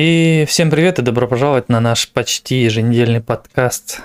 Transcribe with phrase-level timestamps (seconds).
[0.00, 4.00] И всем привет и добро пожаловать на наш почти еженедельный подкаст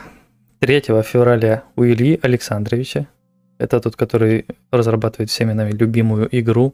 [0.58, 3.06] 3 февраля у Ильи Александровича.
[3.60, 6.74] Это тот, который разрабатывает всеми нами любимую игру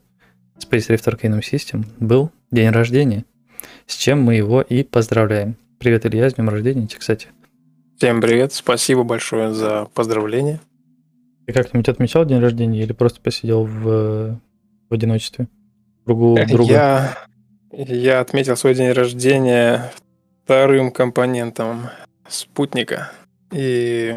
[0.58, 1.84] Space Rift Arcanum System.
[1.98, 3.26] Был день рождения,
[3.86, 5.54] с чем мы его и поздравляем.
[5.78, 7.28] Привет, Илья, с днем рождения, кстати.
[7.98, 10.60] Всем привет, спасибо большое за поздравление.
[11.46, 14.40] Ты как-нибудь отмечал день рождения или просто посидел в,
[14.88, 15.46] в одиночестве?
[16.06, 16.72] Другу, друга?
[16.72, 17.29] Я
[17.72, 19.92] я отметил свой день рождения
[20.44, 21.90] вторым компонентом
[22.28, 23.10] спутника.
[23.52, 24.16] И,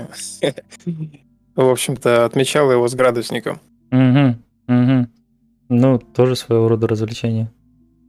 [1.56, 3.60] в общем-то, отмечал его с градусником.
[3.92, 4.36] Угу,
[4.68, 5.08] угу.
[5.70, 7.52] Ну, тоже своего рода развлечение.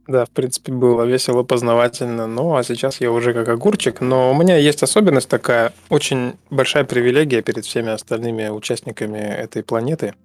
[0.07, 2.27] Да, в принципе, было весело, познавательно.
[2.27, 4.01] Ну, а сейчас я уже как огурчик.
[4.01, 10.13] Но у меня есть особенность такая, очень большая привилегия перед всеми остальными участниками этой планеты–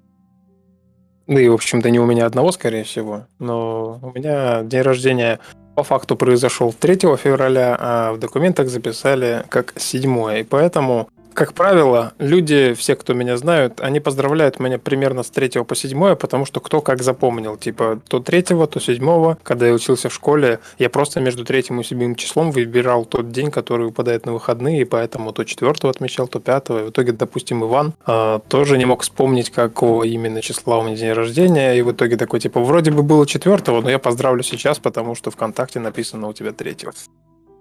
[1.26, 3.26] ну и, в общем-то, не у меня одного, скорее всего.
[3.38, 5.38] Но у меня день рождения
[5.74, 10.40] по факту произошел 3 февраля, а в документах записали как 7.
[10.40, 15.64] И поэтому как правило, люди, все, кто меня знают, они поздравляют меня примерно с 3
[15.64, 17.56] по 7, потому что кто как запомнил.
[17.56, 21.82] Типа, то 3, то 7, когда я учился в школе, я просто между 3 и
[21.82, 26.40] 7 числом выбирал тот день, который выпадает на выходные, и поэтому то 4 отмечал, то
[26.40, 26.70] 5.
[26.70, 30.96] И в итоге, допустим, Иван э, тоже не мог вспомнить, какого именно числа у меня
[30.96, 34.78] день рождения, и в итоге такой, типа, вроде бы было 4, но я поздравлю сейчас,
[34.78, 36.76] потому что ВКонтакте написано у тебя 3.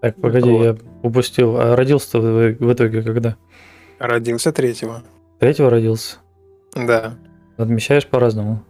[0.02, 0.64] Так, погоди, вот.
[0.64, 1.58] я упустил.
[1.58, 3.36] А родился ты в итоге когда?
[4.00, 5.04] Родился третьего.
[5.40, 6.18] Третьего родился?
[6.74, 7.16] Да.
[7.58, 8.64] Отмечаешь по-разному?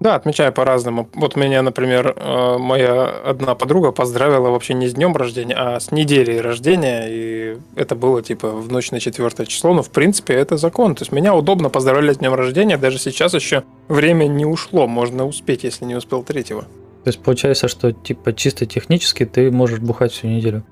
[0.00, 1.08] Да, отмечаю по-разному.
[1.14, 5.92] Вот меня, например, э, моя одна подруга поздравила вообще не с днем рождения, а с
[5.92, 10.58] неделей рождения, и это было типа в ночь на четвертое число, но в принципе это
[10.58, 10.94] закон.
[10.94, 15.26] То есть меня удобно поздравлять с днем рождения, даже сейчас еще время не ушло, можно
[15.26, 16.62] успеть, если не успел третьего.
[17.04, 20.64] То есть получается, что типа чисто технически ты можешь бухать всю неделю?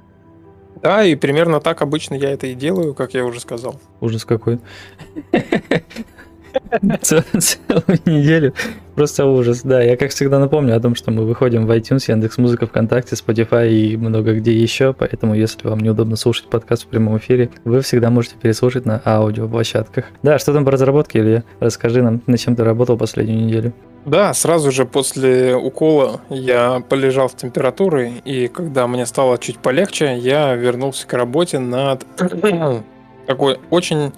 [0.83, 3.81] Да, и примерно так обычно я это и делаю, как я уже сказал.
[4.01, 4.59] Ужас какой.
[7.01, 8.55] Целую неделю.
[8.95, 9.63] Просто ужас.
[9.63, 13.17] Да, я как всегда напомню о том, что мы выходим в iTunes, Яндекс Музыка, ВКонтакте,
[13.17, 14.93] Spotify и много где еще.
[14.93, 20.07] Поэтому, если вам неудобно слушать подкаст в прямом эфире, вы всегда можете переслушать на аудиоплощадках.
[20.23, 21.45] Да, что там по разработке, Илья?
[21.61, 23.73] Расскажи нам, над чем ты работал последнюю неделю.
[24.05, 30.17] Да, сразу же после укола я полежал с температурой, и когда мне стало чуть полегче,
[30.19, 32.05] я вернулся к работе над
[33.27, 34.13] такой очень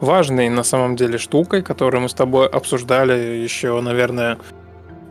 [0.00, 4.38] важной на самом деле штукой, которую мы с тобой обсуждали еще, наверное,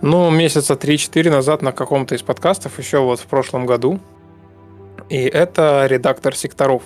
[0.02, 4.00] ну, месяца 3-4 назад на каком-то из подкастов, еще вот в прошлом году.
[5.10, 6.84] И это редактор секторов.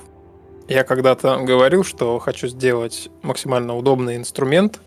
[0.67, 4.79] Я когда-то говорил, что хочу сделать максимально удобный инструмент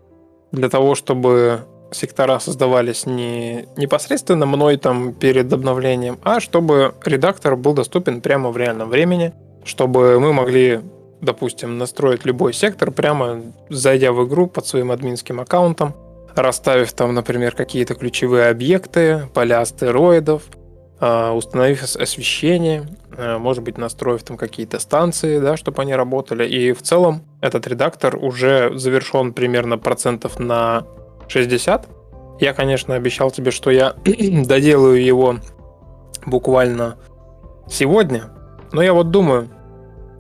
[0.53, 7.75] для того, чтобы сектора создавались не непосредственно мной там перед обновлением, а чтобы редактор был
[7.75, 9.33] доступен прямо в реальном времени,
[9.65, 10.81] чтобы мы могли,
[11.25, 15.95] допустим, настроить любой сектор прямо зайдя в игру под своим админским аккаунтом,
[16.37, 20.43] расставив там, например, какие-то ключевые объекты, поля астероидов,
[21.01, 22.87] а, установив освещение,
[23.17, 26.47] а, может быть, настроив там какие-то станции, да, чтобы они работали.
[26.47, 30.87] И в целом этот редактор уже завершен примерно процентов на
[31.29, 31.89] 60.
[32.41, 35.37] Я, конечно, обещал тебе, что я доделаю его
[36.27, 36.97] буквально
[37.69, 38.25] сегодня.
[38.73, 39.49] Но я вот думаю,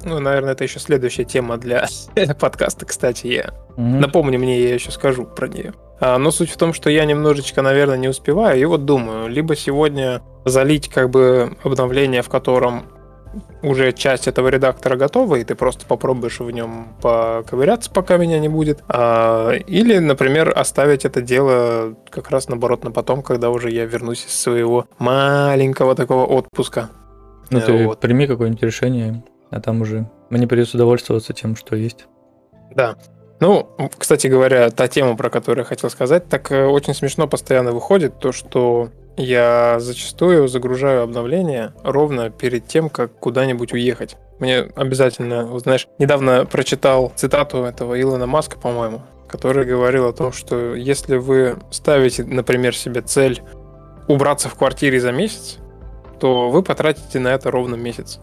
[0.04, 1.86] ну, наверное, это еще следующая тема для
[2.40, 3.26] подкаста, кстати.
[3.26, 3.42] Я
[3.76, 4.00] mm-hmm.
[4.00, 5.74] напомню мне, я еще скажу про нее.
[6.00, 8.60] А, но суть в том, что я немножечко, наверное, не успеваю.
[8.60, 12.86] И вот думаю, либо сегодня залить как бы обновление, в котором
[13.62, 18.48] уже часть этого редактора готова, и ты просто попробуешь в нем поковыряться, пока меня не
[18.48, 18.84] будет.
[18.88, 24.24] А, или, например, оставить это дело как раз наоборот на потом, когда уже я вернусь
[24.26, 26.90] из своего маленького такого отпуска.
[27.50, 28.00] Ну, ты вот.
[28.00, 29.22] прими какое-нибудь решение,
[29.54, 32.06] а там уже мне придется удовольствоваться тем, что есть.
[32.74, 32.96] Да.
[33.40, 37.72] Ну, кстати говоря, та тема, про которую я хотел сказать, так э, очень смешно постоянно
[37.72, 44.16] выходит то, что я зачастую загружаю обновления ровно перед тем, как куда-нибудь уехать.
[44.40, 50.74] Мне обязательно, знаешь, недавно прочитал цитату этого Илона Маска, по-моему, который говорил о том, что
[50.74, 53.40] если вы ставите, например, себе цель
[54.08, 55.58] убраться в квартире за месяц,
[56.18, 58.20] то вы потратите на это ровно месяц.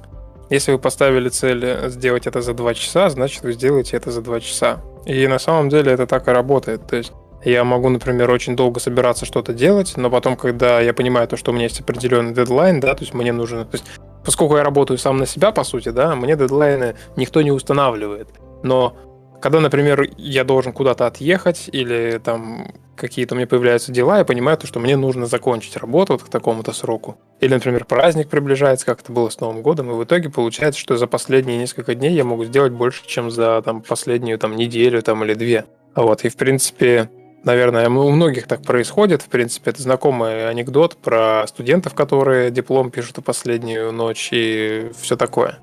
[0.51, 4.41] Если вы поставили цель сделать это за 2 часа, значит вы сделаете это за 2
[4.41, 4.81] часа.
[5.05, 6.85] И на самом деле это так и работает.
[6.87, 7.13] То есть
[7.45, 11.51] я могу, например, очень долго собираться что-то делать, но потом, когда я понимаю то, что
[11.51, 13.63] у меня есть определенный дедлайн, да, то есть мне нужно...
[13.63, 13.85] То есть,
[14.25, 18.27] поскольку я работаю сам на себя, по сути, да, мне дедлайны никто не устанавливает.
[18.61, 18.97] Но
[19.41, 24.57] когда, например, я должен куда-то отъехать или там какие-то у меня появляются дела, я понимаю,
[24.57, 27.17] то, что мне нужно закончить работу вот к такому-то сроку.
[27.39, 30.95] Или, например, праздник приближается, как это было с Новым годом, и в итоге получается, что
[30.95, 35.23] за последние несколько дней я могу сделать больше, чем за там, последнюю там, неделю там,
[35.25, 35.65] или две.
[35.95, 37.09] Вот, и, в принципе,
[37.43, 39.21] наверное, у многих так происходит.
[39.23, 45.17] В принципе, это знакомый анекдот про студентов, которые диплом пишут в последнюю ночь и все
[45.17, 45.59] такое.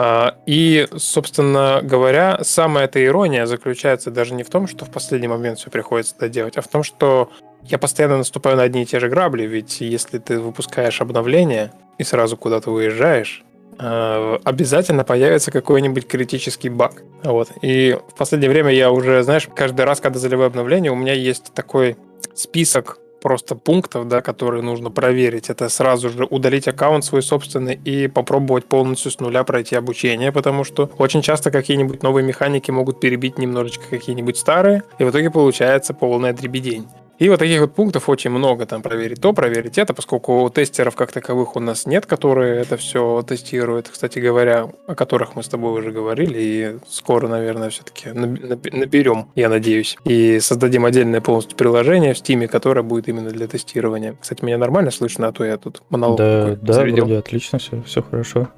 [0.00, 5.26] А, и, собственно говоря, самая эта ирония заключается даже не в том, что в последний
[5.26, 7.32] момент все приходится доделать, а в том, что
[7.64, 12.04] я постоянно наступаю на одни и те же грабли, ведь если ты выпускаешь обновление и
[12.04, 13.42] сразу куда-то уезжаешь,
[13.76, 17.02] а, обязательно появится какой-нибудь критический баг.
[17.24, 17.48] Вот.
[17.62, 21.52] И в последнее время я уже, знаешь, каждый раз, когда заливаю обновление, у меня есть
[21.54, 21.96] такой
[22.36, 25.50] список просто пунктов, да, которые нужно проверить.
[25.50, 30.64] Это сразу же удалить аккаунт свой собственный и попробовать полностью с нуля пройти обучение, потому
[30.64, 35.94] что очень часто какие-нибудь новые механики могут перебить немножечко какие-нибудь старые, и в итоге получается
[35.94, 36.86] полная дребедень.
[37.18, 38.64] И вот таких вот пунктов очень много.
[38.64, 43.22] Там проверить то, проверить это, поскольку тестеров как таковых у нас нет, которые это все
[43.26, 43.88] тестируют.
[43.88, 49.48] Кстати говоря, о которых мы с тобой уже говорили, и скоро, наверное, все-таки наберем, я
[49.48, 54.16] надеюсь, и создадим отдельное полностью приложение в Steam, которое будет именно для тестирования.
[54.20, 57.04] Кстати, меня нормально слышно, а то я тут монолог Да, да, заведел.
[57.06, 58.48] вроде отлично все, все хорошо.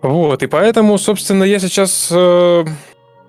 [0.00, 2.64] Вот, и поэтому, собственно, я сейчас э,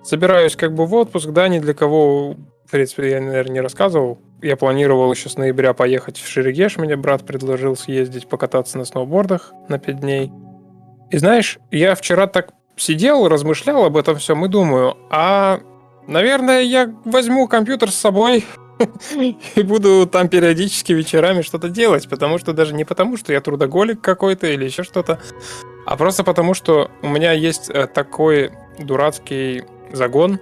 [0.02, 2.36] собираюсь как бы в отпуск, да, ни для кого,
[2.66, 6.76] в принципе, я, наверное, не рассказывал, я планировал еще с ноября поехать в Шерегеш.
[6.76, 10.32] Мне брат предложил съездить покататься на сноубордах на 5 дней.
[11.10, 15.60] И знаешь, я вчера так сидел, размышлял об этом всем и думаю, а,
[16.06, 18.44] наверное, я возьму компьютер с собой
[19.54, 24.00] и буду там периодически вечерами что-то делать, потому что даже не потому, что я трудоголик
[24.00, 25.18] какой-то или еще что-то,
[25.86, 30.38] а просто потому, что у меня есть э, такой дурацкий загон.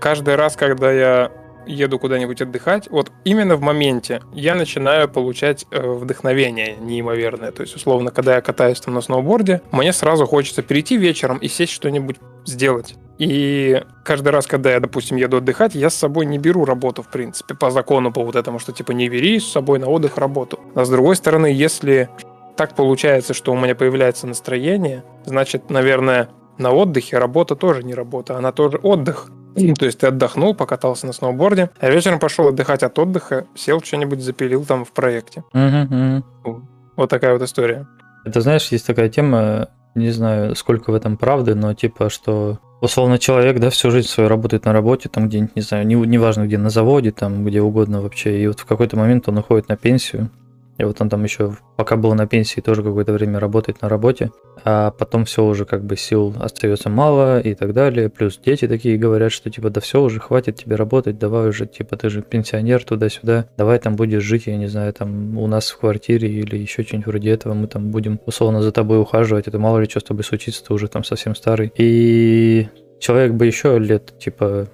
[0.00, 1.30] Каждый раз, когда я
[1.66, 7.52] еду куда-нибудь отдыхать, вот именно в моменте я начинаю получать э, вдохновение неимоверное.
[7.52, 11.48] То есть, условно, когда я катаюсь там на сноуборде, мне сразу хочется перейти вечером и
[11.48, 12.96] сесть что-нибудь сделать.
[13.18, 17.08] И каждый раз, когда я, допустим, еду отдыхать, я с собой не беру работу, в
[17.08, 20.58] принципе, по закону, по вот этому, что типа не бери с собой на отдых работу.
[20.74, 22.08] А с другой стороны, если
[22.56, 26.28] так получается, что у меня появляется настроение, значит, наверное,
[26.58, 29.30] на отдыхе работа тоже не работа, она тоже отдых.
[29.54, 34.20] То есть ты отдохнул, покатался на сноуборде, а вечером пошел отдыхать от отдыха, сел что-нибудь
[34.20, 35.44] запилил там в проекте.
[35.52, 36.62] Угу,
[36.96, 37.86] Вот такая вот история.
[38.24, 43.18] Это знаешь, есть такая тема, не знаю, сколько в этом правды, но типа, что условно
[43.18, 46.58] человек, да, всю жизнь свою работает на работе, там где-нибудь, не знаю, неважно не где,
[46.58, 50.30] на заводе, там где угодно вообще, и вот в какой-то момент он уходит на пенсию,
[50.78, 54.32] и вот он там еще, пока был на пенсии, тоже какое-то время работает на работе,
[54.64, 58.08] а потом все уже как бы сил остается мало и так далее.
[58.08, 61.96] Плюс дети такие говорят, что типа да все уже хватит тебе работать, давай уже типа
[61.96, 65.78] ты же пенсионер туда-сюда, давай там будешь жить, я не знаю, там у нас в
[65.78, 69.78] квартире или еще что-нибудь вроде этого, мы там будем условно за тобой ухаживать, это мало
[69.78, 71.72] ли что с тобой случится, ты уже там совсем старый.
[71.76, 72.68] И
[72.98, 74.66] человек бы еще лет типа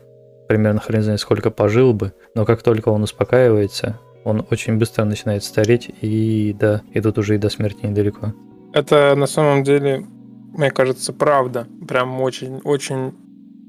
[0.48, 5.44] примерно хрен знает сколько пожил бы, но как только он успокаивается, он очень быстро начинает
[5.44, 8.34] стареть, и да, и тут уже и до смерти недалеко.
[8.72, 10.06] Это на самом деле,
[10.52, 11.66] мне кажется, правда.
[11.88, 13.14] Прям очень, очень,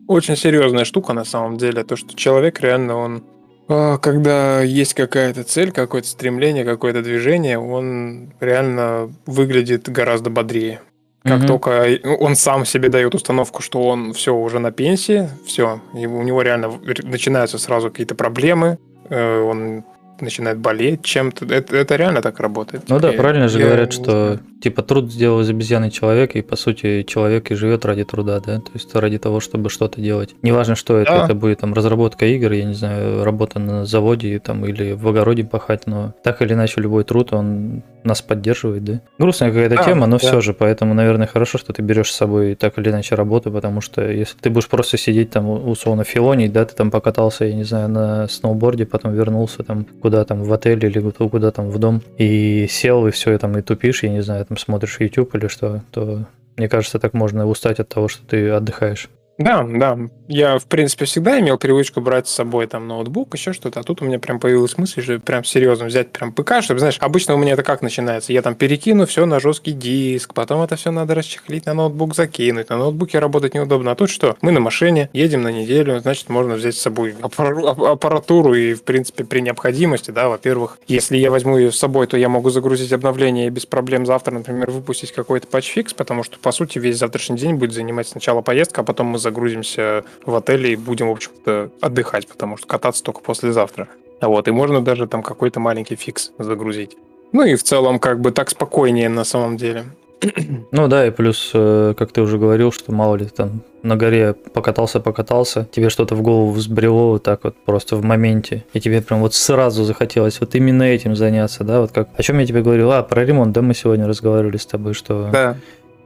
[0.08, 1.84] очень серьезная штука на самом деле.
[1.84, 3.24] То, что человек реально, он
[3.68, 10.82] а, когда есть какая-то цель, какое-то стремление, какое-то движение, он реально выглядит гораздо бодрее.
[11.24, 11.48] Как угу.
[11.48, 16.24] только он сам себе дает установку, что он все уже на пенсии, все, и у
[16.24, 16.74] него реально
[17.04, 19.86] начинаются сразу какие-то проблемы, э, он
[20.22, 21.46] начинает болеть чем-то.
[21.46, 22.84] Это, это реально так работает.
[22.88, 27.04] Ну да, правильно же говорят, что типа труд сделал из обезьяны человека, и по сути
[27.04, 30.36] человек и живет ради труда, да, то есть ради того, чтобы что-то делать.
[30.42, 31.26] Неважно, что это, да.
[31.26, 35.44] это будет там разработка игр, я не знаю, работа на заводе там или в огороде
[35.44, 39.02] пахать, но так или иначе любой труд, он нас поддерживает, да.
[39.20, 40.28] Грустная какая-то да, тема, но да.
[40.28, 43.82] все же, поэтому, наверное, хорошо, что ты берешь с собой так или иначе работу, потому
[43.82, 47.64] что если ты будешь просто сидеть там условно филонить, да, ты там покатался, я не
[47.64, 52.02] знаю, на сноуборде, потом вернулся там куда там в отель или куда там в дом
[52.18, 55.48] и сел и все, и там и тупишь, я не знаю, там смотришь YouTube или
[55.48, 56.26] что, то
[56.58, 59.10] мне кажется, так можно устать от того, что ты отдыхаешь.
[59.38, 59.98] Да, да.
[60.28, 63.80] Я, в принципе, всегда имел привычку брать с собой там ноутбук, еще что-то.
[63.80, 66.98] А тут у меня прям появилась мысль же прям серьезно взять прям ПК, чтобы, знаешь,
[67.00, 68.32] обычно у меня это как начинается?
[68.32, 72.70] Я там перекину все на жесткий диск, потом это все надо расчехлить, на ноутбук закинуть.
[72.70, 73.92] На ноутбуке работать неудобно.
[73.92, 74.38] А тут что?
[74.42, 79.24] Мы на машине, едем на неделю, значит, можно взять с собой аппаратуру и, в принципе,
[79.24, 83.50] при необходимости, да, во-первых, если я возьму ее с собой, то я могу загрузить обновление
[83.50, 87.74] без проблем завтра, например, выпустить какой-то патчфикс, потому что, по сути, весь завтрашний день будет
[87.74, 92.58] занимать сначала поездка, а потом мы загрузимся в отеле и будем, в общем-то, отдыхать, потому
[92.58, 93.88] что кататься только послезавтра.
[94.22, 96.98] Вот, и можно даже там какой-то маленький фикс загрузить.
[97.32, 99.86] Ну и в целом как бы так спокойнее на самом деле.
[100.72, 104.34] Ну да, и плюс, э, как ты уже говорил, что мало ли там на горе
[104.34, 109.22] покатался-покатался, тебе что-то в голову взбрело вот так вот просто в моменте, и тебе прям
[109.22, 112.10] вот сразу захотелось вот именно этим заняться, да, вот как...
[112.16, 112.92] О чем я тебе говорил?
[112.92, 115.30] А, про ремонт, да, мы сегодня разговаривали с тобой, что...
[115.34, 115.58] Да.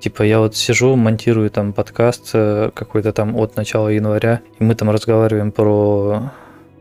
[0.05, 4.75] Типа я вот сижу, монтирую там подкаст э, какой-то там от начала января, и мы
[4.75, 6.31] там разговариваем про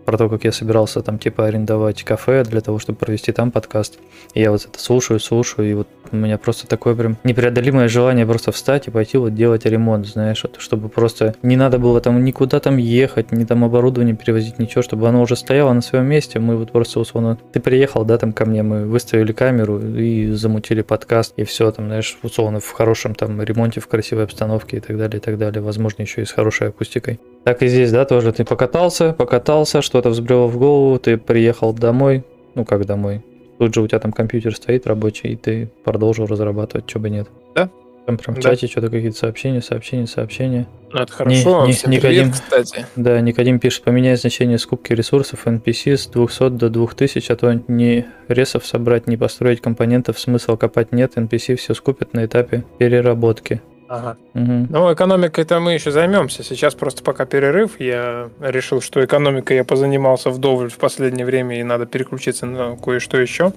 [0.04, 3.98] про то, как я собирался там типа арендовать кафе для того, чтобы провести там подкаст.
[4.34, 8.26] И я вот это слушаю, слушаю, и вот у меня просто такое прям непреодолимое желание
[8.26, 12.22] просто встать и пойти вот делать ремонт, знаешь, вот, чтобы просто не надо было там
[12.24, 16.38] никуда там ехать, ни там оборудование перевозить, ничего, чтобы оно уже стояло на своем месте.
[16.38, 20.82] Мы вот просто условно, ты приехал, да, там ко мне, мы выставили камеру и замутили
[20.82, 24.96] подкаст, и все там, знаешь, условно в хорошем там ремонте, в красивой обстановке и так
[24.96, 25.62] далее, и так далее.
[25.62, 27.18] Возможно, еще и с хорошей акустикой.
[27.44, 32.24] Так и здесь, да, тоже ты покатался, покатался, что-то взбрело в голову, ты приехал домой,
[32.54, 33.22] ну как домой,
[33.58, 37.28] тут же у тебя там компьютер стоит рабочий, и ты продолжил разрабатывать, что бы нет.
[37.54, 37.68] Да.
[38.06, 38.50] Там прям в да.
[38.50, 40.66] чате что-то какие-то сообщения, сообщения, сообщения.
[40.90, 42.86] Ну, это хорошо, не, не, Никодим, привет, кстати.
[42.96, 48.06] Да, Никодим пишет, поменяй значение скупки ресурсов NPC с 200 до 2000, а то не
[48.28, 53.62] ресов собрать, не построить компонентов, смысл копать нет, NPC все скупят на этапе переработки.
[53.94, 54.16] Ага.
[54.34, 54.66] Угу.
[54.70, 56.42] Ну, экономикой это мы еще займемся.
[56.42, 57.78] Сейчас просто пока перерыв.
[57.78, 63.18] Я решил, что экономикой я позанимался вдоволь в последнее время, и надо переключиться на кое-что
[63.18, 63.52] еще.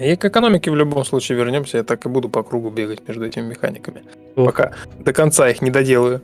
[0.00, 1.78] И к экономике в любом случае вернемся.
[1.78, 4.02] Я так и буду по кругу бегать между этими механиками.
[4.34, 4.46] О.
[4.46, 6.20] Пока до конца их не доделаю.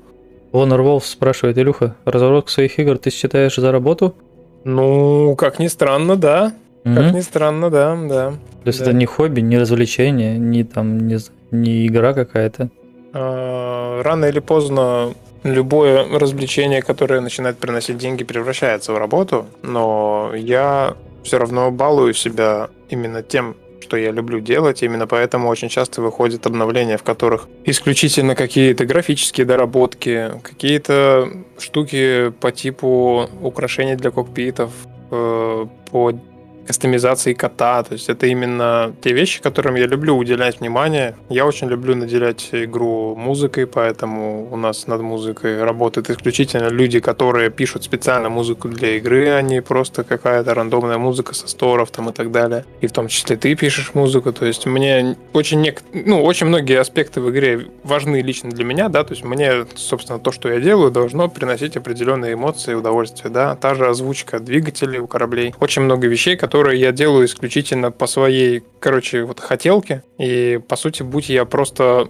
[0.52, 4.14] Лонер Волф спрашивает, Илюха, разработку своих игр ты считаешь за работу?
[4.64, 6.52] Ну, как ни странно, да.
[6.84, 6.94] Mm-hmm.
[6.94, 8.30] Как ни странно, да, да.
[8.62, 8.86] То есть да.
[8.86, 11.18] это не хобби, не развлечение, не там, не,
[11.50, 12.70] не игра какая-то?
[13.14, 20.96] А, рано или поздно любое развлечение, которое начинает приносить деньги, превращается в работу, но я
[21.22, 26.46] все равно балую себя именно тем, что я люблю делать, именно поэтому очень часто выходят
[26.46, 34.72] обновления, в которых исключительно какие-то графические доработки, какие-то штуки по типу украшений для кокпитов,
[35.10, 36.12] э, по
[36.66, 37.82] кастомизации кота.
[37.82, 41.16] То есть это именно те вещи, которым я люблю уделять внимание.
[41.28, 47.50] Я очень люблю наделять игру музыкой, поэтому у нас над музыкой работают исключительно люди, которые
[47.50, 52.12] пишут специально музыку для игры, а не просто какая-то рандомная музыка со сторов там и
[52.12, 52.64] так далее.
[52.80, 54.32] И в том числе ты пишешь музыку.
[54.32, 55.82] То есть мне очень, нек...
[55.92, 60.18] ну, очень многие аспекты в игре важны лично для меня, да, то есть мне, собственно,
[60.18, 63.56] то, что я делаю, должно приносить определенные эмоции и удовольствие, да.
[63.56, 65.54] Та же озвучка двигателей у кораблей.
[65.60, 70.04] Очень много вещей, которые которые я делаю исключительно по своей, короче, вот хотелке.
[70.18, 72.08] И, по сути, будь я просто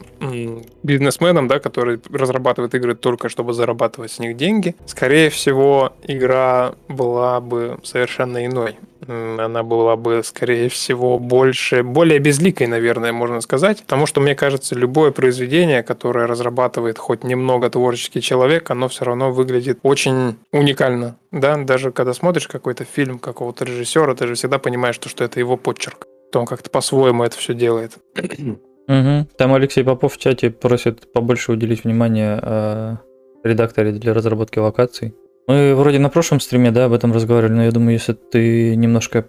[0.82, 7.40] бизнесменом, да, который разрабатывает игры только чтобы зарабатывать с них деньги, скорее всего, игра была
[7.40, 8.76] бы совершенно иной
[9.08, 13.82] она была бы, скорее всего, больше, более безликой, наверное, можно сказать.
[13.82, 19.32] Потому что, мне кажется, любое произведение, которое разрабатывает хоть немного творческий человек, оно все равно
[19.32, 21.16] выглядит очень уникально.
[21.30, 25.40] Да, даже когда смотришь какой-то фильм какого-то режиссера, ты же всегда понимаешь, что, что это
[25.40, 26.06] его почерк.
[26.32, 27.92] То он как-то по-своему это все делает.
[28.16, 29.28] Угу.
[29.38, 32.96] Там Алексей Попов в чате просит побольше уделить внимание э,
[33.42, 35.14] редакторе для разработки локаций.
[35.46, 39.26] Мы вроде на прошлом стриме, да, об этом разговаривали, но я думаю, если ты немножко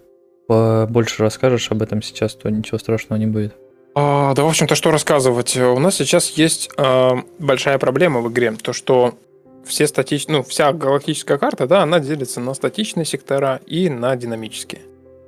[0.48, 3.54] побольше расскажешь об этом сейчас, то ничего страшного не будет.
[3.94, 5.56] А, да, в общем-то, что рассказывать?
[5.56, 9.14] У нас сейчас есть а, большая проблема в игре, то что
[9.66, 10.28] все статич...
[10.28, 14.82] ну, вся галактическая карта, да, она делится на статичные сектора и на динамические.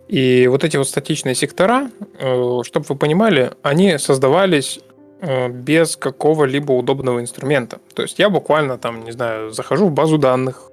[0.09, 4.80] И вот эти вот статичные сектора, э, чтобы вы понимали, они создавались
[5.21, 7.78] э, без какого-либо удобного инструмента.
[7.95, 10.71] То есть я буквально там, не знаю, захожу в базу данных,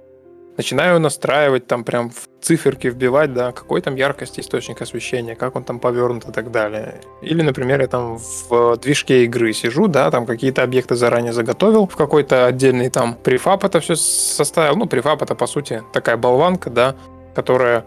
[0.57, 5.63] начинаю настраивать, там прям в циферки вбивать, да, какой там яркость источник освещения, как он
[5.63, 7.01] там повернут и так далее.
[7.21, 11.95] Или, например, я там в движке игры сижу, да, там какие-то объекты заранее заготовил, в
[11.95, 14.75] какой-то отдельный там префаб это все составил.
[14.75, 16.95] Ну, префаб это, по сути, такая болванка, да,
[17.33, 17.85] которая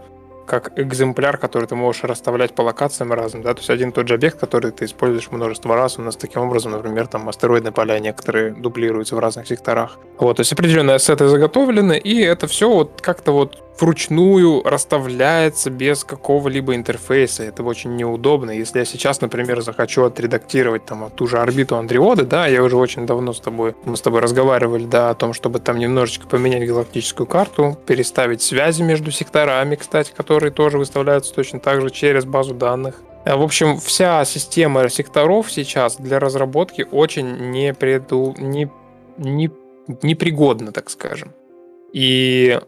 [0.49, 4.09] как экземпляр, который ты можешь расставлять по локациям разным, да, то есть один и тот
[4.09, 7.99] же объект, который ты используешь множество раз, у нас таким образом, например, там астероидные поля
[7.99, 9.99] некоторые дублируются в разных секторах.
[10.19, 16.05] Вот, то есть определенные ассеты заготовлены, и это все вот как-то вот вручную расставляется без
[16.05, 17.45] какого-либо интерфейса.
[17.45, 18.51] Это очень неудобно.
[18.51, 23.07] Если я сейчас, например, захочу отредактировать там ту же орбиту Андриоды, да, я уже очень
[23.07, 27.27] давно с тобой, мы с тобой разговаривали, да, о том, чтобы там немножечко поменять галактическую
[27.27, 33.03] карту, переставить связи между секторами, кстати, которые тоже выставляются точно так же через базу данных.
[33.25, 38.35] Э, в общем, вся система секторов сейчас для разработки очень непреду...
[38.39, 38.71] не...
[39.19, 39.51] Не...
[40.03, 41.33] непригодна, так скажем.
[41.93, 42.59] И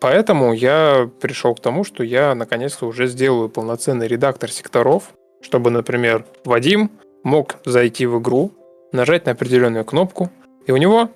[0.00, 6.24] поэтому я пришел к тому, что я наконец-то уже сделаю полноценный редактор секторов, чтобы, например,
[6.44, 6.90] Вадим
[7.22, 8.52] мог зайти в игру,
[8.92, 10.30] нажать на определенную кнопку,
[10.66, 11.10] и у него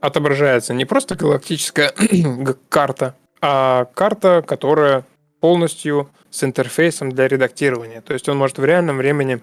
[0.00, 1.92] отображается не просто галактическая
[2.68, 5.04] карта, а карта, которая
[5.42, 8.00] полностью с интерфейсом для редактирования.
[8.00, 9.40] То есть он может в реальном времени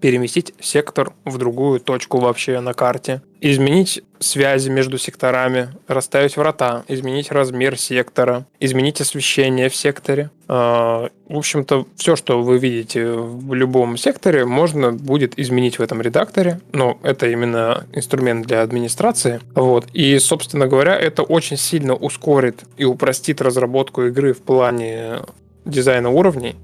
[0.00, 7.30] переместить сектор в другую точку вообще на карте, изменить связи между секторами, расставить врата, изменить
[7.30, 10.30] размер сектора, изменить освещение в секторе.
[10.48, 16.00] А, в общем-то, все, что вы видите в любом секторе, можно будет изменить в этом
[16.00, 19.40] редакторе, но это именно инструмент для администрации.
[19.54, 19.86] Вот.
[19.92, 25.20] И, собственно говоря, это очень сильно ускорит и упростит разработку игры в плане
[25.64, 26.56] дизайна уровней.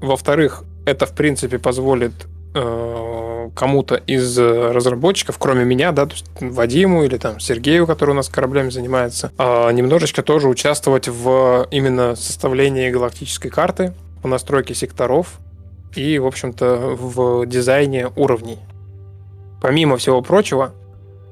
[0.00, 2.12] Во-вторых, это, в принципе, позволит
[2.52, 8.28] кому-то из разработчиков, кроме меня, да, то есть Вадиму или там Сергею, который у нас
[8.28, 15.38] кораблями занимается, а, немножечко тоже участвовать в именно составлении галактической карты, в настройке секторов
[15.94, 18.58] и, в общем-то, в дизайне уровней.
[19.60, 20.72] Помимо всего прочего,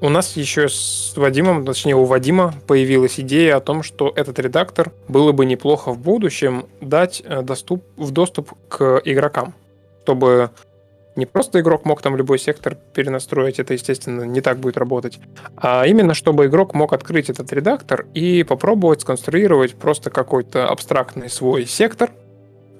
[0.01, 4.93] у нас еще с Вадимом, точнее у Вадима появилась идея о том, что этот редактор
[5.09, 9.55] было бы неплохо в будущем дать э, доступ, в доступ к игрокам,
[10.05, 10.51] чтобы
[11.19, 15.19] не просто игрок мог там любой сектор перенастроить, это, естественно, не так будет работать,
[15.57, 21.67] а именно чтобы игрок мог открыть этот редактор и попробовать сконструировать просто какой-то абстрактный свой
[21.67, 22.11] сектор,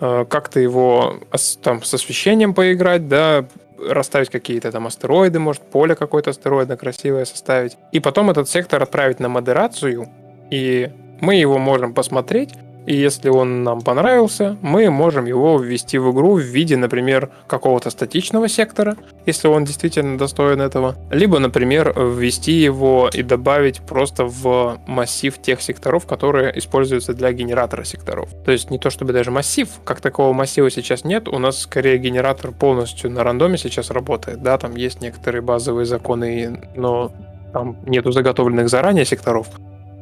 [0.01, 1.21] э, как-то его
[1.63, 3.47] там с освещением поиграть, да,
[3.79, 9.21] расставить какие-то там астероиды, может, поле какое-то астероидно красивое составить, и потом этот сектор отправить
[9.21, 10.09] на модерацию,
[10.51, 10.91] и
[11.21, 12.51] мы его можем посмотреть,
[12.89, 17.91] и если он нам понравился, мы можем его ввести в игру в виде, например, какого-то
[17.91, 24.81] статичного сектора, если он действительно достоин этого, либо, например, ввести его и добавить просто в
[24.87, 28.31] массив тех секторов, которые используются для генератора секторов.
[28.47, 31.99] То есть не то чтобы даже массив, как такого массива сейчас нет, у нас скорее
[31.99, 37.13] генератор полностью на рандоме сейчас работает, да, там есть некоторые базовые законы, но
[37.53, 39.49] там нету заготовленных заранее секторов,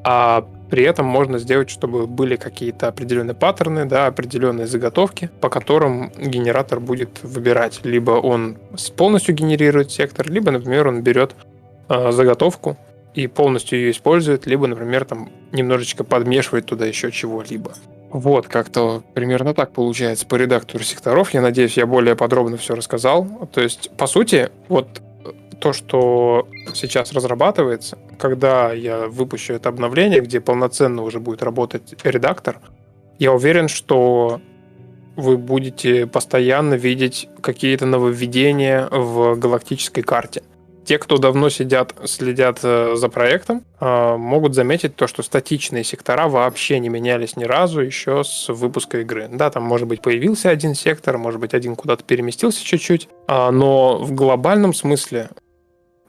[0.05, 6.11] а при этом можно сделать, чтобы были какие-то определенные паттерны, да, определенные заготовки, по которым
[6.19, 7.81] генератор будет выбирать.
[7.85, 8.59] Либо он
[8.97, 11.35] полностью генерирует сектор, либо, например, он берет
[11.89, 12.77] э, заготовку
[13.15, 17.73] и полностью ее использует, либо, например, там немножечко подмешивает туда еще чего-либо.
[18.11, 21.31] Вот, как-то примерно так получается по редактору секторов.
[21.35, 23.27] Я надеюсь, я более подробно все рассказал.
[23.53, 25.03] То есть, по сути, вот
[25.61, 32.61] то, что сейчас разрабатывается, когда я выпущу это обновление, где полноценно уже будет работать редактор,
[33.19, 34.41] я уверен, что
[35.17, 40.43] вы будете постоянно видеть какие-то нововведения в галактической карте
[40.87, 46.29] те, кто давно сидят, следят э, за проектом, э, могут заметить то, что статичные сектора
[46.29, 49.29] вообще не менялись ни разу еще с выпуска игры.
[49.31, 53.99] Да, там, может быть, появился один сектор, может быть, один куда-то переместился чуть-чуть, а, но
[53.99, 55.29] в глобальном смысле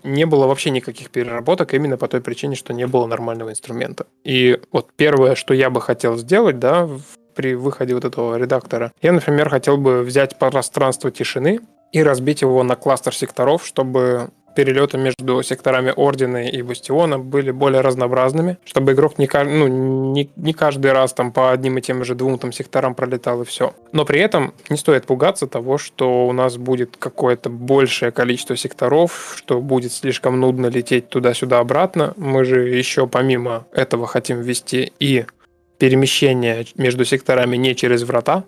[0.07, 4.07] не было вообще никаких переработок именно по той причине, что не было нормального инструмента.
[4.23, 6.89] И вот первое, что я бы хотел сделать, да,
[7.35, 11.59] при выходе вот этого редактора, я, например, хотел бы взять пространство тишины
[11.91, 17.81] и разбить его на кластер секторов, чтобы перелеты между секторами Ордена и Бастиона были более
[17.81, 22.15] разнообразными, чтобы игрок не, ну, не, не каждый раз там по одним и тем же
[22.15, 23.75] двум там секторам пролетал и все.
[23.91, 29.35] Но при этом не стоит пугаться того, что у нас будет какое-то большее количество секторов,
[29.37, 32.15] что будет слишком нудно лететь туда-сюда обратно.
[32.17, 35.25] Мы же еще помимо этого хотим ввести и
[35.77, 38.45] перемещение между секторами не через врата,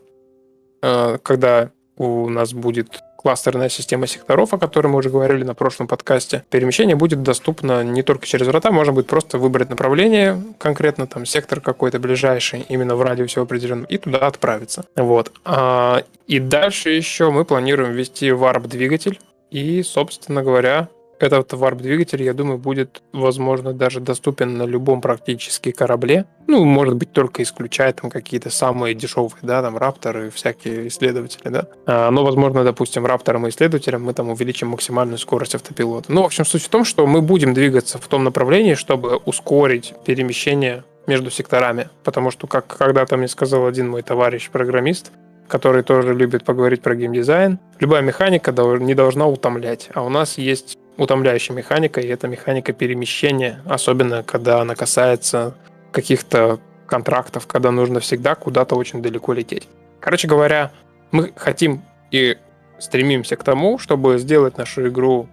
[0.81, 5.87] э, когда у нас будет кластерная система секторов, о которой мы уже говорили на прошлом
[5.89, 6.45] подкасте.
[6.49, 11.59] Перемещение будет доступно не только через врата, можно будет просто выбрать направление, конкретно там сектор
[11.59, 14.85] какой-то ближайший, именно в радиусе определенном, и туда отправиться.
[14.95, 15.33] Вот.
[15.43, 19.19] А, и дальше еще мы планируем ввести варп-двигатель,
[19.51, 20.87] и, собственно говоря,
[21.19, 26.25] этот варп-двигатель, я думаю, будет, возможно, даже доступен на любом практически корабле.
[26.47, 31.67] Ну, может быть, только исключая там какие-то самые дешевые, да, там рапторы, всякие исследователи, да.
[31.85, 36.11] А, но, возможно, допустим, рапторам и исследователям мы там увеличим максимальную скорость автопилота.
[36.11, 39.93] Ну, в общем, суть в том, что мы будем двигаться в том направлении, чтобы ускорить
[40.05, 41.89] перемещение между секторами.
[42.03, 45.11] Потому что, как когда-то мне сказал один мой товарищ-программист,
[45.47, 49.89] который тоже любит поговорить про геймдизайн, любая механика не должна утомлять.
[49.93, 55.55] А у нас есть утомляющая механика, и это механика перемещения, особенно когда она касается
[55.91, 59.67] каких-то контрактов, когда нужно всегда куда-то очень далеко лететь.
[59.99, 60.71] Короче говоря,
[61.11, 61.81] мы хотим
[62.11, 62.37] и
[62.79, 65.27] стремимся к тому, чтобы сделать нашу игру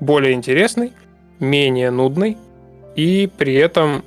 [0.00, 0.92] более интересной,
[1.40, 2.36] менее нудной
[2.94, 4.04] и при этом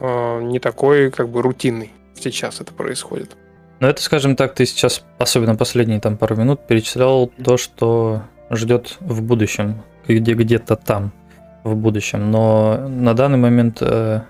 [0.00, 3.36] э, не такой как бы рутинный сейчас это происходит.
[3.80, 8.96] Ну это, скажем так, ты сейчас, особенно последние там пару минут, перечислял то, что ждет
[9.00, 11.12] в будущем, где где-то там
[11.64, 12.30] в будущем.
[12.30, 14.20] Но на данный момент э,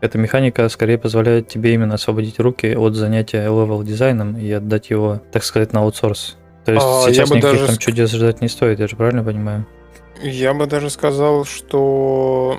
[0.00, 5.22] эта механика скорее позволяет тебе именно освободить руки от занятия level дизайном и отдать его,
[5.32, 6.36] так сказать, на аутсорс.
[6.64, 7.66] То есть а, сейчас никаких даже...
[7.66, 9.66] там чудес ждать не стоит, я же правильно понимаю?
[10.22, 12.58] Я бы даже сказал, что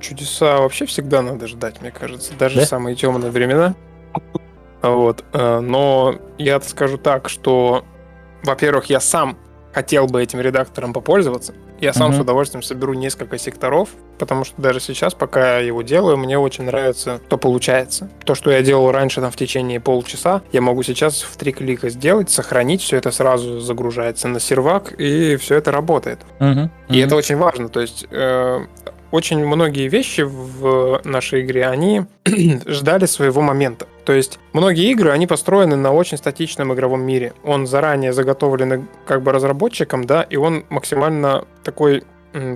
[0.00, 2.66] чудеса вообще всегда надо ждать, мне кажется, даже да?
[2.66, 3.74] самые темные времена.
[4.82, 5.24] Вот.
[5.32, 7.84] Э, но я скажу так, что,
[8.42, 9.36] во-первых, я сам
[9.72, 11.54] хотел бы этим редактором попользоваться.
[11.80, 12.16] Я сам mm-hmm.
[12.16, 16.64] с удовольствием соберу несколько секторов, потому что даже сейчас, пока я его делаю, мне очень
[16.64, 18.10] нравится, что получается.
[18.24, 21.88] То, что я делал раньше там в течение полчаса, я могу сейчас в три клика
[21.90, 26.20] сделать, сохранить, все это сразу загружается на сервак, и все это работает.
[26.38, 26.56] Mm-hmm.
[26.56, 26.94] Mm-hmm.
[26.94, 27.68] И это очень важно.
[27.68, 28.66] То есть э,
[29.10, 32.06] очень многие вещи в нашей игре, они
[32.66, 33.86] ждали своего момента.
[34.06, 37.34] То есть многие игры, они построены на очень статичном игровом мире.
[37.44, 42.04] Он заранее заготовлен как бы разработчиком, да, и он максимально такой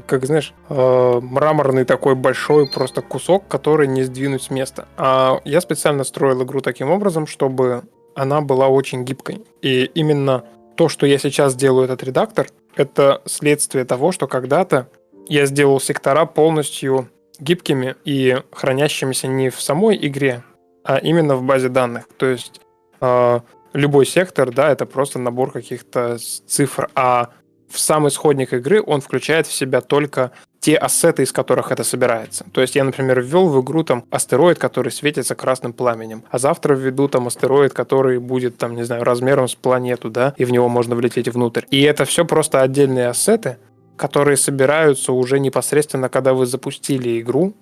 [0.07, 4.87] как знаешь, э, мраморный такой большой просто кусок, который не сдвинуть с места.
[4.99, 7.85] А я специально строил игру таким образом, чтобы
[8.15, 9.43] она была очень гибкой.
[9.63, 10.45] И именно
[10.77, 14.89] то, что я сейчас делаю этот редактор, это следствие того, что когда-то
[15.29, 17.09] я сделал сектора полностью
[17.39, 20.43] гибкими и хранящимися не в самой игре,
[20.85, 22.09] а именно в базе данных.
[22.17, 22.61] То есть
[23.01, 23.41] э,
[23.73, 27.31] любой сектор, да, это просто набор каких-то цифр, а
[27.69, 32.45] в сам исходник игры он включает в себя только те ассеты, из которых это собирается.
[32.53, 36.75] То есть я, например, ввел в игру там астероид, который светится красным пламенем, а завтра
[36.75, 40.69] введу там астероид, который будет там, не знаю, размером с планету, да, и в него
[40.69, 41.65] можно влететь внутрь.
[41.71, 43.57] И это все просто отдельные ассеты,
[43.97, 47.55] которые собираются уже непосредственно, когда вы запустили игру,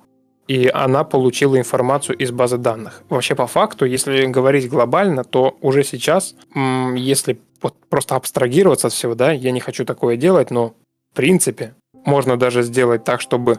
[0.49, 3.03] и она получила информацию из базы данных.
[3.09, 6.35] Вообще, по факту, если говорить глобально, то уже сейчас,
[6.97, 10.75] если вот просто абстрагироваться от всего, да, я не хочу такое делать, но
[11.13, 13.59] в принципе можно даже сделать так, чтобы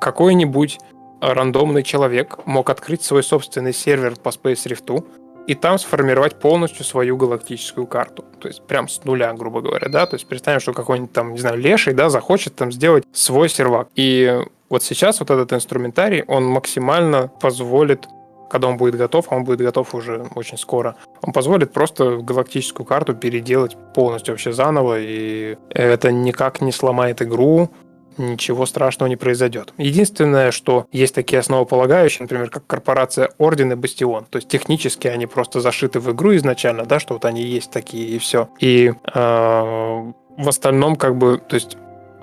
[0.00, 0.78] какой-нибудь
[1.20, 5.04] рандомный человек мог открыть свой собственный сервер по Space Rift,
[5.46, 8.24] и там сформировать полностью свою галактическую карту.
[8.40, 10.06] То есть прям с нуля, грубо говоря, да.
[10.06, 13.88] То есть представим, что какой-нибудь там, не знаю, леший, да, захочет там сделать свой сервак.
[13.94, 14.42] И
[14.74, 18.08] вот сейчас вот этот инструментарий, он максимально позволит
[18.50, 22.86] когда он будет готов, а он будет готов уже очень скоро, он позволит просто галактическую
[22.86, 27.70] карту переделать полностью вообще заново, и это никак не сломает игру,
[28.16, 29.72] ничего страшного не произойдет.
[29.76, 34.26] Единственное, что есть такие основополагающие, например, как корпорация Орден и Бастион.
[34.26, 38.06] То есть технически они просто зашиты в игру изначально, да, что вот они есть такие
[38.06, 38.48] и все.
[38.60, 41.76] И э, в остальном как бы, то есть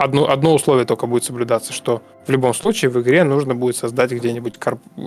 [0.04, 4.12] одно, одно условие только будет соблюдаться, что в любом случае в игре нужно будет создать
[4.12, 4.56] где-нибудь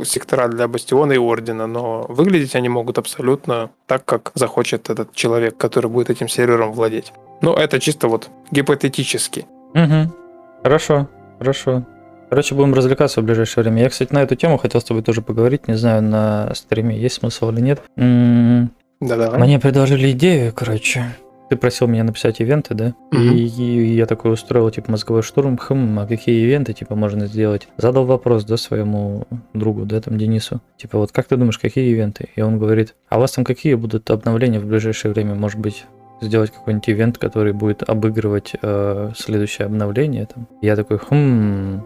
[0.05, 5.57] сектора для Бастиона и Ордена, но выглядеть они могут абсолютно так, как захочет этот человек,
[5.57, 7.13] который будет этим сервером владеть.
[7.43, 9.47] Но это чисто вот гипотетически.
[9.75, 10.13] Угу.
[10.63, 11.85] Хорошо, хорошо.
[12.31, 13.83] Короче, будем развлекаться в ближайшее время.
[13.83, 15.69] Я, кстати, на эту тему хотел с тобой тоже поговорить.
[15.69, 17.83] Не знаю, на стриме есть смысл или нет.
[17.97, 19.39] Да-да.
[19.39, 21.15] Мне предложили идею, короче.
[21.51, 22.95] Ты просил меня написать ивенты, да?
[23.13, 23.21] Угу.
[23.21, 25.59] И, и я такой устроил, типа, мозговой штурм.
[25.59, 27.69] Хм, а какие ивенты, типа, можно сделать?
[27.77, 30.61] Задал вопрос, да, своему другу, да, там, Денису.
[30.77, 32.29] Типа, вот как ты думаешь, какие ивенты?
[32.35, 35.35] И он говорит, а у вас там какие будут обновления в ближайшее время?
[35.35, 35.85] Может быть,
[36.21, 40.27] сделать какой-нибудь ивент, который будет обыгрывать э, следующее обновление.
[40.27, 40.49] Там.
[40.63, 41.83] Я такой, хм,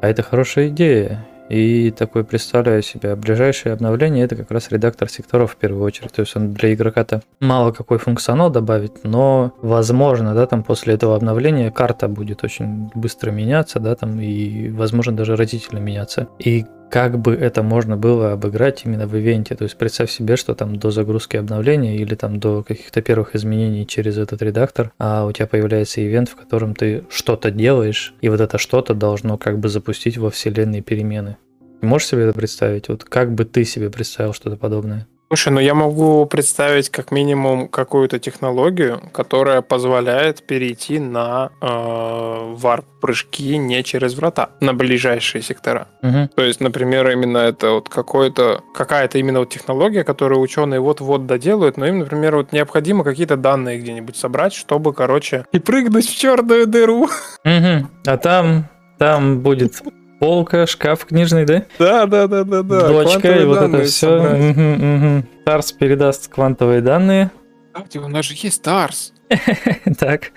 [0.00, 1.26] а это хорошая идея.
[1.48, 6.12] И такой представляю себе, ближайшее обновление это как раз редактор секторов в первую очередь.
[6.12, 11.16] То есть он для игрока-то мало какой функционал добавит, но возможно, да, там после этого
[11.16, 16.28] обновления карта будет очень быстро меняться, да, там и возможно даже разительно меняться.
[16.38, 19.54] И как бы это можно было обыграть именно в ивенте.
[19.54, 23.86] То есть представь себе, что там до загрузки обновления или там до каких-то первых изменений
[23.86, 28.40] через этот редактор, а у тебя появляется ивент, в котором ты что-то делаешь, и вот
[28.40, 31.36] это что-то должно как бы запустить во вселенной перемены.
[31.80, 32.88] Можешь себе это представить?
[32.88, 35.06] Вот как бы ты себе представил что-то подобное?
[35.28, 43.58] Слушай, ну я могу представить как минимум какую-то технологию, которая позволяет перейти на э, варп-прыжки
[43.58, 45.88] не через врата, на ближайшие сектора.
[46.02, 46.30] Угу.
[46.34, 51.76] То есть, например, именно это вот какое-то, какая-то именно вот технология, которую ученые вот-вот доделают,
[51.76, 56.66] но им, например, вот необходимо какие-то данные где-нибудь собрать, чтобы, короче, и прыгнуть в черную
[56.66, 57.02] дыру.
[57.02, 57.86] Угу.
[58.06, 59.82] А там, там будет
[60.20, 61.64] Полка, шкаф книжный, да?
[61.78, 62.88] Да, да, да, да, да.
[62.88, 64.18] Дочка, и вот это все.
[64.18, 65.26] Угу, угу.
[65.44, 67.30] Тарс передаст квантовые данные.
[67.72, 69.12] Кстати, у нас же есть Тарс.
[69.98, 70.32] Так.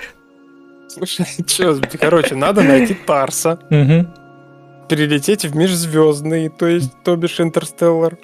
[0.87, 3.59] Слушай, что, короче, надо найти Тарса.
[4.89, 8.17] перелететь в межзвездный, то есть, то бишь, Интерстеллар.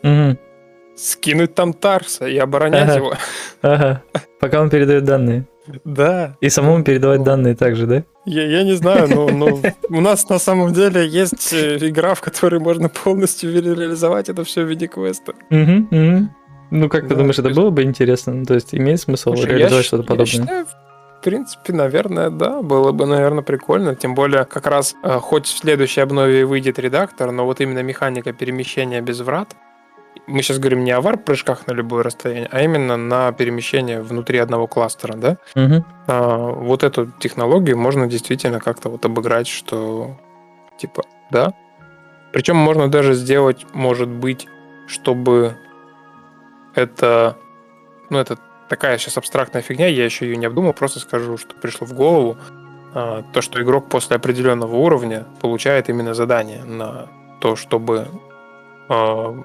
[0.96, 3.14] Скинуть там Тарса и оборонять его.
[3.62, 4.04] Ага.
[4.40, 5.48] Пока он передает данные.
[5.86, 6.36] Да.
[6.42, 7.26] И самому передавать Ну.
[7.26, 8.04] данные также, да?
[8.26, 12.22] Я, я не знаю, но, но у нас на самом деле есть э, игра, в
[12.22, 15.34] которой можно полностью ре- реализовать это все в виде квеста.
[15.50, 16.30] Мгм, мгм.
[16.72, 18.34] Ну, как ты Да, думаешь, то это было бы интересно?
[18.34, 20.26] Ну, То есть имеет смысл Слушай, я реализовать что-то я подобное?
[20.28, 23.96] считаю, в принципе, наверное, да, было бы, наверное, прикольно.
[23.96, 28.34] Тем более, как раз, э, хоть в следующей обнове выйдет редактор, но вот именно механика
[28.34, 29.56] перемещения без врат.
[30.28, 34.68] Мы сейчас говорим не о варп-прыжках на любое расстояние, а именно на перемещение внутри одного
[34.68, 35.38] кластера, да?
[35.56, 35.86] Мгм.
[36.08, 40.18] А, вот эту технологию можно действительно как-то вот обыграть, что
[40.78, 41.54] типа, да.
[42.34, 44.48] Причем можно даже сделать, может быть,
[44.88, 45.58] чтобы
[46.76, 47.38] это,
[48.10, 48.38] ну, это
[48.70, 52.38] такая сейчас абстрактная фигня, я еще ее не обдумал, просто скажу, что пришло в голову,
[52.94, 57.08] а, то, что игрок после определенного уровня получает именно задание на
[57.40, 58.08] то, чтобы
[58.90, 59.36] а,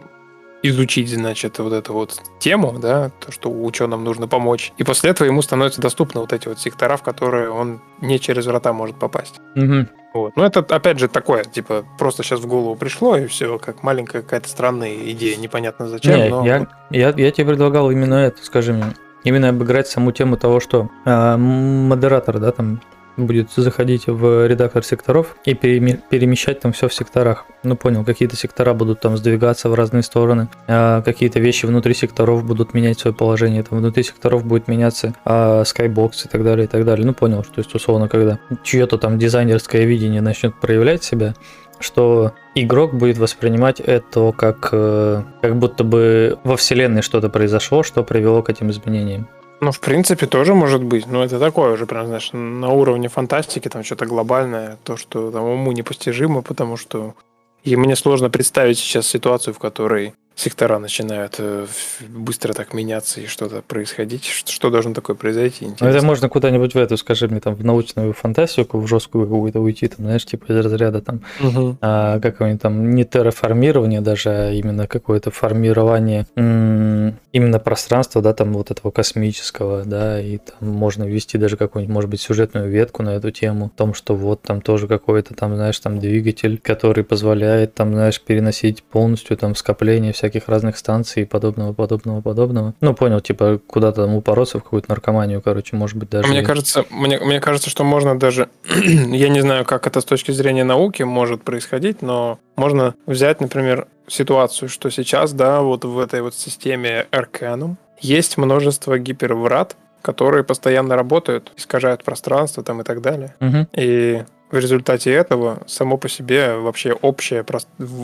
[0.63, 4.73] изучить, значит, вот эту вот тему, да, то, что ученым нужно помочь.
[4.79, 8.47] И после этого ему становятся доступны вот эти вот сектора, в которые он не через
[8.47, 9.41] врата может попасть.
[9.55, 9.89] Мгм.
[10.15, 10.37] Вот.
[10.37, 14.23] Ну, это, опять же, такое, типа, просто сейчас в голову пришло, и все, как маленькая
[14.23, 16.45] какая-то странная идея, непонятно зачем, Не, но...
[16.47, 18.95] я, я, я тебе предлагал именно это, скажи мне.
[19.25, 22.81] Именно обыграть саму тему того, что м, модератор, да, там
[23.17, 27.47] будет заходить в редактор секторов и переме- перемещать там все в секторах.
[27.63, 32.45] Ну, понял, какие-то сектора будут там сдвигаться в разные стороны, а, какие-то вещи внутри секторов
[32.45, 36.69] будут менять свое положение, там внутри секторов будет меняться а, скайбокс и так далее, и
[36.69, 37.07] так далее.
[37.07, 41.35] Ну, понял, что есть условно, когда чье-то там дизайнерское видение начнет проявлять себя,
[41.83, 48.03] что игрок будет воспринимать это как, э, как будто бы во вселенной что-то произошло, что
[48.05, 49.29] привело к этим изменениям.
[49.63, 51.07] Ну, в принципе, тоже может быть.
[51.07, 55.45] Но это такое уже, прям, знаешь, на уровне фантастики, там что-то глобальное, то, что там
[55.45, 57.15] уму непостижимо, потому что
[57.63, 61.67] и мне сложно представить сейчас ситуацию, в которой сектора начинают э,
[62.09, 64.25] быстро так меняться и что-то происходить.
[64.25, 65.67] Что, должно такое произойти?
[65.67, 65.97] Ну, Интересно.
[65.99, 69.89] это можно куда-нибудь в эту, скажи мне, там, в научную фантастику, в жесткую какую-то уйти,
[69.89, 71.79] там, знаешь, типа из разряда там Мгм.
[71.81, 78.53] а, какое-нибудь там не терраформирование даже, а именно какое-то формирование м, именно пространства, да, там
[78.53, 83.11] вот этого космического, да, и там можно ввести даже какую-нибудь, может быть, сюжетную ветку на
[83.11, 87.75] эту тему, о том, что вот там тоже какой-то там, знаешь, там двигатель, который позволяет
[87.75, 92.75] там, знаешь, переносить полностью там скопление всяких разных станций и подобного, подобного, подобного.
[92.81, 96.29] Ну, понял, типа куда-то там упороться в какую-то наркоманию, короче, может быть, даже...
[96.29, 100.31] Мне кажется, мне, мне кажется, что можно даже, я не знаю, как это с точки
[100.31, 106.23] зрения науки может происходить, но можно взять, например, ситуацию, что сейчас, да, вот в этой
[106.23, 113.35] вот системе Arcanum есть множество гиперврат, которые постоянно работают, искажают пространство там и так далее.
[113.41, 113.67] Мгм.
[113.73, 117.45] И в результате этого само по себе вообще общее,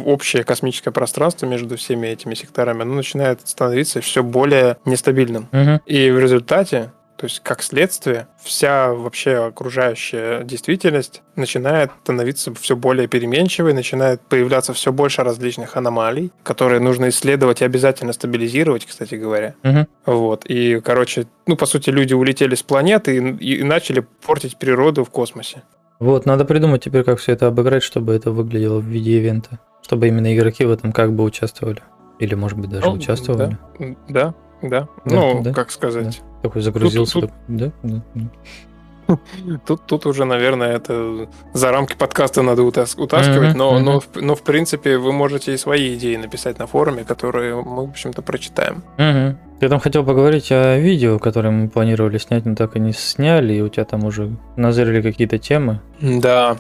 [0.04, 5.48] общее космическое пространство между всеми этими секторами, оно начинает становиться все более нестабильным.
[5.52, 5.80] Мгм.
[5.84, 13.08] И в результате, то есть как следствие, вся вообще окружающая действительность начинает становиться все более
[13.08, 19.54] переменчивой, начинает появляться все больше различных аномалий, которые нужно исследовать и обязательно стабилизировать, кстати говоря.
[19.62, 19.86] Мгм.
[20.06, 20.46] Вот.
[20.46, 25.10] И, короче, ну, по сути, люди улетели с планеты и, и начали портить природу в
[25.10, 25.62] космосе.
[25.98, 29.58] Вот, надо придумать теперь, как все это обыграть, чтобы это выглядело в виде ивента.
[29.82, 31.82] Чтобы именно игроки в этом как бы участвовали.
[32.18, 33.58] Или, может быть, даже Ну, участвовали.
[34.08, 34.62] Да, да.
[34.62, 36.20] Да, ну, да, как сказать.
[36.42, 37.20] Такой загрузился.
[37.20, 38.30] тут- такой, Да, да, да.
[39.66, 44.08] Тут, тут уже, наверное, это за рамки подкаста надо утас- утаскивать, Мгм, но, но, в-
[44.14, 48.22] но, в принципе, вы можете и свои идеи написать на форуме, которые мы, в общем-то,
[48.22, 48.82] прочитаем.
[48.98, 49.38] Мгм.
[49.60, 53.54] Ты там хотел поговорить о видео, которое мы планировали снять, но так и не сняли,
[53.54, 55.80] и у тебя там уже назрели какие-то темы.
[56.00, 56.56] Да.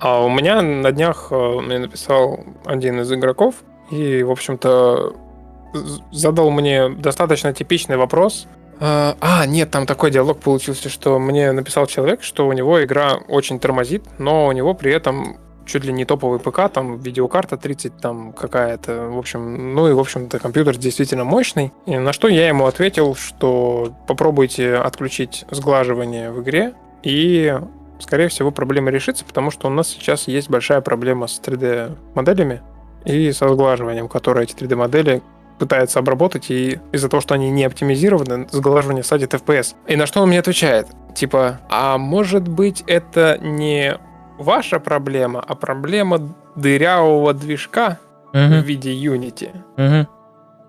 [0.00, 3.54] А у меня на днях э, мне написал один из игроков
[3.90, 5.14] и, в общем-то,
[6.12, 8.46] задал мне достаточно типичный вопрос.
[8.80, 13.18] А, а, нет, там такой диалог получился, что мне написал человек, что у него игра
[13.28, 17.96] очень тормозит, но у него при этом чуть ли не топовый ПК, там видеокарта 30
[17.98, 21.72] там какая-то, в общем, ну и, в общем-то, компьютер действительно мощный.
[21.86, 27.58] И на что я ему ответил, что попробуйте отключить сглаживание в игре, и
[27.98, 32.62] скорее всего, проблема решится, потому что у нас сейчас есть большая проблема с 3D-моделями
[33.04, 35.22] и со сглаживанием, которые эти 3D-модели
[35.58, 39.74] пытаются обработать, и из-за того, что они не оптимизированы, сглаживание садит FPS.
[39.86, 40.88] И на что он мне отвечает?
[41.14, 43.96] Типа, а может быть это не
[44.38, 47.98] ваша проблема, а проблема дырявого движка
[48.32, 48.60] в Мгм.
[48.62, 49.50] виде Unity?
[49.76, 50.08] Мгм.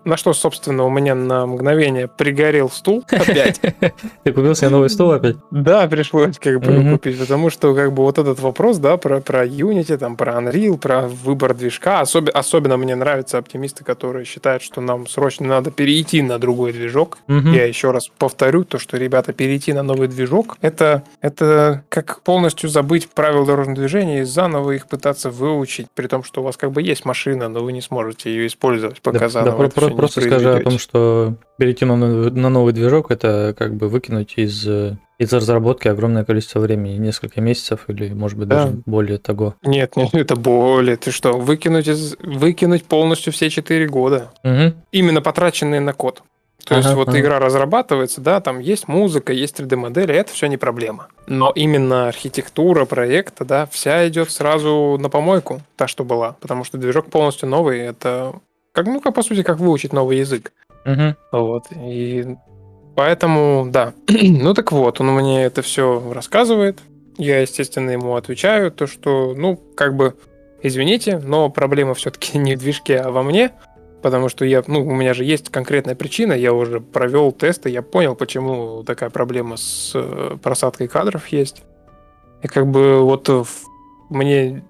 [0.06, 3.60] На что, собственно, у меня на мгновение пригорел стул опять.
[3.60, 5.36] Ты купил себе новый стул опять?
[5.50, 9.44] Да, пришлось как бы купить, потому что как бы вот этот вопрос, да, про, про
[9.44, 14.80] Unity, там, про Unreal, про выбор движка, особенно, особенно мне нравятся оптимисты, которые считают, что
[14.80, 17.18] нам срочно надо перейти на другой движок.
[17.28, 22.68] Я еще раз повторю то, что, ребята, перейти на новый движок, это, это как полностью
[22.68, 26.70] забыть правила дорожного движения и заново их пытаться выучить, при том, что у вас как
[26.70, 30.20] бы есть машина, но вы не сможете ее использовать, пока да, заново да, про, Просто
[30.20, 34.66] скажи о том, что перейти на, на новый движок, это как бы выкинуть из
[35.18, 38.64] из разработки огромное количество времени, несколько месяцев или, может быть, да.
[38.64, 39.54] даже более того.
[39.62, 40.96] Нет, нет, это более.
[40.96, 44.30] Ты что, выкинуть, из, выкинуть полностью все 4 года.
[44.44, 44.74] Угу.
[44.92, 46.22] Именно потраченные на код.
[46.66, 47.20] То ага, есть вот ага.
[47.20, 51.06] игра разрабатывается, да, там есть музыка, есть 3D-модели, это все не проблема.
[51.28, 56.32] Но именно архитектура проекта, да, вся идет сразу на помойку, та, что была.
[56.40, 58.34] Потому что движок полностью новый, это
[58.76, 60.52] как, ну, как, по сути, как выучить новый язык.
[60.84, 61.16] Угу.
[61.32, 61.64] Вот.
[61.74, 62.36] И
[62.94, 63.94] поэтому, да.
[64.08, 66.78] ну так вот, он мне это все рассказывает.
[67.16, 70.14] Я, естественно, ему отвечаю, то, что, ну, как бы,
[70.62, 73.52] извините, но проблема все-таки не в движке, а во мне
[74.02, 77.82] потому что я, ну, у меня же есть конкретная причина, я уже провел тесты, я
[77.82, 81.64] понял, почему такая проблема с э, просадкой кадров есть.
[82.42, 83.28] И как бы вот
[84.08, 84.62] мне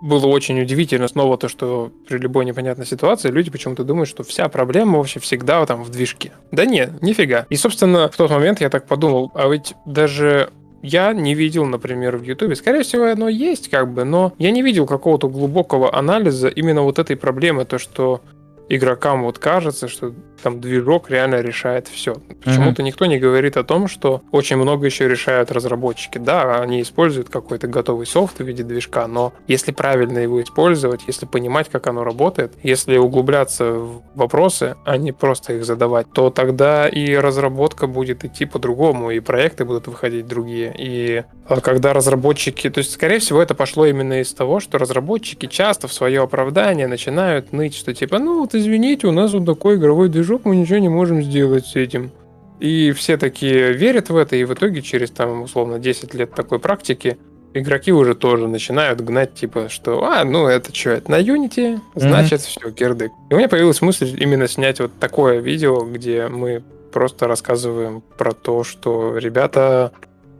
[0.00, 4.48] было очень удивительно снова то, что при любой непонятной ситуации люди почему-то думают, что вся
[4.48, 6.32] проблема вообще всегда там в движке.
[6.50, 7.46] Да нет, нифига.
[7.50, 10.50] И, собственно, в тот момент я так подумал, а ведь даже
[10.82, 12.56] я не видел, например, в Ютубе.
[12.56, 16.98] Скорее всего, оно есть, как бы, но я не видел какого-то глубокого анализа именно вот
[16.98, 18.22] этой проблемы, то, что
[18.68, 22.14] игрокам вот кажется, что там движок реально решает все.
[22.44, 22.86] Почему-то mm-hmm.
[22.86, 26.18] никто не говорит о том, что очень много еще решают разработчики.
[26.18, 31.26] Да, они используют какой-то готовый софт в виде движка, но если правильно его использовать, если
[31.26, 36.88] понимать, как оно работает, если углубляться в вопросы, а не просто их задавать, то тогда
[36.88, 40.74] и разработка будет идти по-другому, и проекты будут выходить другие.
[40.78, 42.70] И а, когда разработчики...
[42.70, 46.86] То есть, скорее всего, это пошло именно из того, что разработчики часто в свое оправдание
[46.86, 50.56] начинают ныть, что типа, ну вот извините, у нас вот такой игровой движок, движок, мы
[50.56, 52.12] ничего не можем сделать с этим.
[52.60, 56.58] И все такие верят в это, и в итоге через, там, условно, 10 лет такой
[56.58, 57.18] практики
[57.52, 62.40] игроки уже тоже начинают гнать, типа, что, а, ну это что, это на Unity, значит,
[62.40, 62.60] mm-hmm.
[62.60, 63.10] все, кирдык.
[63.30, 66.62] И у меня появилась мысль именно снять вот такое видео, где мы
[66.92, 69.90] просто рассказываем про то, что, ребята,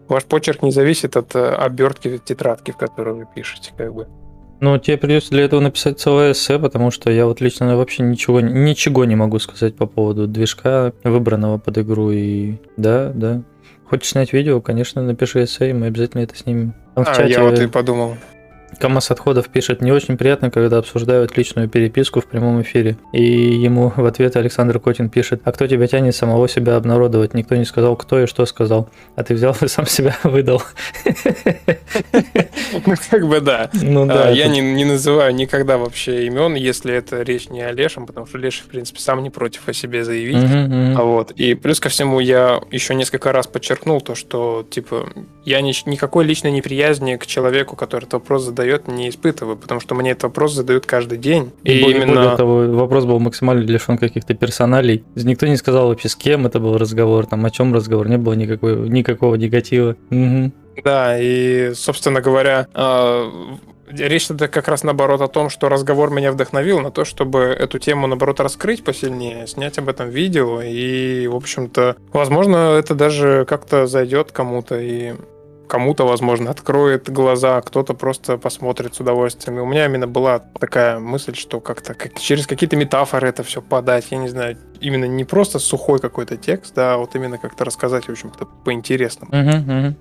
[0.09, 4.07] ваш почерк не зависит от э, обертки тетрадки, в которой вы пишете, как бы.
[4.61, 8.41] Ну, тебе придется для этого написать целое эссе, потому что я вот лично вообще ничего,
[8.41, 12.11] ничего не могу сказать по поводу движка, выбранного под игру.
[12.11, 13.43] И да, да.
[13.89, 16.75] Хочешь снять видео, конечно, напиши эссе, и мы обязательно это снимем.
[16.95, 17.33] Там а, в чате...
[17.33, 18.17] я вот и подумал.
[18.79, 22.97] КамАЗ Отходов пишет, не очень приятно, когда обсуждают личную переписку в прямом эфире.
[23.13, 27.35] И ему в ответ Александр Котин пишет, а кто тебя тянет самого себя обнародовать?
[27.35, 28.89] Никто не сказал, кто и что сказал.
[29.17, 30.63] А ты взял и сам себя выдал.
[32.87, 33.71] Ну, как бы да.
[33.73, 34.29] Ну да.
[34.29, 38.27] А, я не, не называю никогда вообще имен, если это речь не о Лешем, потому
[38.27, 40.37] что Леша, в принципе, сам не против о себе заявить.
[40.97, 41.33] А вот.
[41.33, 45.09] И плюс ко всему я еще несколько раз подчеркнул то, что, типа,
[45.45, 49.95] я ни, никакой личной неприязни к человеку, который этот вопрос задает, не испытываю, потому что
[49.95, 51.53] мне этот вопрос задают каждый день.
[51.65, 52.15] И, и более, именно...
[52.15, 55.05] более того, вопрос был максимально лишен каких-то персоналей.
[55.15, 58.35] Никто не сказал вообще, с кем это был разговор, там, о чем разговор, не было
[58.35, 59.97] никакой, никакого негатива.
[60.11, 60.53] Угу.
[60.85, 63.59] Да, и, собственно говоря, а,
[63.93, 67.79] Речь это как раз наоборот о том, что разговор меня вдохновил на то, чтобы эту
[67.79, 70.63] тему, наоборот, раскрыть посильнее, снять об этом видео.
[70.63, 75.15] И, в общем-то, возможно, это даже как-то зайдет кому-то и
[75.67, 79.59] кому-то, возможно, откроет глаза, кто-то просто посмотрит с удовольствием.
[79.59, 83.63] И у меня именно была такая мысль, что как-то как, через какие-то метафоры это все
[83.63, 87.65] подать, я не знаю, именно не просто сухой какой-то текст, да, а вот именно как-то
[87.65, 89.33] рассказать, в общем-то, по-интересному.
[89.33, 89.95] Uh-huh, uh-huh.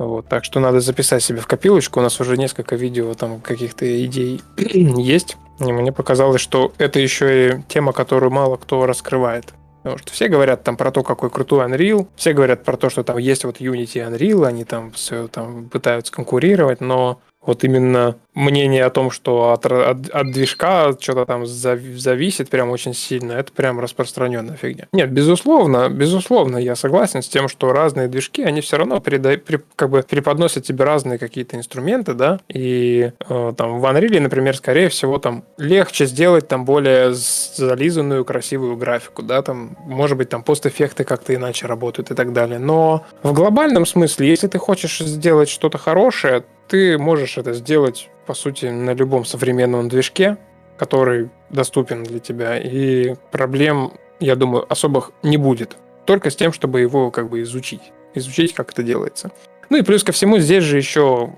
[0.00, 2.00] Вот, так что надо записать себе в копилочку.
[2.00, 5.36] У нас уже несколько видео там каких-то идей есть.
[5.58, 9.52] И мне показалось, что это еще и тема, которую мало кто раскрывает.
[9.82, 13.04] Потому что все говорят там про то, какой крутой Unreal, все говорят про то, что
[13.04, 18.16] там есть вот Unity и Unreal, они там все там пытаются конкурировать, но вот именно
[18.34, 23.52] мнение о том, что от, от, от движка что-то там зависит прям очень сильно, это
[23.52, 24.86] прям распространенная фигня.
[24.92, 29.36] Нет, безусловно, безусловно, я согласен с тем, что разные движки, они все равно переда...
[29.36, 34.56] при, как бы преподносят тебе разные какие-то инструменты, да, и э, там в Unreal, например,
[34.56, 40.42] скорее всего, там легче сделать там более зализанную, красивую графику, да, там, может быть, там
[40.42, 45.48] постэффекты как-то иначе работают и так далее, но в глобальном смысле, если ты хочешь сделать
[45.48, 50.36] что-то хорошее, ты можешь это сделать, по сути, на любом современном движке,
[50.78, 55.76] который доступен для тебя, и проблем, я думаю, особых не будет.
[56.06, 57.80] Только с тем, чтобы его как бы изучить.
[58.14, 59.32] Изучить, как это делается.
[59.68, 61.32] Ну и плюс ко всему, здесь же еще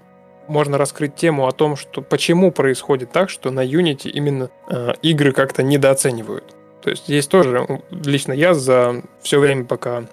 [0.49, 5.32] можно раскрыть тему о том, что почему происходит так, что на Unity именно э, игры
[5.32, 6.55] как-то недооценивают.
[6.82, 10.05] То есть есть тоже, лично я за все время, пока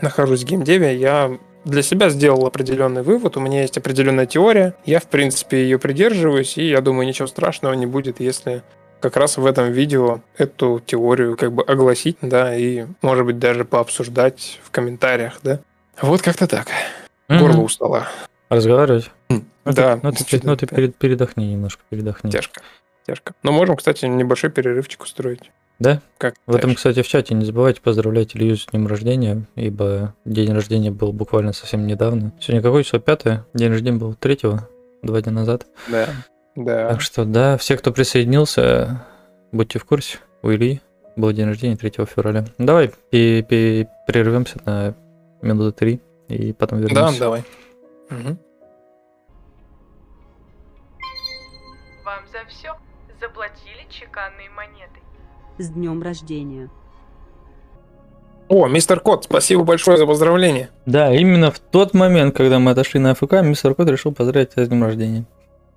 [0.00, 5.00] нахожусь в геймдеве, я для себя сделал определенный вывод, у меня есть определенная теория, я,
[5.00, 8.62] в принципе, ее придерживаюсь, и я думаю, ничего страшного не будет, если
[9.00, 13.64] как раз в этом видео эту теорию как бы огласить, да, и, может быть, даже
[13.64, 15.60] пообсуждать в комментариях, да.
[16.00, 16.68] Вот как-то так.
[17.28, 17.38] Mm-hmm.
[17.38, 18.08] Горло устало.
[18.48, 19.10] Разговаривать?
[19.28, 19.96] Ну, да.
[19.96, 22.30] Ты, ну, ты, ну, ты перед, передохни немножко, передохни.
[22.30, 22.62] Тяжко,
[23.06, 23.34] тяжко.
[23.42, 25.50] Но можем, кстати, небольшой перерывчик устроить.
[25.78, 26.00] Да?
[26.18, 30.52] Как в этом, кстати, в чате не забывайте поздравлять Илью с днем рождения, ибо день
[30.52, 32.32] рождения был буквально совсем недавно.
[32.40, 33.00] Сегодня какой число?
[33.00, 33.44] Пятое?
[33.54, 34.68] День рождения был третьего,
[35.02, 35.66] два дня назад.
[35.88, 36.08] Да,
[36.54, 36.90] да.
[36.90, 39.04] Так что, да, все, кто присоединился,
[39.50, 40.18] будьте в курсе.
[40.42, 40.80] У Ильи
[41.16, 42.44] был день рождения 3 февраля.
[42.58, 44.94] Давай прервемся на
[45.42, 47.12] минуты три и потом вернемся.
[47.12, 47.44] Да, давай.
[48.10, 48.38] Угу.
[52.04, 52.76] Вам за все
[53.20, 55.00] заплатили чеканные монеты.
[55.58, 56.68] С днем рождения.
[58.48, 60.68] О, мистер Кот, спасибо большое за поздравление.
[60.84, 64.64] Да, именно в тот момент, когда мы отошли на АФК, мистер Кот решил поздравить тебя
[64.64, 65.24] с днем рождения.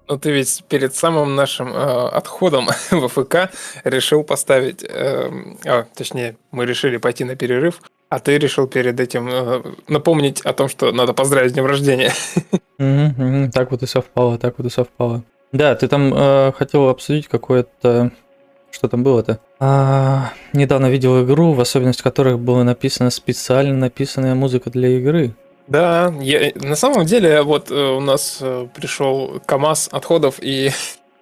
[0.10, 3.52] Ну ты ведь перед самым нашим э, отходом в АФК
[3.84, 5.30] решил поставить, э,
[5.66, 10.54] а, точнее, мы решили пойти на перерыв, а ты решил перед этим э, напомнить о
[10.54, 12.14] том, что надо поздравить с днем рождения.
[12.80, 15.24] Так вот и совпало, так вот и совпало.
[15.52, 18.12] Да, ты там э, хотел обсудить какое-то...
[18.78, 19.40] Что там было-то?
[19.60, 25.34] А, недавно видел игру, в особенность которых была написана специально написанная музыка для игры.
[25.66, 30.70] Да, я, на самом деле, вот э, у нас э, пришел КАМАЗ отходов, и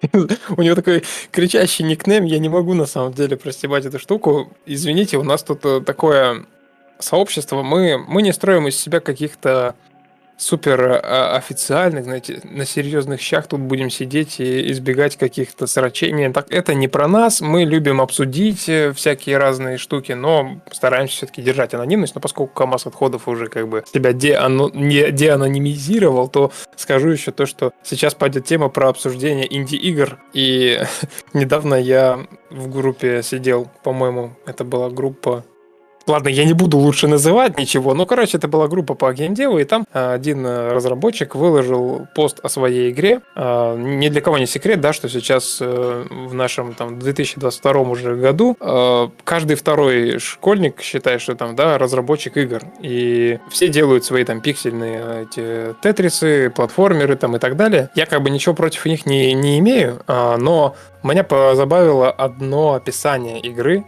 [0.12, 4.52] у него такой кричащий никнейм, я не могу на самом деле простебать эту штуку.
[4.66, 6.44] Извините, у нас тут э, такое
[6.98, 9.74] сообщество, мы, мы не строим из себя каких-то
[10.36, 16.32] супер а, официальных, знаете, на серьезных щах тут будем сидеть и избегать каких-то срачений.
[16.32, 21.42] Так это не про нас, мы любим обсудить э, всякие разные штуки, но стараемся все-таки
[21.42, 24.70] держать анонимность, но поскольку КАМАЗ отходов уже как бы тебя деано...
[24.74, 30.80] не деанонимизировал, то скажу еще то, что сейчас пойдет тема про обсуждение инди-игр, и
[31.32, 35.44] недавно я в группе сидел, по-моему, это была группа
[36.06, 39.64] Ладно, я не буду лучше называть ничего, но, короче, это была группа по геймдеву, и
[39.64, 43.22] там а, один э, разработчик выложил пост о своей игре.
[43.34, 48.14] А, ни для кого не секрет, да, что сейчас э, в нашем там 2022 уже
[48.14, 52.62] году э, каждый второй школьник считает, что там, да, разработчик игр.
[52.80, 57.90] И все делают свои там пиксельные эти тетрисы, платформеры там и так далее.
[57.96, 63.84] Я как бы ничего против них не, не имею, но меня позабавило одно описание игры,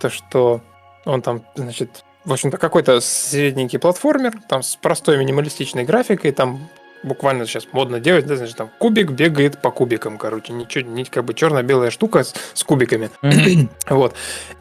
[0.00, 0.60] то что
[1.04, 6.68] он там, значит, в общем-то, какой-то средненький платформер, там с простой минималистичной графикой, там
[7.02, 11.24] буквально сейчас модно делать, да, значит, там кубик бегает по кубикам, короче, ничего, не как
[11.24, 13.10] бы черно-белая штука с, с кубиками.
[13.88, 14.14] вот.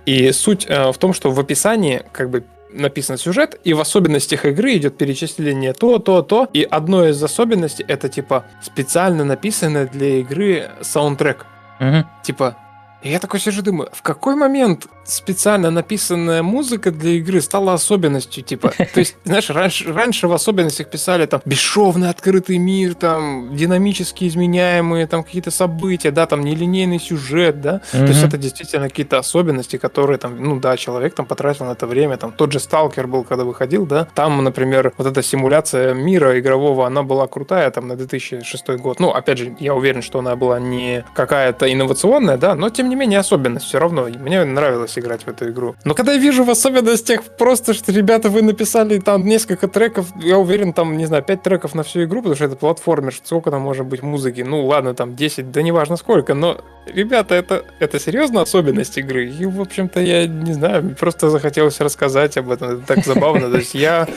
[0.05, 4.45] И суть э, в том, что в описании как бы написан сюжет, и в особенностях
[4.45, 10.19] игры идет перечисление то, то, то, и одной из особенностей это типа специально написанное для
[10.19, 11.45] игры саундтрек.
[12.23, 12.57] Типа
[13.01, 18.43] и я такой сижу, думаю, в какой момент специально написанная музыка для игры стала особенностью,
[18.43, 24.27] типа, то есть, знаешь, раньше, раньше в особенностях писали там бесшовный открытый мир, там динамически
[24.27, 28.05] изменяемые там какие-то события, да, там нелинейный сюжет, да, mm-hmm.
[28.05, 31.87] то есть это действительно какие-то особенности, которые там, ну да, человек там потратил на это
[31.87, 36.37] время, там тот же Сталкер был, когда выходил, да, там, например, вот эта симуляция мира
[36.37, 40.35] игрового, она была крутая там на 2006 год, ну, опять же, я уверен, что она
[40.35, 44.07] была не какая-то инновационная, да, но тем не менее особенность все равно.
[44.19, 45.75] Мне нравилось играть в эту игру.
[45.85, 50.37] Но когда я вижу в особенностях просто, что, ребята, вы написали там несколько треков, я
[50.37, 53.61] уверен, там, не знаю, 5 треков на всю игру, потому что это платформер, сколько там
[53.61, 54.41] может быть музыки?
[54.41, 59.29] Ну, ладно, там 10, да неважно сколько, но, ребята, это, это серьезно особенность игры.
[59.29, 62.69] И, в общем-то, я не знаю, просто захотелось рассказать об этом.
[62.69, 63.49] Это так забавно.
[63.51, 64.07] То есть я,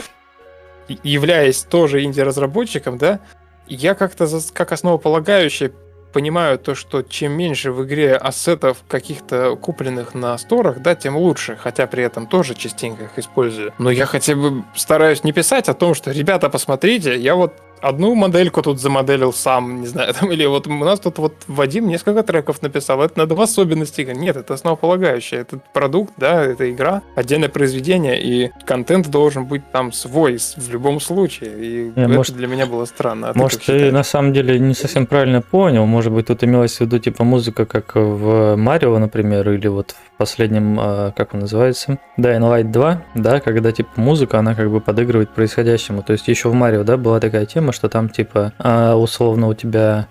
[1.03, 3.19] являясь тоже инди-разработчиком, да,
[3.67, 5.71] я как-то как основополагающее
[6.13, 11.57] понимаю то, что чем меньше в игре ассетов каких-то купленных на сторах, да, тем лучше,
[11.59, 13.73] хотя при этом тоже частенько их использую.
[13.79, 17.53] Но я хотя бы стараюсь не писать о том, что, ребята, посмотрите, я вот
[17.83, 21.87] одну модельку тут замоделил сам, не знаю, там, или вот у нас тут вот Вадим
[21.87, 24.01] несколько треков написал, это надо в особенности.
[24.15, 29.91] Нет, это основополагающее, это продукт, да, это игра, отдельное произведение, и контент должен быть там
[29.91, 33.29] свой в любом случае, и Не, это может- для меня было странно.
[33.29, 33.93] А Может, ты считаешь?
[33.93, 35.85] на самом деле не совсем правильно понял.
[35.85, 40.17] Может быть, тут имелось в виду типа музыка, как в Марио, например, или вот в
[40.17, 44.79] последнем, а, как он называется, Dying Light 2, да, когда типа музыка, она как бы
[44.79, 46.01] подыгрывает происходящему.
[46.03, 49.53] То есть еще в Марио, да, была такая тема, что там типа а, условно у
[49.53, 50.07] тебя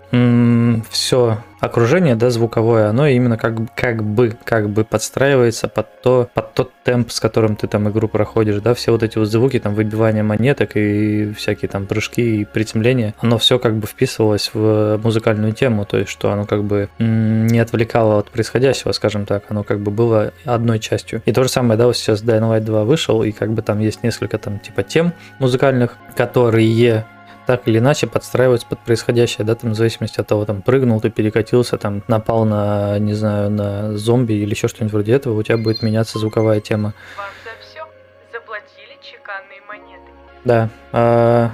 [0.91, 6.55] все окружение, да, звуковое, оно именно как, как бы, как бы подстраивается под, то, под
[6.55, 9.75] тот темп, с которым ты там игру проходишь, да, все вот эти вот звуки, там,
[9.75, 15.53] выбивание монеток и всякие там прыжки и приземления, оно все как бы вписывалось в музыкальную
[15.53, 19.79] тему, то есть, что оно как бы не отвлекало от происходящего, скажем так, оно как
[19.79, 21.23] бы было одной частью.
[21.27, 23.79] И то же самое, да, вот сейчас Dying Light 2 вышел, и как бы там
[23.79, 27.05] есть несколько там типа тем музыкальных, которые
[27.47, 31.11] так или иначе подстраиваются под происходящее, да, там в зависимости от того, там прыгнул, ты
[31.11, 35.59] перекатился, там напал на, не знаю, на зомби или еще что-нибудь вроде этого, у тебя
[35.59, 36.95] будет меняться звуковая тема.
[37.17, 37.87] Вам за все
[38.33, 40.11] заплатили чеканные монеты.
[40.45, 41.53] Да, а,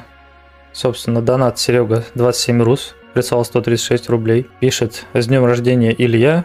[0.73, 6.45] собственно, донат Серега 27 рус, прислал 136 рублей, пишет «С днем рождения, Илья,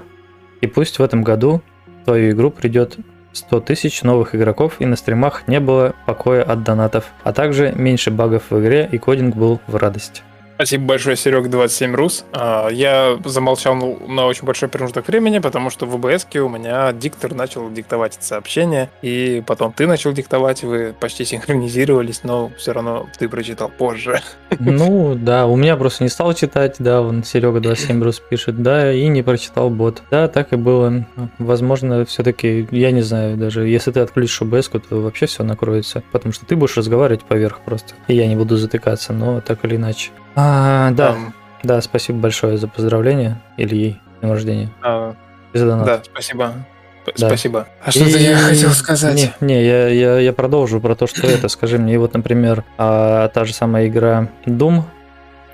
[0.62, 1.62] и пусть в этом году
[2.02, 2.98] в твою игру придет
[3.34, 8.12] 100 тысяч новых игроков и на стримах не было покоя от донатов, а также меньше
[8.12, 10.24] багов в игре и кодинг был в радость».
[10.56, 12.26] Спасибо большое, Серег 27 Рус.
[12.32, 17.34] А, Я замолчал на- очень большой промежуток времени, потому что в ОБС у меня диктор
[17.34, 23.08] начал диктовать это сообщение, и потом ты начал диктовать, вы почти синхронизировались, но все равно
[23.18, 24.22] ты прочитал позже.
[24.60, 28.94] Ну, да, у меня просто не стал читать, да, вон Серега 27 рус пишет, да,
[28.94, 30.04] и не прочитал бот.
[30.12, 31.06] Да, так и было.
[31.40, 36.32] Возможно, все-таки, я не знаю, даже если ты отключишь OBS, то вообще все накроется, потому
[36.32, 40.12] что ты будешь разговаривать поверх просто, и я не буду затыкаться, но так или иначе.
[40.36, 44.70] А, да, Там, да, спасибо большое за поздравление, Ильей, с днем рождения.
[44.82, 45.16] а,
[45.54, 45.86] И за донат.
[45.86, 46.54] Да, спасибо.
[47.18, 47.28] Да.
[47.28, 47.68] Спасибо.
[47.84, 47.92] А И-
[49.42, 51.50] Не, не я, я, я продолжу про то, что это.
[51.50, 54.84] Скажи мне, и вот, например, а, та же самая игра Doom,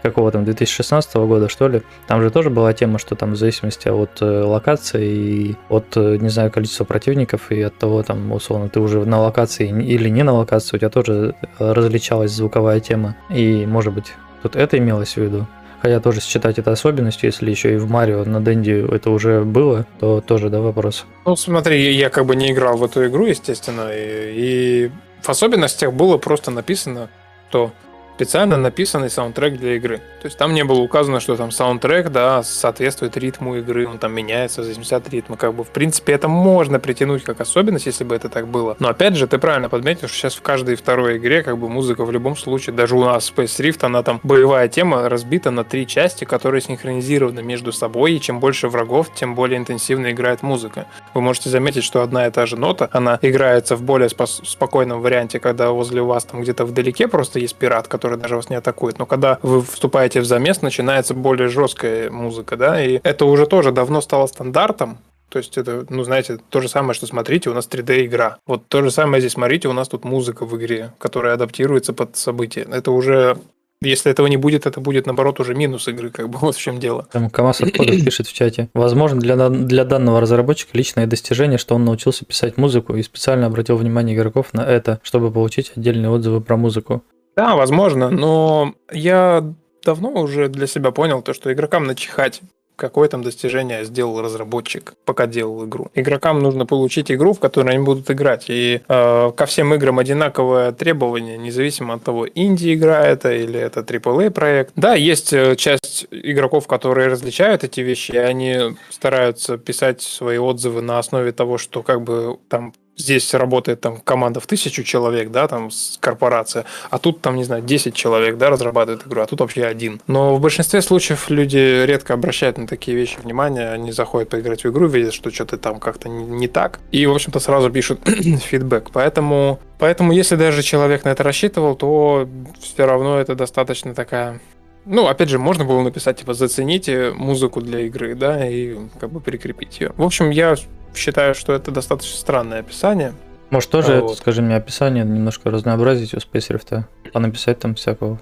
[0.03, 3.87] какого там, 2016 года, что ли, там же тоже была тема, что там в зависимости
[3.89, 8.69] от э, локации и от, э, не знаю, количества противников и от того, там, условно,
[8.69, 13.15] ты уже на локации или не на локации, у тебя тоже э, различалась звуковая тема.
[13.29, 15.47] И, может быть, тут это имелось в виду.
[15.81, 19.85] Хотя тоже считать это особенностью, если еще и в Марио на Денди это уже было,
[19.99, 21.05] то тоже, да, вопрос.
[21.25, 25.93] Ну, смотри, я как бы не играл в эту игру, естественно, и, и в особенностях
[25.93, 27.09] было просто написано,
[27.49, 27.71] что
[28.19, 29.99] специально написанный саундтрек для игры.
[30.21, 34.13] То есть там не было указано, что там саундтрек, да, соответствует ритму игры, он там
[34.13, 35.37] меняется в зависимости от ритма.
[35.37, 38.75] Как бы, в принципе, это можно притянуть как особенность, если бы это так было.
[38.79, 42.03] Но опять же, ты правильно подметил, что сейчас в каждой второй игре как бы музыка
[42.03, 45.87] в любом случае, даже у нас Space Rift, она там боевая тема разбита на три
[45.87, 50.87] части, которые синхронизированы между собой, и чем больше врагов, тем более интенсивно играет музыка.
[51.13, 55.39] Вы можете заметить, что одна и та же нота, она играется в более спокойном варианте,
[55.39, 58.99] когда возле вас там где-то вдалеке просто есть пират, который даже вас не атакует.
[58.99, 63.71] Но когда вы вступаете в замес, начинается более жесткая музыка, да, и это уже тоже
[63.71, 64.99] давно стало стандартом,
[65.29, 68.37] то есть это, ну, знаете, то же самое, что смотрите, у нас 3D-игра.
[68.47, 72.17] Вот то же самое здесь, смотрите, у нас тут музыка в игре, которая адаптируется под
[72.17, 72.61] события.
[72.61, 73.37] Это уже,
[73.81, 76.79] если этого не будет, это будет, наоборот, уже минус игры, как бы вот в чем
[76.79, 77.07] дело.
[77.11, 78.69] Там КамАЗ отходов пишет в чате.
[78.73, 83.77] Возможно, для, для данного разработчика личное достижение, что он научился писать музыку и специально обратил
[83.77, 87.03] внимание игроков на это, чтобы получить отдельные отзывы про музыку.
[87.39, 89.53] Да, возможно, но я
[89.85, 92.41] давно уже для себя понял то, что игрокам начихать
[92.75, 95.91] какое там достижение сделал разработчик, пока делал игру.
[95.95, 98.45] Игрокам нужно получить игру, в которой они будут играть.
[98.47, 104.31] И э, ко всем играм одинаковое требование, независимо от того, инди-игра это или это AAA
[104.31, 104.71] проект.
[104.77, 110.81] Да, есть э, часть игроков, которые различают эти вещи, и они стараются писать свои отзывы
[110.81, 115.47] на основе того, что как бы там здесь работает там команда в тысячу человек, да,
[115.47, 115.69] там
[115.99, 120.01] корпорация, а тут там, не знаю, 10 человек, да, разрабатывает игру, а тут вообще один.
[120.07, 124.69] Но в большинстве случаев люди редко обращают на такие вещи внимание, они заходят поиграть в
[124.69, 128.91] игру, видят, что что-то там как-то не так, и, в общем-то, сразу пишут фидбэк.
[128.91, 132.27] Поэтому, поэтому, если даже человек на это рассчитывал, то
[132.59, 134.39] все равно это достаточно такая
[134.85, 139.19] ну, опять же, можно было написать, типа, зацените музыку для игры, да, и как бы
[139.19, 139.91] прикрепить ее.
[139.97, 140.55] В общем, я
[140.95, 143.13] считаю, что это достаточно странное описание.
[143.49, 144.17] Может, тоже, А это, вот.
[144.17, 148.19] скажи мне, описание немножко разнообразить у Space Rift, понаписать там всякого.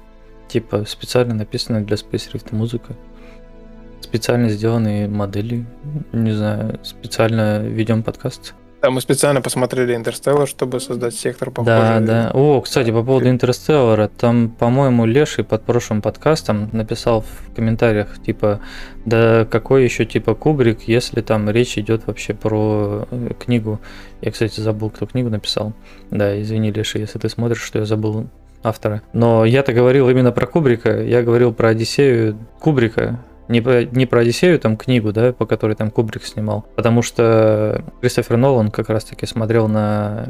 [0.48, 2.96] Типа специально написанная для Space Rift музыка.
[4.02, 5.66] Специально сделанные модели.
[6.14, 8.54] Не знаю, специально ведем подкаст.
[8.82, 11.78] Да, мы специально посмотрели Интерстеллар, чтобы создать сектор похожий.
[11.78, 12.32] Да, да.
[12.34, 18.60] О, кстати, по поводу Интерстеллара, там, по-моему, Леший под прошлым подкастом написал в комментариях, типа,
[19.06, 23.80] да какой еще типа Кубрик, если там речь идет вообще про э, книгу.
[24.22, 25.74] Я, кстати, забыл, кто книгу написал.
[26.12, 28.28] Да, извини, Леший, если ты смотришь, что я забыл
[28.64, 29.02] автора.
[29.14, 34.22] Но я-то говорил именно про Кубрика, я говорил про Одиссею Кубрика, не, про- не про
[34.22, 36.66] Одиссею, там книгу, да, по которой там Кубрик снимал.
[36.76, 40.28] Потому что Кристофер Нолан как раз-таки смотрел на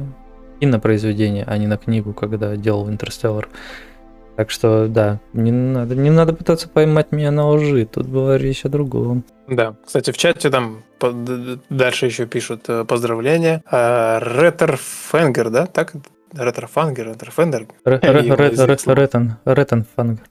[0.59, 3.47] кинопроизведение, а не на книгу, когда делал Интерстеллар.
[4.35, 8.65] Так что, да, не надо, не надо пытаться поймать меня на лжи, тут была речь
[8.65, 9.23] о другом.
[9.47, 10.83] Да, кстати, в чате там
[11.69, 13.63] дальше еще пишут э, поздравления.
[13.65, 15.65] А, Ретер Фенгер, да?
[15.65, 15.93] Так?
[16.35, 17.67] Ретер Фангер, Ретер Фендер.
[19.45, 20.23] Ретен, Фангер.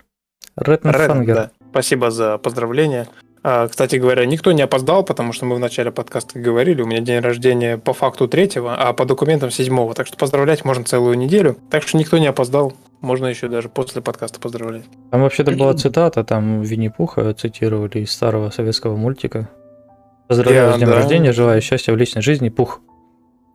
[0.56, 1.50] Ретен Фангер.
[1.76, 3.06] Спасибо за поздравления.
[3.42, 7.00] А, Кстати говоря, никто не опоздал, потому что мы в начале подкаста говорили, у меня
[7.00, 11.58] день рождения по факту третьего, а по документам седьмого, так что поздравлять можно целую неделю.
[11.70, 12.72] Так что никто не опоздал,
[13.02, 14.84] можно еще даже после подкаста поздравлять.
[15.10, 19.50] Там вообще-то была цитата, там Винни-Пуха цитировали из старого советского мультика.
[20.28, 20.94] Поздравляю Я- с днем да.
[20.94, 22.80] рождения, желаю счастья в личной жизни, Пух.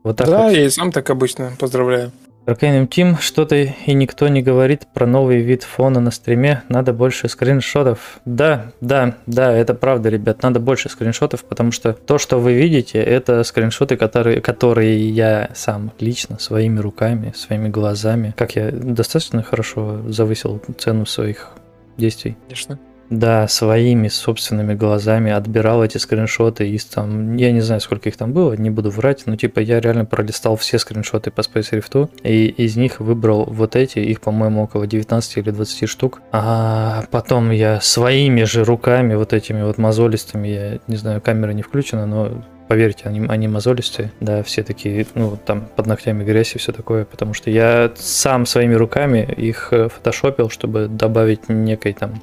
[0.04, 0.52] Вот так да, вот.
[0.52, 2.12] я и сам так обычно поздравляю.
[2.46, 6.64] Arcane Team что-то и никто не говорит про новый вид фона на стриме.
[6.70, 8.20] Надо больше скриншотов.
[8.26, 10.42] Да, да, да, это правда, ребят.
[10.42, 15.92] Надо больше скриншотов, потому что то, что вы видите, это скриншоты, которые, которые я сам
[16.00, 18.34] лично своими руками, своими глазами.
[18.38, 21.50] Как я достаточно хорошо завысил цену своих
[21.98, 22.38] действий.
[22.48, 22.80] Конечно.
[23.12, 28.32] Да, своими собственными глазами отбирал эти скриншоты из там, я не знаю, сколько их там
[28.32, 32.48] было, не буду врать, но типа я реально пролистал все скриншоты по Space Rift, и
[32.48, 36.22] из них выбрал вот эти, их, по-моему, около 19 или 20 штук.
[36.32, 41.64] А потом я своими же руками, вот этими вот мозолистыми, я не знаю, камера не
[41.64, 46.58] включена, но поверьте, они, они мозолистые, да, все такие, ну, там, под ногтями грязь и
[46.58, 52.22] все такое, потому что я сам своими руками их э, фотошопил, чтобы добавить некой там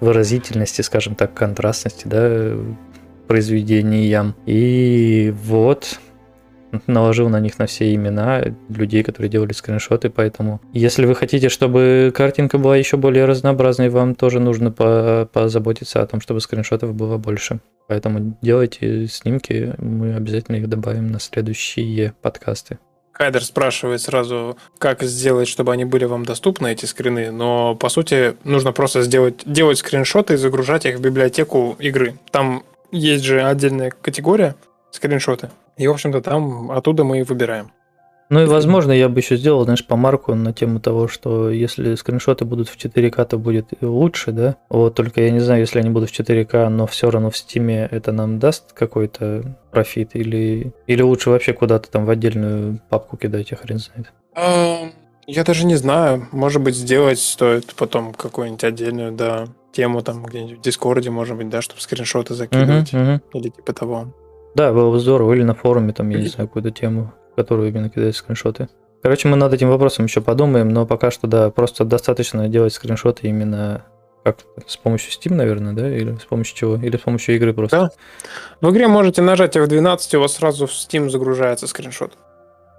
[0.00, 2.58] выразительности, скажем так, контрастности, да,
[3.26, 4.34] произведениям.
[4.44, 5.98] И вот
[6.86, 12.12] наложил на них на все имена людей, которые делали скриншоты, поэтому если вы хотите, чтобы
[12.14, 17.18] картинка была еще более разнообразной, вам тоже нужно по- позаботиться о том, чтобы скриншотов было
[17.18, 17.60] больше.
[17.88, 22.78] Поэтому делайте снимки, мы обязательно их добавим на следующие подкасты.
[23.12, 28.36] Хайдер спрашивает сразу, как сделать, чтобы они были вам доступны, эти скрины, но по сути
[28.44, 32.18] нужно просто сделать, делать скриншоты и загружать их в библиотеку игры.
[32.30, 32.62] Там
[32.92, 34.54] есть же отдельная категория
[34.90, 37.70] скриншоты, и в общем-то там оттуда мы и выбираем.
[38.28, 42.44] Ну и, возможно, я бы еще сделал, знаешь, помарку на тему того, что если скриншоты
[42.44, 44.56] будут в 4К, то будет лучше, да?
[44.68, 47.86] Вот, только я не знаю, если они будут в 4К, но все равно в Стиме
[47.88, 53.52] это нам даст какой-то профит или, или лучше вообще куда-то там в отдельную папку кидать,
[53.52, 54.12] я хрен знает.
[54.34, 54.90] А,
[55.28, 60.58] Я даже не знаю, может быть сделать стоит потом какую-нибудь отдельную, да, тему там где-нибудь
[60.58, 63.22] в Дискорде, может быть, да, чтобы скриншоты закидывать Мгм, мгм.
[63.34, 64.08] или типа того.
[64.56, 65.34] Да, было бы здорово.
[65.34, 68.68] Или на форуме, там, я не знаю, какую-то тему, которую именно кидать скриншоты.
[69.02, 73.28] Короче, мы над этим вопросом еще подумаем, но пока что, да, просто достаточно делать скриншоты
[73.28, 73.84] именно
[74.24, 77.76] как с помощью Steam, наверное, да, или с помощью чего, или с помощью игры просто.
[77.76, 77.90] Да.
[78.66, 82.14] В игре можете нажать F12, у вас сразу в Steam загружается скриншот.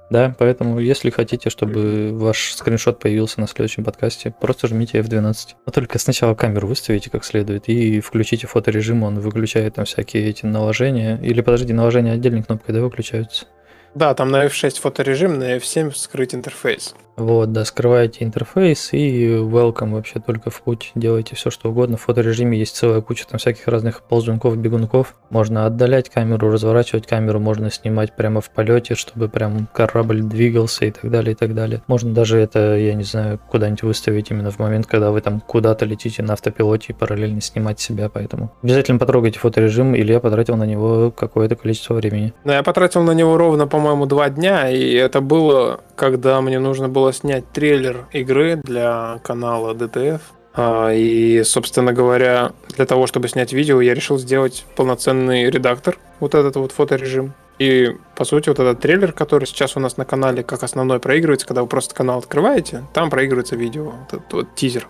[0.09, 5.35] Да, поэтому, если хотите, чтобы ваш скриншот появился на следующем подкасте, просто жмите F12.
[5.65, 10.45] Но только сначала камеру выставите как следует и включите фоторежим, он выключает там всякие эти
[10.45, 11.19] наложения.
[11.21, 13.47] Или, подожди, наложения отдельной кнопкой, да, выключаются?
[13.95, 16.95] Да, там на F6 фоторежим, на F7 скрыть интерфейс.
[17.17, 20.91] Вот, да, скрываете интерфейс и welcome вообще только в путь.
[20.93, 21.97] Делайте все, что угодно.
[21.97, 25.15] В фоторежиме есть целая куча там всяких разных ползунков, бегунков.
[25.31, 30.91] Можно отдалять камеру, разворачивать камеру, можно снимать прямо в полете, чтобы прям корабль двигался и
[30.91, 31.81] так далее, и так далее.
[31.87, 35.85] Можно даже это, я не знаю, куда-нибудь выставить именно в момент, когда вы там куда-то
[35.85, 40.65] летите на автопилоте и параллельно снимать себя, поэтому обязательно потрогайте фоторежим, или я потратил на
[40.65, 42.33] него какое-то количество времени.
[42.43, 46.87] Но я потратил на него ровно, по-моему, два дня, и это было, когда мне нужно
[46.87, 50.21] было снять трейлер игры для канала DTF.
[50.53, 56.33] А, И, собственно говоря, для того, чтобы снять видео, я решил сделать полноценный редактор, вот
[56.33, 57.33] этот вот фоторежим.
[57.59, 61.47] И, по сути, вот этот трейлер, который сейчас у нас на канале как основной проигрывается,
[61.47, 64.87] когда вы просто канал открываете, там проигрывается видео, вот этот вот тизер.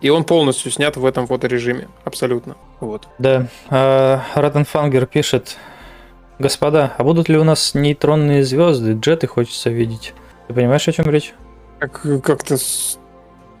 [0.00, 2.56] И он полностью снят в этом фоторежиме, абсолютно.
[2.80, 3.08] Вот.
[3.18, 5.56] Да, а Ратенфангер пишет,
[6.38, 8.92] господа, а будут ли у нас нейтронные звезды?
[8.92, 10.12] Джеты хочется видеть.
[10.48, 11.34] Ты понимаешь, о чем речь?
[11.78, 12.56] Как, как-то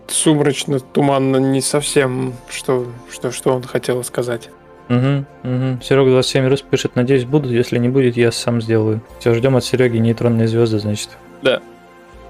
[0.08, 4.50] сумрачно, туманно, не совсем, что, что, что он хотел сказать.
[4.88, 5.82] Угу, угу.
[5.82, 7.50] Серега 27 раз пишет, надеюсь, будут.
[7.50, 9.00] Если не будет, я сам сделаю.
[9.18, 11.10] Все, ждем от Сереги нейтронные звезды, значит.
[11.42, 11.60] Да.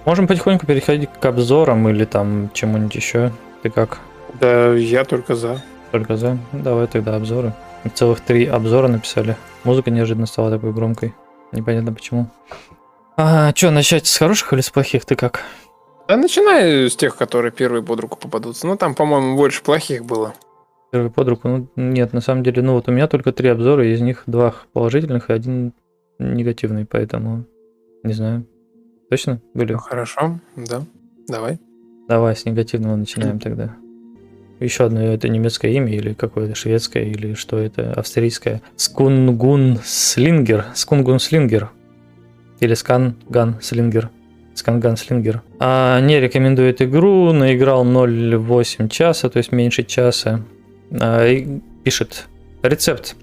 [0.07, 3.33] Можем потихоньку переходить к обзорам или там чему-нибудь еще.
[3.63, 3.99] Ты как?
[4.41, 5.63] Да, я только за.
[5.91, 6.39] Только за?
[6.53, 7.53] Ну, Давай тогда обзоры.
[7.95, 9.37] Целых три обзора написали.
[9.65, 11.15] Музыка неожиданно стала такой громкой.
[11.53, 12.29] Непонятно почему.
[13.17, 15.05] А, что, начать с хороших или с плохих?
[15.07, 15.43] Ты как?
[16.07, 18.67] Да начинай с тех, которые первые под руку попадутся.
[18.67, 20.35] Ну, там, по-моему, больше плохих было.
[20.93, 21.49] Первый под руку?
[21.49, 24.55] Ну, нет, на самом деле, ну вот у меня только три обзора, из них два
[24.73, 25.73] положительных и один
[26.19, 27.45] негативный, поэтому
[28.03, 28.47] не знаю.
[29.11, 29.73] Точно были?
[29.73, 30.83] Ну, хорошо, да.
[31.27, 31.59] Давай.
[32.09, 33.75] Давай с негативного начинаем тогда.
[34.61, 38.63] Еще одно это немецкое имя или какое-то шведское или что это австрийское.
[38.77, 40.67] Скунгун Слингер.
[40.75, 41.71] Скунгун Слингер.
[42.61, 44.11] Или Сканган Слингер.
[44.55, 45.43] Сканган Слингер.
[45.59, 50.41] А, не рекомендует игру, наиграл 0,8 часа, то есть меньше часа.
[50.91, 52.29] А, и пишет.
[52.63, 53.17] Рецепт.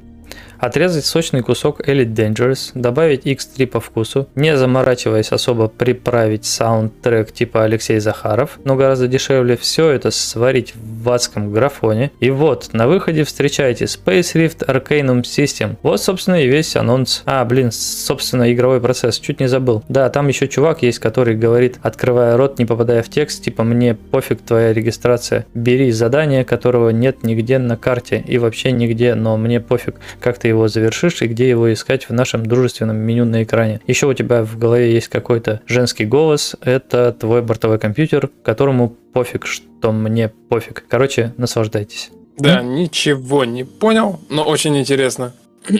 [0.64, 7.66] Отрезать сочный кусок Elite Dangerous, добавить X3 по вкусу, не заморачиваясь особо приправить саундтрек типа
[7.66, 12.11] Алексей Захаров, но гораздо дешевле все это сварить в адском графоне.
[12.22, 15.76] И вот, на выходе встречаете Spacerift Arcanum System.
[15.84, 17.24] Вот, собственно, и весь анонс.
[17.26, 19.84] А, блин, собственно, игровой процесс, чуть не забыл.
[19.89, 23.95] Да, там еще чувак есть, который говорит, открывая рот, не попадая в текст, типа мне
[23.95, 29.59] пофиг твоя регистрация, бери задание, которого нет нигде на карте и вообще нигде, но мне
[29.59, 33.82] пофиг, как ты его завершишь и где его искать в нашем дружественном меню на экране.
[33.88, 39.45] Еще у тебя в голове есть какой-то женский голос, это твой бортовой компьютер, которому пофиг,
[39.45, 40.86] что мне пофиг.
[40.88, 42.12] Короче, наслаждайтесь.
[42.38, 45.34] Да, ничего не понял, но очень интересно.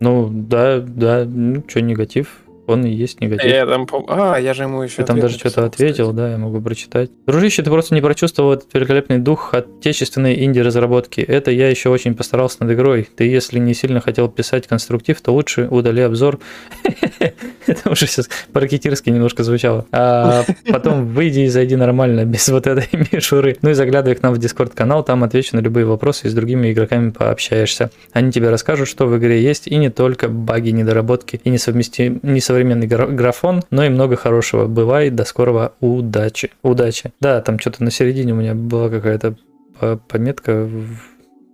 [0.00, 2.42] Ну, да, да, ну, что, негатив?
[2.68, 3.50] Он и есть негатив.
[3.50, 4.96] Я там, а, я же ему еще.
[4.96, 7.10] Ты там даже что-то ответил, да, я могу прочитать.
[7.26, 11.22] Дружище, ты просто не прочувствовал этот великолепный дух отечественной инди-разработки.
[11.22, 13.08] Это я еще очень постарался над игрой.
[13.16, 16.40] Ты, если не сильно хотел писать конструктив, то лучше удали обзор.
[17.66, 19.86] Это уже сейчас по-ракетирски немножко звучало.
[19.92, 23.56] А потом выйди и зайди нормально, без вот этой мишуры.
[23.62, 26.72] Ну и заглядывай к нам в Дискорд-канал, там отвечу на любые вопросы и с другими
[26.72, 27.90] игроками пообщаешься.
[28.12, 32.20] Они тебе расскажут, что в игре есть, и не только баги, недоработки и несовместим...
[32.22, 34.66] несовременный гра- графон, но и много хорошего.
[34.66, 36.50] Бывай, до скорого, удачи.
[36.62, 37.12] Удачи.
[37.20, 39.36] Да, там что-то на середине у меня была какая-то
[39.78, 40.68] по- пометка.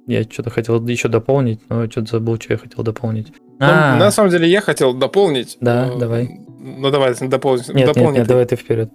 [0.07, 3.29] Я что-то хотел еще дополнить, но что-то забыл, что я хотел дополнить.
[3.59, 5.57] Ну, А, На самом деле я хотел дополнить.
[5.61, 6.41] Да, но- давай.
[6.59, 7.69] Ну давай, дополнить.
[7.69, 8.19] нет, нет, дополнить.
[8.19, 8.91] нет, давай ты вперед.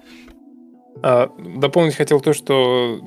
[1.01, 2.99] А, дополнить хотел то, что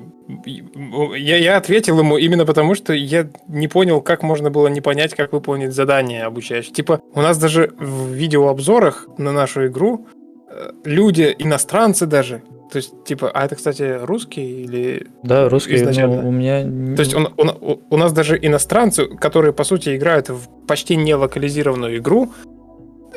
[0.46, 5.14] я, я ответил ему именно потому, что я не понял, как можно было не понять,
[5.14, 6.72] как выполнить задание обучающее.
[6.72, 10.06] Типа, у нас даже в видеообзорах на нашу игру
[10.48, 12.42] э, люди, иностранцы даже,
[12.72, 15.06] то есть, типа, а это, кстати, русский или...
[15.22, 16.22] Да, русский, Изначально.
[16.22, 16.62] ну, у меня...
[16.96, 20.96] То есть он- он- у, у нас даже иностранцы, которые, по сути, играют в почти
[20.96, 22.32] не локализированную игру,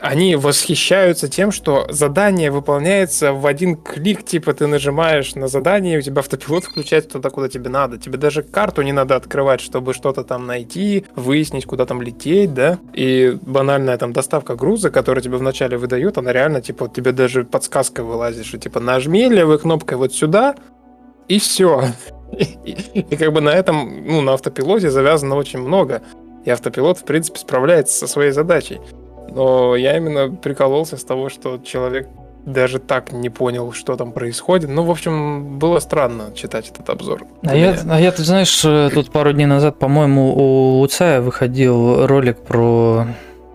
[0.02, 6.02] они восхищаются тем, что задание выполняется в один клик, типа ты нажимаешь на задание, у
[6.02, 7.98] тебя автопилот включается туда, куда тебе надо.
[7.98, 12.80] Тебе даже карту не надо открывать, чтобы что-то там найти, выяснить, куда там лететь, да?
[12.94, 18.04] И банальная там доставка груза, которая тебе вначале выдают, она реально, типа, тебе даже подсказка
[18.04, 20.56] вылазит, что типа нажми левой кнопкой вот сюда,
[21.28, 21.86] и все.
[22.36, 26.02] И как бы на этом, ну, на автопилоте завязано очень много.
[26.44, 28.80] И автопилот, в принципе, справляется со своей задачей.
[29.36, 32.08] Но я именно прикололся с того, что человек
[32.46, 34.70] даже так не понял, что там происходит.
[34.70, 37.26] Ну, в общем, было странно читать этот обзор.
[37.44, 42.06] А я, а я, ты знаешь, э, тут пару дней назад, по-моему, у Луцая выходил
[42.06, 43.08] ролик про...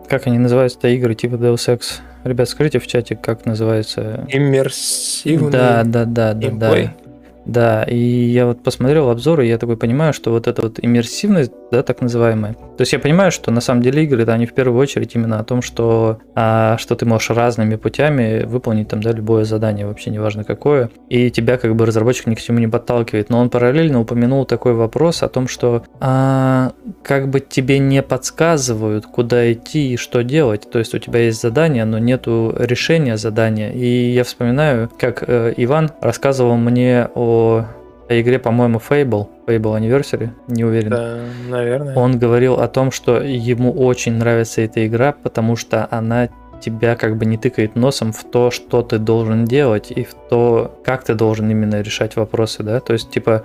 [0.08, 2.00] Как они называются-то игры, типа Deus Ex?
[2.24, 4.26] Ребят, скажите в чате, как называется...
[4.28, 6.34] Иммерсивный да, да, да, да.
[6.34, 6.86] геймплей.
[6.86, 7.09] Да,
[7.46, 11.82] и я вот посмотрел обзоры, и я такой понимаю, что вот эта вот иммерсивность, да,
[11.82, 12.54] так называемая.
[12.54, 15.38] То есть я понимаю, что на самом деле игры, это они в первую очередь именно
[15.38, 20.10] о том, что, а, что ты можешь разными путями выполнить там, да, любое задание, вообще
[20.10, 23.30] неважно какое, и тебя как бы разработчик ни к чему не подталкивает.
[23.30, 26.72] Но он параллельно упомянул такой вопрос о том, что а,
[27.02, 30.70] как бы тебе не подсказывают, куда идти и что делать.
[30.70, 33.72] То есть у тебя есть задание, но нету решения задания.
[33.72, 37.66] И я вспоминаю, как э, Иван рассказывал мне о, о
[38.08, 40.90] игре, по-моему, Fable, Fable Anniversary, не уверен.
[40.90, 41.18] Да,
[41.48, 41.94] наверное.
[41.94, 46.28] Он говорил о том, что ему очень нравится эта игра, потому что она
[46.60, 50.78] тебя как бы не тыкает носом в то, что ты должен делать, и в то,
[50.84, 53.44] как ты должен именно решать вопросы, да, то есть, типа,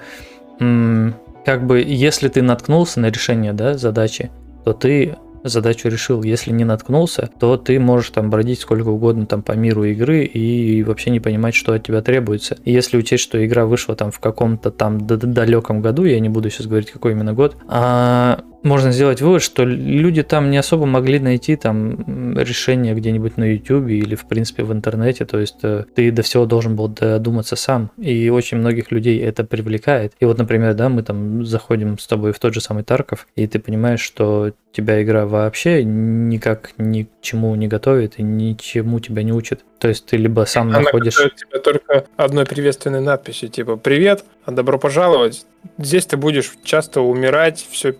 [0.57, 4.31] как бы, если ты наткнулся на решение, да, задачи,
[4.63, 5.15] то ты
[5.49, 6.23] задачу решил.
[6.23, 10.83] Если не наткнулся, то ты можешь там бродить сколько угодно там по миру игры и
[10.83, 12.57] вообще не понимать, что от тебя требуется.
[12.63, 16.49] И если учесть, что игра вышла там в каком-то там далеком году, я не буду
[16.49, 21.19] сейчас говорить, какой именно год, а, можно сделать вывод, что люди там не особо могли
[21.19, 25.25] найти там решение где-нибудь на YouTube или, в принципе, в интернете.
[25.25, 27.91] То есть э, ты до всего должен был додуматься сам.
[27.97, 30.13] И очень многих людей это привлекает.
[30.19, 33.45] И вот, например, да, мы там заходим с тобой в тот же самый Тарков, и
[33.45, 39.21] ты понимаешь, что тебя игра вообще никак ни к чему не готовит и ничему тебя
[39.21, 39.63] не учит.
[39.79, 41.15] То есть ты либо сам Она находишь...
[41.15, 45.45] тебя только одной приветственной надписью, типа «Привет, добро пожаловать».
[45.77, 47.95] Здесь ты будешь часто умирать, все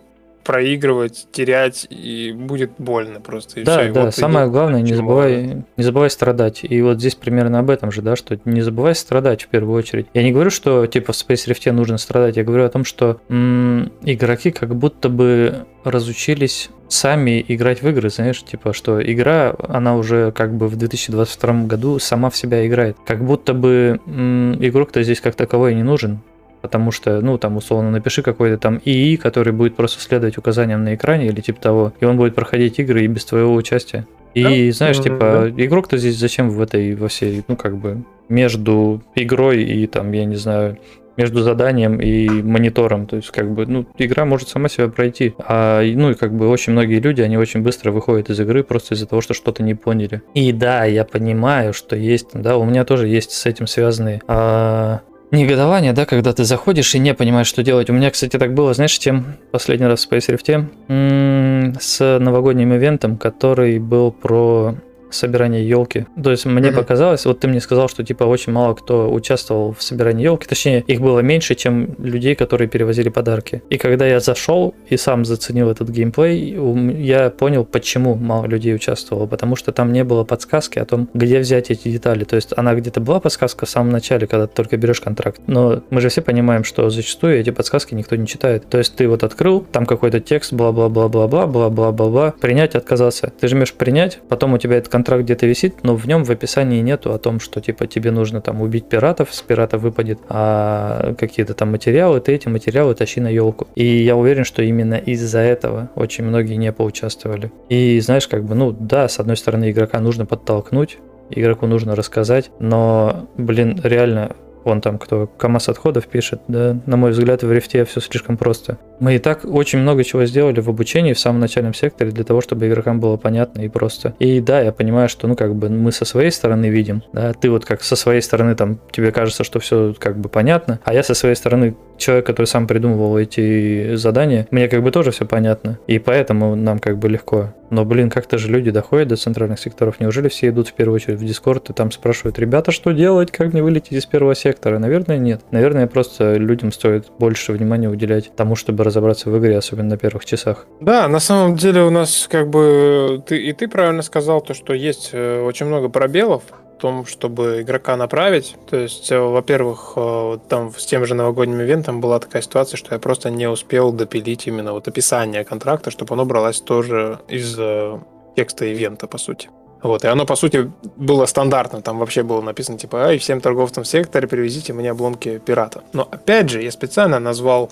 [0.46, 3.60] проигрывать, терять, и будет больно просто.
[3.60, 6.60] И Да, всё, и да, вот самое идет главное, не забывай, не забывай страдать.
[6.62, 10.06] И вот здесь примерно об этом же, да, что не забывай страдать в первую очередь.
[10.14, 13.20] Я не говорю, что типа в Space Rift нужно страдать, я говорю о том, что
[13.28, 19.96] м, игроки как будто бы разучились сами играть в игры, знаешь, типа, что игра, она
[19.96, 22.96] уже как бы в 2022 году сама в себя играет.
[23.04, 26.20] Как будто бы м, игрок-то здесь как таковой не нужен,
[26.66, 30.96] потому что, ну, там, условно, напиши какой-то там ИИ, который будет просто следовать указаниям на
[30.96, 34.04] экране или типа того, и он будет проходить игры и без твоего участия.
[34.34, 39.00] И Да, знаешь, типа, игрок-то здесь зачем в этой, во всей, ну, как бы, между
[39.14, 40.76] игрой и там, я не знаю,
[41.16, 43.06] между заданием и монитором.
[43.06, 45.34] То есть, как бы, ну, игра может сама себя пройти.
[45.38, 48.94] А, ну, и как бы очень многие люди, они очень быстро выходят из игры просто
[48.94, 50.20] из-за того, что что-то не поняли.
[50.34, 55.00] И да, я понимаю, что есть, да, у меня тоже есть с этим связанные а,
[55.30, 57.90] негодование, да, когда ты заходишь и не понимаешь, что делать.
[57.90, 62.74] У меня, кстати, так было, знаешь, чем последний раз в Space Rift М, с новогодним
[62.74, 64.76] ивентом, который был про
[65.16, 66.06] собирание елки.
[66.22, 66.76] То есть мне Мгм.
[66.80, 70.84] показалось, вот ты мне сказал, что типа очень мало кто участвовал в собирании елки, точнее
[70.86, 73.62] их было меньше, чем людей, которые перевозили подарки.
[73.70, 76.56] И когда я зашел и сам заценил этот геймплей,
[77.02, 81.38] я понял, почему мало людей участвовало, потому что там не было подсказки о том, где
[81.38, 82.24] взять эти детали.
[82.24, 85.40] То есть она где-то была подсказка в самом начале, когда ты только берешь контракт.
[85.46, 88.68] Но мы же все понимаем, что зачастую эти подсказки никто не читает.
[88.68, 93.32] То есть ты вот открыл, там какой-то текст, бла-бла-бла-бла-бла, бла-бла-бла-бла, принять, отказаться.
[93.40, 96.80] Ты жмешь принять, потом у тебя этот контракт где-то висит, но в нем в описании
[96.80, 101.54] нету о том, что типа тебе нужно там убить пиратов, с пиратов выпадет а какие-то
[101.54, 103.68] там материалы, ты эти материалы тащи на елку.
[103.74, 107.52] И я уверен, что именно из-за этого очень многие не поучаствовали.
[107.68, 110.98] И знаешь, как бы, ну да, с одной стороны игрока нужно подтолкнуть,
[111.30, 114.36] игроку нужно рассказать, но, блин, реально,
[114.66, 118.78] вон там кто КАМАЗ отходов пишет, да, на мой взгляд, в рифте все слишком просто.
[119.00, 122.40] Мы и так очень много чего сделали в обучении в самом начальном секторе для того,
[122.40, 124.14] чтобы игрокам было понятно и просто.
[124.18, 127.48] И да, я понимаю, что, ну, как бы мы со своей стороны видим, да, ты
[127.50, 131.02] вот как со своей стороны там, тебе кажется, что все как бы понятно, а я
[131.02, 135.78] со своей стороны человек, который сам придумывал эти задания, мне как бы тоже все понятно,
[135.86, 137.52] и поэтому нам как бы легко.
[137.70, 139.98] Но, блин, как-то же люди доходят до центральных секторов.
[139.98, 143.52] Неужели все идут в первую очередь в Дискорд и там спрашивают, ребята, что делать, как
[143.52, 144.78] мне вылететь из первого сектора?
[144.78, 145.40] Наверное, нет.
[145.50, 150.24] Наверное, просто людям стоит больше внимания уделять тому, чтобы разобраться в игре, особенно на первых
[150.24, 150.66] часах.
[150.80, 154.72] Да, на самом деле у нас как бы ты и ты правильно сказал то, что
[154.72, 156.42] есть э, очень много пробелов
[156.78, 158.56] том, чтобы игрока направить.
[158.68, 162.94] То есть, э, во-первых, э, там с тем же новогодним ивентом была такая ситуация, что
[162.94, 167.98] я просто не успел допилить именно вот описание контракта, чтобы оно бралось тоже из э,
[168.36, 169.48] текста ивента, по сути.
[169.82, 171.82] Вот, и оно, по сути, было стандартно.
[171.82, 175.84] Там вообще было написано, типа, ай, всем торговцам в секторе привезите мне обломки пирата.
[175.92, 177.70] Но, опять же, я специально назвал,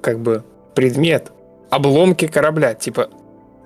[0.00, 0.42] как бы,
[0.74, 1.32] предмет
[1.70, 2.74] обломки корабля.
[2.74, 3.08] Типа,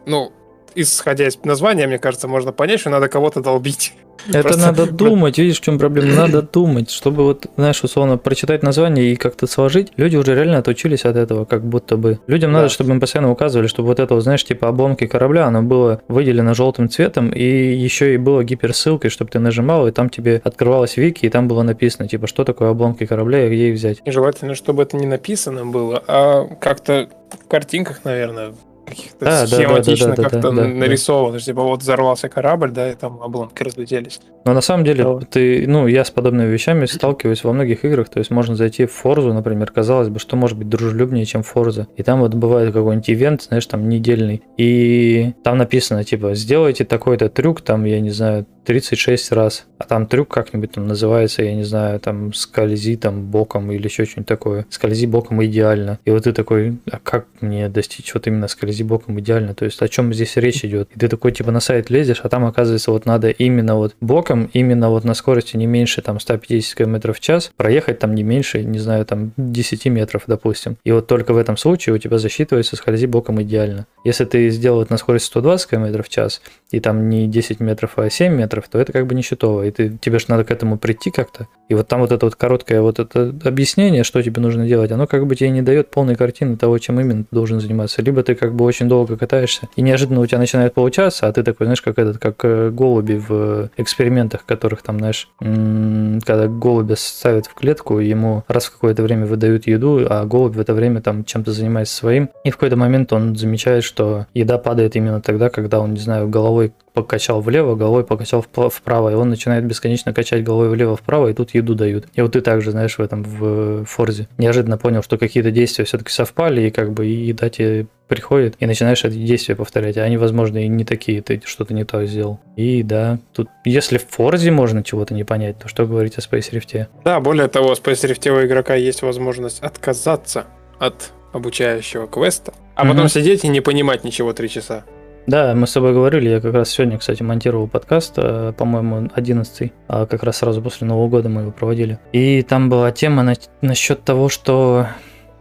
[0.06, 0.32] ну,
[0.74, 3.94] исходя из названия, мне кажется, можно понять, что надо кого-то долбить.
[4.28, 6.14] Это Просто- надо думать, видишь, в чем проблема?
[6.14, 9.92] Надо думать, чтобы вот, знаешь, условно, прочитать название и как-то сложить.
[9.96, 12.20] Люди уже реально отучились от этого, как будто бы.
[12.26, 12.58] Людям Да.
[12.58, 16.00] надо, чтобы им постоянно указывали, чтобы вот это, вот, знаешь, типа обломки корабля, оно было
[16.08, 20.96] выделено желтым цветом, и еще и было гиперссылкой, чтобы ты нажимал, и там тебе открывалась
[20.96, 23.98] вики, и там было написано, типа, что такое обломки корабля и где их взять.
[24.06, 27.08] И желательно, чтобы это не написано было, а как-то
[27.44, 28.54] в картинках, наверное,
[28.84, 30.68] каких-то Да, да, да, схематично да, да, как-то да, да, да.
[30.68, 31.38] нарисовано.
[31.40, 34.20] Типа вот взорвался корабль, да, и там обломки разлетелись.
[34.44, 35.20] Но на самом деле, Да.
[35.20, 38.08] ты, ну, я с подобными вещами сталкиваюсь во многих играх.
[38.08, 41.88] То есть можно зайти в Форзу, например, казалось бы, что может быть дружелюбнее, чем Форза.
[41.96, 44.42] И там вот бывает какой-нибудь ивент, знаешь, там недельный.
[44.56, 49.66] И там написано, типа, сделайте такой-то трюк, там, я не знаю, 36 раз.
[49.78, 54.04] А там трюк как-нибудь там называется, я не знаю, там скользи там боком или еще
[54.04, 54.66] что-нибудь такое.
[54.70, 55.98] Скользи боком идеально.
[56.04, 59.54] И вот ты такой, а как мне достичь вот именно скользи боком идеально?
[59.54, 60.88] То есть о чем здесь речь идет?
[60.94, 64.50] И ты такой типа на сайт лезешь, а там оказывается вот надо именно вот боком,
[64.52, 68.62] именно вот на скорости не меньше там 150 км в час, проехать там не меньше,
[68.62, 70.76] не знаю, там 10 метров, допустим.
[70.84, 73.86] И вот только в этом случае у тебя засчитывается скользи боком идеально.
[74.04, 77.92] Если ты сделал это на скорости 120 км в час, и там не 10 метров,
[77.96, 79.62] а 7 метров, то это как бы не счетово.
[79.62, 81.48] И ты, тебе же надо к этому прийти как-то.
[81.68, 85.06] И вот там вот это вот короткое вот это объяснение, что тебе нужно делать, оно
[85.06, 88.02] как бы тебе не дает полной картины того, чем именно ты должен заниматься.
[88.02, 91.42] Либо ты как бы очень долго катаешься, и неожиданно у тебя начинает получаться, а ты
[91.42, 97.46] такой, знаешь, как этот, как э, голуби в экспериментах, которых там, знаешь, когда голубя ставят
[97.46, 101.24] в клетку, ему раз в какое-то время выдают еду, а голубь в это время там
[101.24, 105.80] чем-то занимается своим, и в какой-то момент он замечает, что еда падает именно тогда, когда
[105.80, 110.68] он, не знаю, головой покачал влево, головой покачал вправо, и он начинает бесконечно качать головой
[110.70, 112.06] влево-вправо, и тут еду дают.
[112.14, 116.12] И вот ты также, знаешь, в этом, в Форзе, неожиданно понял, что какие-то действия все-таки
[116.12, 120.16] совпали, и как бы и еда тебе приходит, и начинаешь эти действия повторять, а они,
[120.16, 122.38] возможно, и не такие, ты что-то не то сделал.
[122.54, 126.52] И да, тут, если в Форзе можно чего-то не понять, то что говорить о Space
[126.52, 126.86] Rift?
[127.04, 130.44] Да, более того, в Space Rift у игрока есть возможность отказаться
[130.78, 133.08] от обучающего квеста, а потом Мгм.
[133.08, 134.84] сидеть и не понимать ничего три часа.
[135.26, 139.72] Да, мы с тобой говорили, я как раз сегодня, кстати, монтировал подкаст, э, по-моему, 11
[139.88, 141.98] а как раз сразу после Нового года мы его проводили.
[142.12, 144.86] И там была тема на- насчет того, что,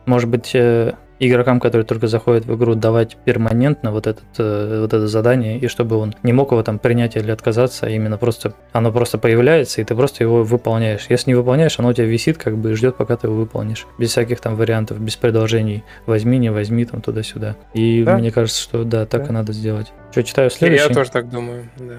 [0.05, 4.93] может быть, э, игрокам, которые только заходят в игру, давать перманентно вот, этот, э, вот
[4.93, 8.53] это задание, и чтобы он не мог его там принять или отказаться, а именно просто
[8.73, 11.05] оно просто появляется, и ты просто его выполняешь.
[11.09, 13.85] Если не выполняешь, оно у тебя висит как бы и ждет, пока ты его выполнишь.
[13.97, 15.83] Без всяких там вариантов, без предложений.
[16.05, 17.55] Возьми, не возьми, там туда-сюда.
[17.73, 18.17] И Да.
[18.17, 19.27] мне кажется, что да, так Да.
[19.29, 19.91] и надо сделать.
[20.11, 20.87] Что, читаю следующий?
[20.87, 21.95] я тоже так думаю, да.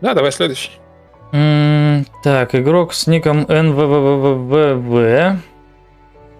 [0.00, 0.70] Да, давай следующий.
[1.32, 5.36] М, Так, игрок с ником NVVVVV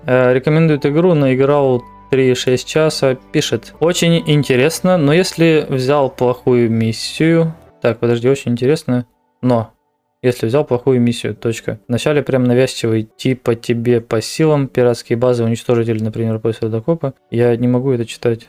[0.06, 3.74] э, рекомендует игру, наиграл 3,6 часа, пишет.
[3.80, 7.54] Очень интересно, но если взял плохую миссию...
[7.80, 9.06] Так, подожди, очень интересно,
[9.42, 9.72] но...
[10.22, 11.78] Если взял плохую миссию, точка.
[11.86, 17.14] Вначале прям навязчивый, типа тебе по силам, пиратские базы уничтожить или, например, после докопа.
[17.30, 18.48] Я не могу это читать.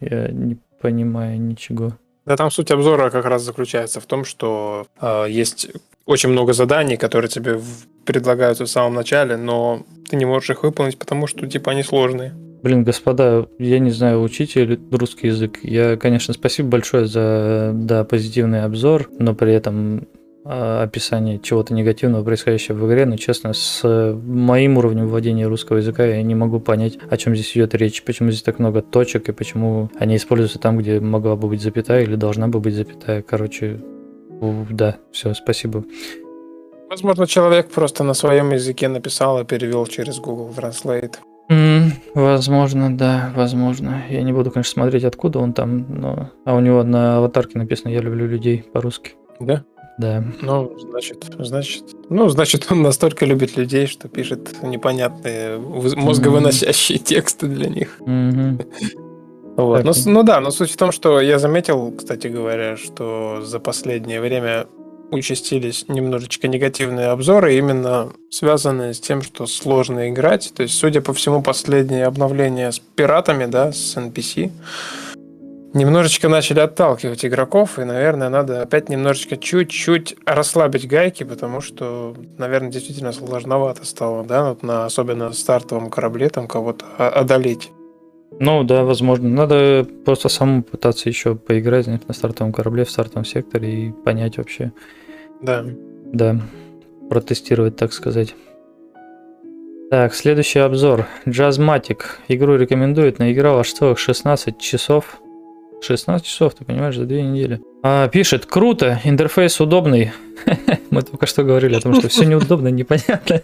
[0.00, 1.94] Я не понимаю ничего.
[2.24, 5.70] Да, там суть обзора как раз заключается в том, что э, есть
[6.04, 7.58] очень много заданий, которые тебе
[8.04, 12.34] предлагаются в самом начале, но ты не можешь их выполнить, потому что типа они сложные.
[12.62, 15.60] Блин, господа, я не знаю, учите русский язык.
[15.62, 20.08] Я, конечно, спасибо большое за да, позитивный обзор, но при этом
[20.44, 23.86] а, описание чего-то негативного, происходящего в игре, но честно, с
[24.24, 28.30] моим уровнем владения русского языка я не могу понять, о чем здесь идет речь, почему
[28.30, 32.16] здесь так много точек и почему они используются там, где могла бы быть запятая или
[32.16, 33.22] должна бы быть запятая.
[33.22, 33.78] Короче,
[34.70, 35.84] да, все, спасибо.
[36.88, 41.16] Возможно, человек просто на своем языке написал и перевел через Google Translate.
[41.48, 44.02] М, Возможно, да, возможно.
[44.10, 46.30] Я не буду, конечно, смотреть, откуда он там, но...
[46.44, 49.12] А у него на аватарке написано «Я люблю людей» по-русски.
[49.40, 49.64] Да?
[49.98, 50.22] Да.
[50.42, 57.46] Ну, значит, значит, ну, значит, он настолько любит людей, что пишет непонятные вы- мозговыносящие тексты
[57.48, 57.96] для них.
[58.00, 58.60] Мгм.
[59.56, 59.82] Вот.
[59.82, 59.86] Так.
[59.86, 64.20] Ну, ну да, но суть в том, что я заметил, кстати говоря, что за последнее
[64.20, 64.66] время
[65.10, 70.52] участились немножечко негативные обзоры, именно связанные с тем, что сложно играть.
[70.54, 74.50] То есть, судя по всему, последние обновления с пиратами, да, с NPC,
[75.74, 82.70] немножечко начали отталкивать игроков, и, наверное, надо опять немножечко чуть-чуть расслабить гайки, потому что, наверное,
[82.70, 87.70] действительно сложновато стало, да, вот на особенно стартовом корабле там кого-то одолеть.
[88.40, 89.28] Ну да, возможно.
[89.28, 94.38] Надо просто самому пытаться еще поиграть знаешь, на стартовом корабле, в стартовом секторе и понять
[94.38, 94.72] вообще.
[95.42, 95.64] Да.
[96.12, 96.40] Да,
[97.10, 98.34] протестировать, так сказать.
[99.90, 101.06] Так, следующий обзор.
[101.26, 102.00] Jazzmatic.
[102.28, 103.18] Игру рекомендует.
[103.18, 105.20] Наиграл аж целых 16 часов.
[105.80, 107.60] 16 часов, ты понимаешь, за две недели.
[107.82, 110.12] А, пишет, круто, интерфейс удобный.
[110.90, 113.42] Мы только что говорили о том, что все неудобно, непонятно.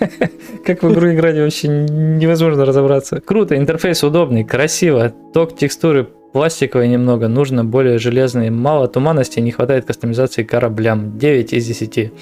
[0.64, 3.20] Как в игру играть вообще невозможно разобраться.
[3.20, 5.12] Круто, интерфейс удобный, красиво.
[5.34, 8.50] Ток текстуры пластиковый немного, нужно более железный.
[8.50, 11.18] Мало туманности, не хватает кастомизации кораблям.
[11.18, 12.12] 9 из 10.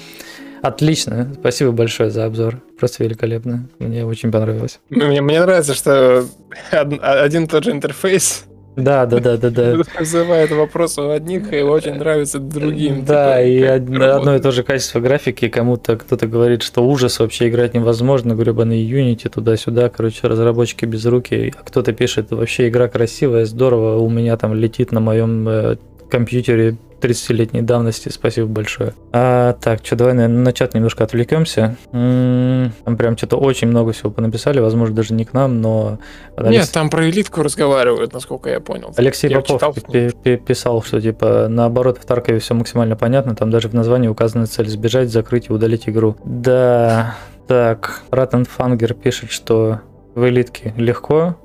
[0.61, 2.61] Отлично, спасибо большое за обзор.
[2.77, 3.67] Просто великолепно.
[3.79, 4.79] Мне очень понравилось.
[4.89, 6.25] Мне, мне нравится, что
[6.71, 8.45] од- один и тот же интерфейс
[8.75, 9.81] Да, да, да, да, да.
[9.99, 13.03] вызывает вопросы у одних и очень нравится другим.
[13.03, 15.49] Да, Типа, и од- одно и то же качество графики.
[15.49, 21.53] Кому-то кто-то говорит, что ужас вообще играть невозможно, гребаный Unity туда-сюда, короче, разработчики без руки.
[21.59, 25.75] А кто-то пишет, вообще игра красивая, здорово, у меня там летит на моем э,
[26.11, 28.93] компьютере 30-летней давности, спасибо большое.
[29.11, 31.75] А, так, что, давай, наверное, на чат немножко отвлекемся.
[31.91, 35.97] М, Там прям что-то очень много всего понаписали, возможно, даже не к нам, но...
[36.37, 38.93] Нет, там про элитку разговаривают, насколько я понял.
[38.97, 43.67] Алексей Я Попов читал, писал, что типа наоборот в Таркове все максимально понятно, там даже
[43.67, 46.15] в названии указана цель сбежать, закрыть и удалить игру.
[46.23, 47.15] Да,
[47.47, 49.81] так, Ратенфангер пишет, что
[50.13, 51.37] в элитке легко,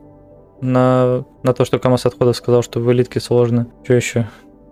[0.60, 3.66] на, на то, что КамАЗ отходов сказал, что в элитке сложно.
[3.84, 4.28] Что еще?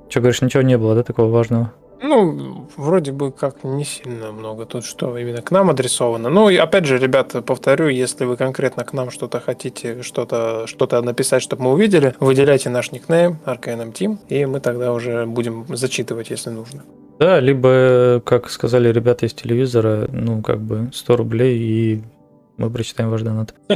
[0.08, 1.72] Что говоришь, ничего не было, да, такого важного?
[2.02, 6.28] Ну, вроде бы как не сильно много тут, что именно к нам адресовано.
[6.28, 11.00] Ну, и опять же, ребята, повторю, если вы конкретно к нам что-то хотите, что-то что
[11.00, 16.28] написать, чтобы мы увидели, выделяйте наш никнейм RKNM Team, и мы тогда уже будем зачитывать,
[16.28, 16.82] если нужно.
[17.18, 22.02] Да, либо, как сказали ребята из телевизора, ну, как бы 100 рублей и
[22.56, 23.54] мы прочитаем ваш донат.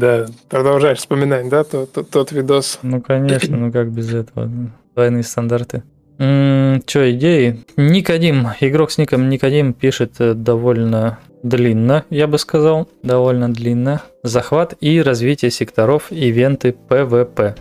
[0.00, 2.78] Да, продолжаешь вспоминать, да, тот видос.
[2.82, 4.50] Ну, конечно, ну как без этого?
[4.94, 5.82] Двойные стандарты.
[6.18, 7.64] Че, идеи?
[7.76, 14.02] Никодим, игрок с ником Никодим пишет э, довольно длинно, я бы сказал, довольно длинно.
[14.22, 17.56] Захват и развитие секторов, ивенты PvP.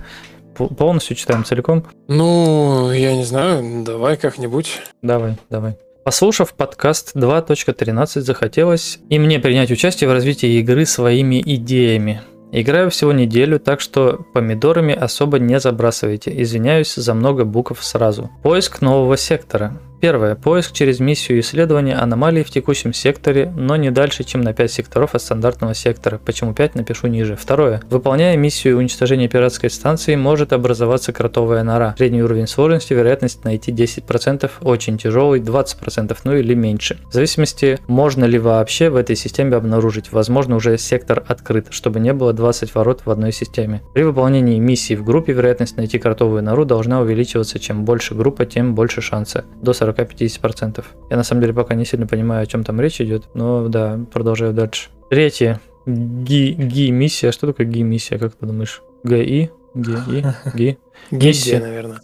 [0.56, 1.86] Полностью читаем целиком?
[2.08, 4.82] Ну, я не знаю, давай как-нибудь.
[5.02, 5.78] Давай, давай.
[6.04, 12.22] Послушав подкаст 2.13, захотелось и мне принять участие в развитии игры своими идеями.
[12.52, 16.34] Играю всего неделю, так что помидорами особо не забрасывайте.
[16.42, 18.30] Извиняюсь за много букв сразу.
[18.44, 19.80] Поиск нового сектора.
[20.02, 20.34] Первое.
[20.34, 25.14] Поиск через миссию исследования аномалий в текущем секторе, но не дальше, чем на 5 секторов
[25.14, 26.20] от стандартного сектора.
[26.26, 27.36] Почему 5, напишу ниже.
[27.36, 27.82] Второе.
[27.88, 31.94] Выполняя миссию уничтожения пиратской станции, может образоваться кротовая нора.
[32.00, 36.98] Средний уровень сложности, вероятность найти 10%, очень тяжелый 20%, ну или меньше.
[37.12, 40.12] В зависимости, можно ли вообще в этой системе обнаружить.
[40.12, 43.84] Возможно, уже сектор открыт, чтобы не было 20 ворот в одной системе.
[43.94, 47.60] При выполнении миссии в группе вероятность найти кротовую нору должна увеличиваться.
[47.60, 49.46] Чем больше группа, тем больше шанса.
[49.62, 50.84] До 40 40-50%.
[51.10, 54.00] Я на самом деле пока не сильно понимаю, о чем там речь идет, но да,
[54.12, 54.90] продолжаю дальше.
[55.10, 55.60] Третье.
[55.86, 57.32] ГИ-миссия.
[57.32, 58.82] Что такое ГИ-миссия, как ты думаешь?
[59.04, 59.50] ГИ?
[59.76, 60.26] ГИ?
[60.54, 60.78] ГИ?
[61.12, 62.02] Миссия, наверное.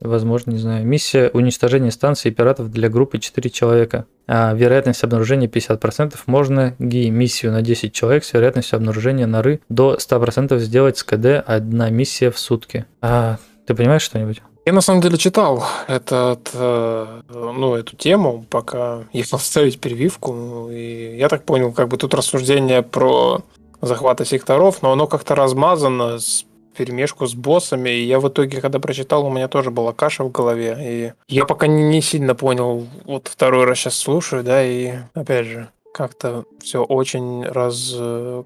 [0.00, 0.86] Возможно, не знаю.
[0.86, 4.06] Миссия уничтожения станции пиратов для группы 4 человека.
[4.26, 6.14] А вероятность обнаружения 50%.
[6.26, 11.42] Можно ГИ миссию на 10 человек с вероятностью обнаружения норы до 100% сделать с КД
[11.44, 12.86] одна миссия в сутки.
[13.02, 14.40] А ты понимаешь что-нибудь?
[14.70, 20.68] Я на самом деле читал этот, э, ну, эту тему, пока ехал ставить прививку.
[20.70, 23.40] И я так понял, как бы тут рассуждение про
[23.80, 26.44] захваты секторов, но оно как-то размазано с
[26.76, 30.30] перемешку с боссами, и я в итоге, когда прочитал, у меня тоже была каша в
[30.30, 34.92] голове, и я пока не, не сильно понял, вот второй раз сейчас слушаю, да, и
[35.14, 37.94] опять же, как-то все очень раз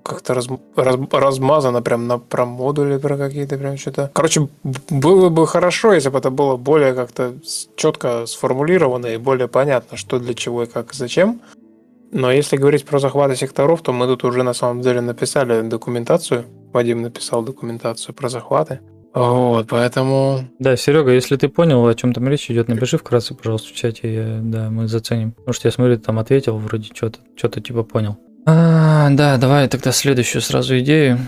[0.03, 4.11] как-то раз, раз, размазано прям на про модули про какие-то прям что-то.
[4.13, 4.49] Короче,
[4.91, 7.35] было бы хорошо, если бы это было более как-то
[7.77, 11.41] четко сформулировано и более понятно, что для чего и как и зачем.
[12.13, 16.45] Но если говорить про захваты секторов, то мы тут уже на самом деле написали документацию.
[16.73, 18.81] Вадим написал документацию про захваты.
[19.15, 20.41] Вот, поэтому...
[20.59, 24.41] Да, Серега, если ты понял, о чем там речь идет, напиши вкратце, пожалуйста, в чате,
[24.43, 25.31] да, мы заценим.
[25.33, 28.19] Потому что я смотрю, ты там ответил, вроде что-то, что-то типа понял.
[28.45, 31.19] А, да, давай тогда следующую сразу идею.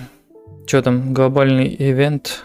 [0.67, 2.43] Что там, глобальный ивент?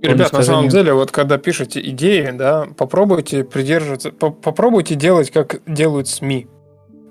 [0.00, 5.60] Ребят, на самом деле, вот когда пишете идеи, да, попробуйте придерживаться, по попробуйте делать, как
[5.66, 6.46] делают СМИ.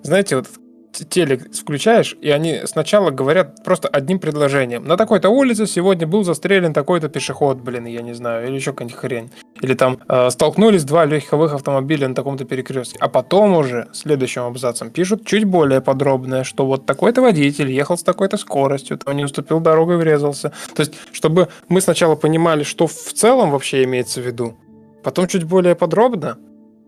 [0.02, 0.48] Знаете, вот
[0.92, 4.86] телек включаешь, и они сначала говорят просто одним предложением.
[4.86, 9.00] На такой-то улице сегодня был застрелен такой-то пешеход, блин, я не знаю, или еще какая-нибудь
[9.00, 9.32] хрень.
[9.62, 12.98] Или там э, столкнулись два легковых автомобиля на таком-то перекрестке.
[13.00, 18.04] А потом уже следующим абзацем пишут чуть более подробное, что вот такой-то водитель ехал с
[18.04, 20.52] такой-то скоростью, там не уступил дорогу и врезался.
[20.76, 24.58] То есть, чтобы мы сначала понимали, что в целом вообще имеется в виду,
[25.04, 26.38] потом чуть более подробно,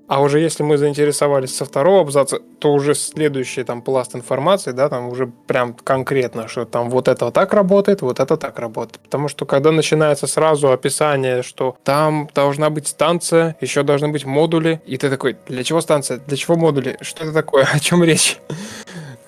[0.07, 4.89] а уже если мы заинтересовались со второго абзаца, то уже следующий там пласт информации, да,
[4.89, 8.99] там уже прям конкретно, что там вот это так работает, вот это так работает.
[8.99, 14.81] Потому что когда начинается сразу описание, что там должна быть станция, еще должны быть модули,
[14.85, 18.39] и ты такой, для чего станция, для чего модули, что это такое, о чем речь?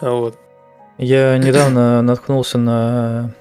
[0.01, 0.37] Вот.
[0.97, 3.33] Я недавно наткнулся на,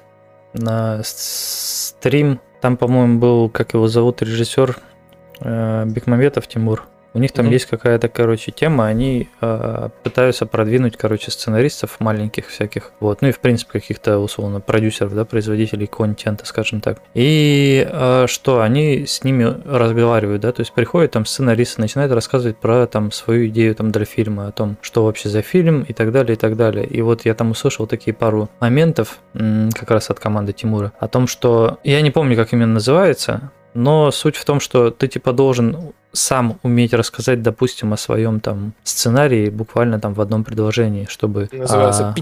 [0.53, 4.77] на стрим, там, по-моему, был, как его зовут, режиссер
[5.41, 6.87] э, Бекмаметов Тимур.
[7.13, 7.53] У них там mm-hmm.
[7.53, 13.31] есть какая-то, короче, тема, они э, пытаются продвинуть, короче, сценаристов маленьких всяких, вот, ну и,
[13.31, 16.99] в принципе, каких-то, условно, продюсеров, да, производителей контента, скажем так.
[17.13, 22.57] И э, что, они с ними разговаривают, да, то есть приходят там сценаристы, начинают рассказывать
[22.57, 26.11] про там свою идею там для фильма, о том, что вообще за фильм и так
[26.11, 26.85] далее, и так далее.
[26.85, 31.27] И вот я там услышал такие пару моментов, как раз от команды Тимура, о том,
[31.27, 35.93] что, я не помню, как именно называется, но суть в том, что ты типа должен
[36.11, 41.49] сам уметь рассказать, допустим, о своем там сценарии буквально там в одном предложении, чтобы...
[41.51, 42.13] Называется а.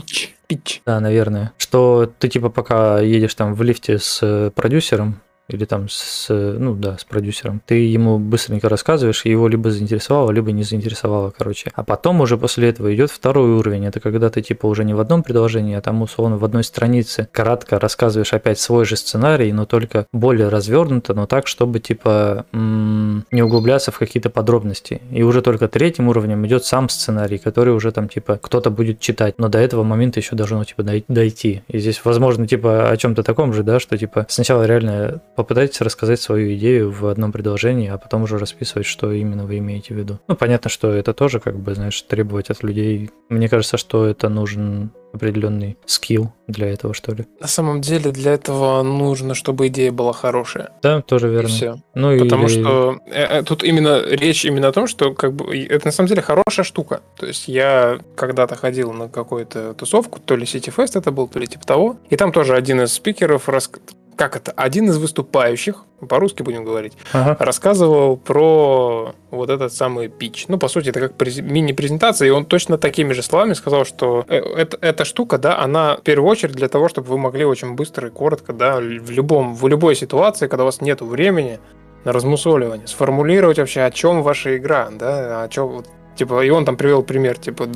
[0.48, 0.82] Питч.
[0.86, 1.54] Да, наверное.
[1.58, 5.22] Что ты типа пока едешь там в лифте с э, продюсером,
[5.54, 7.62] или там с, ну да, с продюсером.
[7.66, 11.72] Ты ему быстренько рассказываешь, его либо заинтересовало, либо не заинтересовало, короче.
[11.76, 13.86] А потом уже после этого идет второй уровень.
[13.86, 17.28] Это когда ты типа уже не в одном предложении, а там условно в одной странице
[17.32, 23.42] кратко рассказываешь опять свой же сценарий, но только более развернуто, но так, чтобы типа не
[23.42, 25.02] углубляться в какие-то подробности.
[25.12, 29.36] И уже только третьим уровнем идет сам сценарий, который уже там типа кто-то будет читать,
[29.38, 31.64] но до этого момента еще должно типа дойти.
[31.68, 36.22] И здесь возможно типа о чем-то таком же, да, что типа сначала реально попытайтесь рассказать
[36.22, 40.20] свою идею в одном предложении, а потом уже расписывать, что именно вы имеете в виду.
[40.28, 43.10] Ну, понятно, что это тоже, как бы, знаешь, требовать от людей.
[43.30, 47.26] Мне кажется, что это нужен определенный скилл для этого, что ли.
[47.40, 50.72] На самом деле для этого нужно, чтобы идея была хорошая.
[50.82, 51.48] Да, тоже верно.
[51.48, 51.76] И все.
[51.96, 52.62] Ну, Потому или...
[52.62, 56.08] что э, э, тут именно речь именно о том, что как бы это на самом
[56.08, 57.02] деле хорошая штука.
[57.18, 61.40] То есть я когда-то ходил на какую-то тусовку, то ли City Fest это был, то
[61.40, 63.70] ли типа того, и там тоже один из спикеров рас
[64.16, 67.38] как это, один из выступающих, по-русски будем говорить, ага.
[67.40, 70.46] рассказывал про вот этот самый пич.
[70.48, 74.38] Ну, по сути, это как мини-презентация, и он точно такими же словами сказал, что э,
[74.38, 78.08] это, эта штука, да, она в первую очередь для того, чтобы вы могли очень быстро
[78.08, 81.60] и коротко, да, в, любом, в любой ситуации, когда у вас нет времени
[82.04, 85.84] на размусоливание, сформулировать вообще, о чем ваша игра, да, о чем,
[86.16, 87.68] типа, и он там привел пример, типа,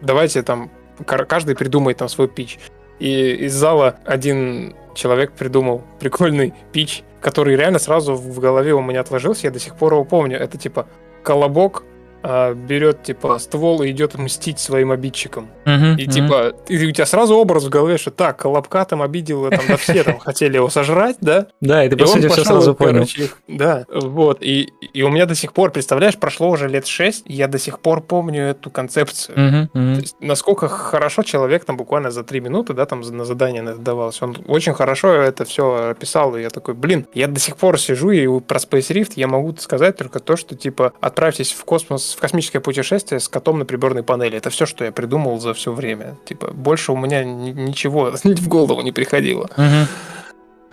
[0.00, 0.70] давайте там
[1.04, 2.58] каждый придумает там свой пич.
[3.02, 9.00] И из зала один человек придумал прикольный пич, который реально сразу в голове у меня
[9.00, 10.38] отложился, я до сих пор его помню.
[10.38, 10.86] Это типа
[11.24, 11.82] колобок
[12.22, 15.48] а, берет, типа, ствол и идет мстить своим обидчикам.
[15.64, 16.10] Uh-huh, и, uh-huh.
[16.10, 19.76] типа, и у тебя сразу образ в голове, что так, Колобка там обидел, там, да
[19.76, 21.46] все там хотели его сожрать, да?
[21.60, 23.06] Да, и ты, по сути, все сразу понял.
[23.48, 24.42] Да, вот.
[24.42, 27.80] И, и у меня до сих пор, представляешь, прошло уже лет шесть, я до сих
[27.80, 29.36] пор помню эту концепцию.
[29.36, 30.14] Uh-huh, uh-huh.
[30.20, 34.24] Насколько хорошо человек там буквально за три минуты, да, там на задание давался.
[34.24, 38.10] Он очень хорошо это все описал, и я такой, блин, я до сих пор сижу,
[38.10, 42.20] и про Space Rift я могу сказать только то, что, типа, отправьтесь в космос в
[42.20, 44.36] космическое путешествие с котом на приборной панели.
[44.36, 46.16] Это все, что я придумал за все время.
[46.24, 49.48] Типа, больше у меня ничего в голову не приходило.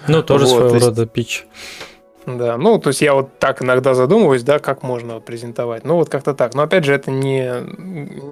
[0.07, 1.45] Ну, тоже вот, своего рода пич.
[2.26, 5.84] Да, ну, то есть я вот так иногда задумываюсь, да, как можно презентовать.
[5.84, 6.53] Ну, вот как-то так.
[6.53, 7.52] Но опять же, это не,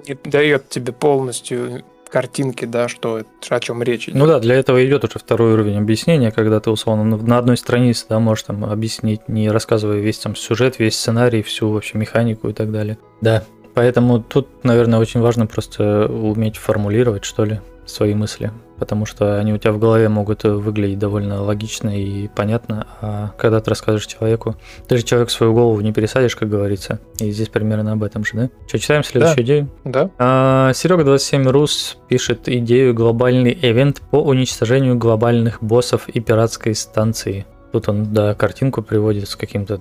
[0.06, 4.16] не дает тебе полностью картинки, да, что о чем речь идет.
[4.16, 8.06] Ну да, для этого идет уже второй уровень объяснения, когда ты условно на одной странице,
[8.08, 12.52] да, можешь там объяснить, не рассказывая весь там сюжет, весь сценарий, всю вообще механику и
[12.52, 12.98] так далее.
[13.20, 13.44] Да,
[13.74, 19.52] поэтому тут, наверное, очень важно просто уметь формулировать, что ли, свои мысли потому что они
[19.52, 24.56] у тебя в голове могут выглядеть довольно логично и понятно, а когда ты рассказываешь человеку,
[24.86, 28.32] ты же человек свою голову не пересадишь, как говорится, и здесь примерно об этом же,
[28.34, 28.50] да?
[28.66, 29.42] Что, читаем следующую да.
[29.42, 29.68] идею?
[29.84, 30.10] Да.
[30.18, 37.46] А, Серега 27 Рус пишет идею глобальный ивент по уничтожению глобальных боссов и пиратской станции.
[37.72, 39.80] Тут он, да, картинку приводит с каким-то,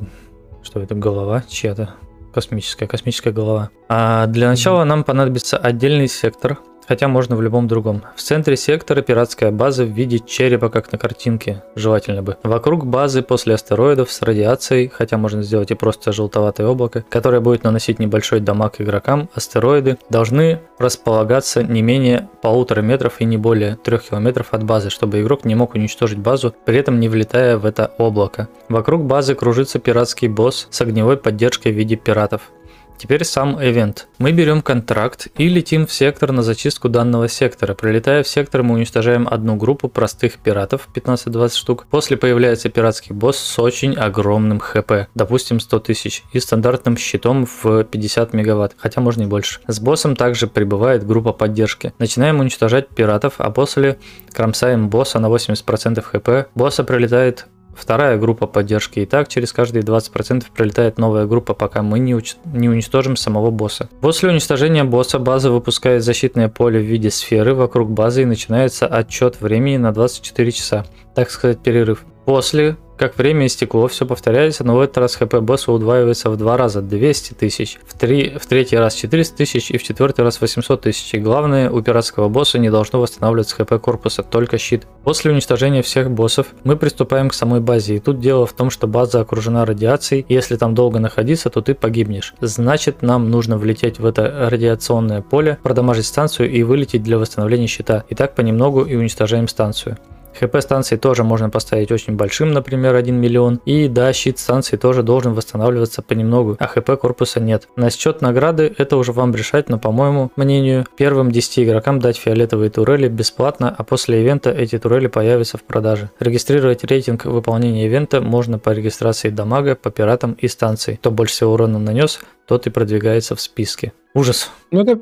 [0.64, 1.91] что это, голова чья-то,
[2.34, 3.69] космическая, космическая голова.
[3.88, 8.04] А для начала нам понадобится отдельный сектор, хотя можно в любом другом.
[8.16, 12.38] В центре сектора пиратская база в виде черепа, как на картинке, желательно бы.
[12.44, 17.64] Вокруг базы после астероидов с радиацией, хотя можно сделать и просто желтоватое облако, которое будет
[17.64, 24.04] наносить небольшой дамаг игрокам, астероиды должны располагаться не менее полутора метров и не более трех
[24.04, 27.92] километров от базы, чтобы игрок не мог уничтожить базу, при этом не влетая в это
[27.98, 28.48] облако.
[28.70, 32.52] Вокруг базы кружится пиратский босс с огневой поддержкой в виде пиратов.
[32.98, 34.07] Теперь сам ивент.
[34.18, 37.76] Мы берем контракт и летим в сектор на зачистку данного сектора.
[37.76, 41.86] Прилетая в сектор, мы уничтожаем одну группу простых пиратов, 15-20 штук.
[41.91, 47.84] После появляется пиратский босс с очень огромным хп, допустим 100 тысяч, и стандартным щитом в
[47.84, 49.60] 50 мегаватт, хотя можно и больше.
[49.68, 51.94] С боссом также прибывает группа поддержки.
[51.99, 53.99] Начинаем уничтожать пиратов, а после
[54.34, 56.49] кромсаем босса на 80% хп.
[56.56, 57.45] Босса прилетает
[57.78, 58.99] вторая группа поддержки.
[58.99, 63.52] И так через каждые 20% пролетает новая группа, пока мы не, уч- не уничтожим самого
[63.52, 63.90] босса.
[64.02, 69.40] После уничтожения босса база выпускает защитное поле в виде сферы вокруг базы и начинается отчет
[69.41, 70.86] времени на 24 часа,
[71.16, 72.06] так сказать перерыв.
[72.26, 76.57] После как время истекло, все повторяется, но в этот раз хп босса удваивается в два
[76.57, 80.82] раза, 200 тысяч, в, три, в третий раз 400 тысяч и в четвертый раз 800
[80.82, 81.14] тысяч.
[81.14, 84.88] И главное, у пиратского босса не должно восстанавливаться хп корпуса, только щит.
[85.03, 88.88] После уничтожения всех боссов мы приступаем к самой базе, и тут дело в том, что
[88.88, 92.34] база окружена радиацией, и если там долго находиться, то ты погибнешь.
[92.41, 98.03] Значит, нам нужно влететь в это радиационное поле, продамажить станцию и вылететь для восстановления щита.
[98.10, 99.98] И так понемногу и уничтожаем станцию.
[100.40, 103.60] ХП станции тоже можно поставить очень большим, например, 1 миллион.
[103.66, 107.68] И да, щит станции тоже должен восстанавливаться понемногу, а ХП корпуса нет.
[107.76, 112.18] На счет награды это уже вам решать, но по моему мнению, первым 10 игрокам дать
[112.18, 116.10] фиолетовые турели бесплатно, а после ивента эти турели появятся в продаже.
[116.20, 120.96] Регистрировать рейтинг выполнения ивента можно по регистрации дамага, по пиратам и станции.
[120.96, 123.94] Кто больше всего урона нанес, тот и продвигается в списке.
[124.14, 124.50] Ужас.
[124.72, 125.00] Ну, это,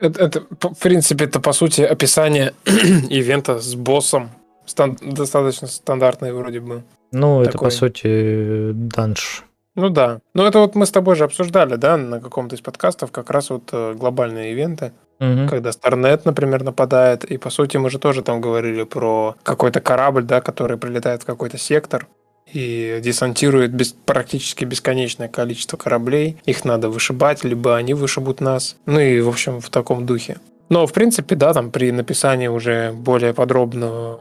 [0.00, 2.52] это, это, в принципе, это, по сути, описание
[3.10, 4.30] ивента с боссом.
[4.70, 6.82] Стан- достаточно стандартный вроде бы.
[7.12, 7.70] Ну, это по Такой.
[7.72, 9.44] сути данж.
[9.74, 10.20] Ну да.
[10.34, 13.50] Ну это вот мы с тобой же обсуждали, да, на каком-то из подкастов, как раз
[13.50, 15.48] вот э, глобальные ивенты, Мгм.
[15.48, 20.22] когда Старнет, например, нападает, и по сути мы же тоже там говорили про какой-то корабль,
[20.24, 22.06] да, который прилетает в какой-то сектор
[22.52, 26.36] и десантирует без, практически бесконечное количество кораблей.
[26.46, 28.76] Их надо вышибать, либо они вышибут нас.
[28.86, 30.38] Ну и, в общем, в таком духе.
[30.68, 34.20] Но, в принципе, да, там при написании уже более подробного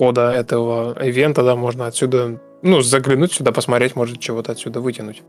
[0.00, 5.22] кода этого ивента, да, можно отсюда, ну, заглянуть сюда, посмотреть, может, чего-то отсюда вытянуть.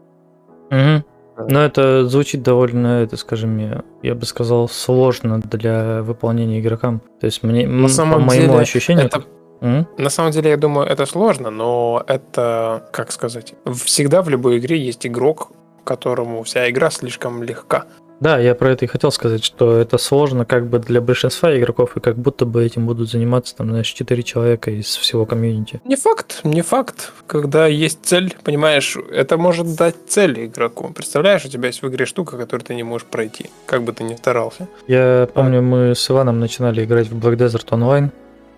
[0.69, 1.03] Мгм.
[1.49, 7.01] Но это звучит довольно, это, скажем, я, я бы сказал, сложно для выполнения игрокам.
[7.19, 9.05] То есть мне, по самом моему деле, ощущению...
[9.07, 9.23] это-
[9.61, 9.85] М?
[9.97, 13.53] На самом деле, я думаю, это сложно, но это, как сказать,
[13.85, 15.51] всегда в любой игре есть игрок,
[15.83, 17.83] которому вся игра слишком легка.
[18.21, 21.97] Да, я про это и хотел сказать, что это сложно как бы для большинства игроков,
[21.97, 25.81] и как будто бы этим будут заниматься, там, знаешь, 4 человека из всего комьюнити.
[25.85, 27.11] Не факт, не факт.
[27.25, 30.93] Когда есть цель, понимаешь, это может дать цель игроку.
[30.93, 34.03] Представляешь, у тебя есть в игре штука, которую ты не можешь пройти, как бы ты
[34.03, 34.67] ни старался.
[34.87, 38.11] Я помню, мы с Иваном начинали играть в Black Desert Online.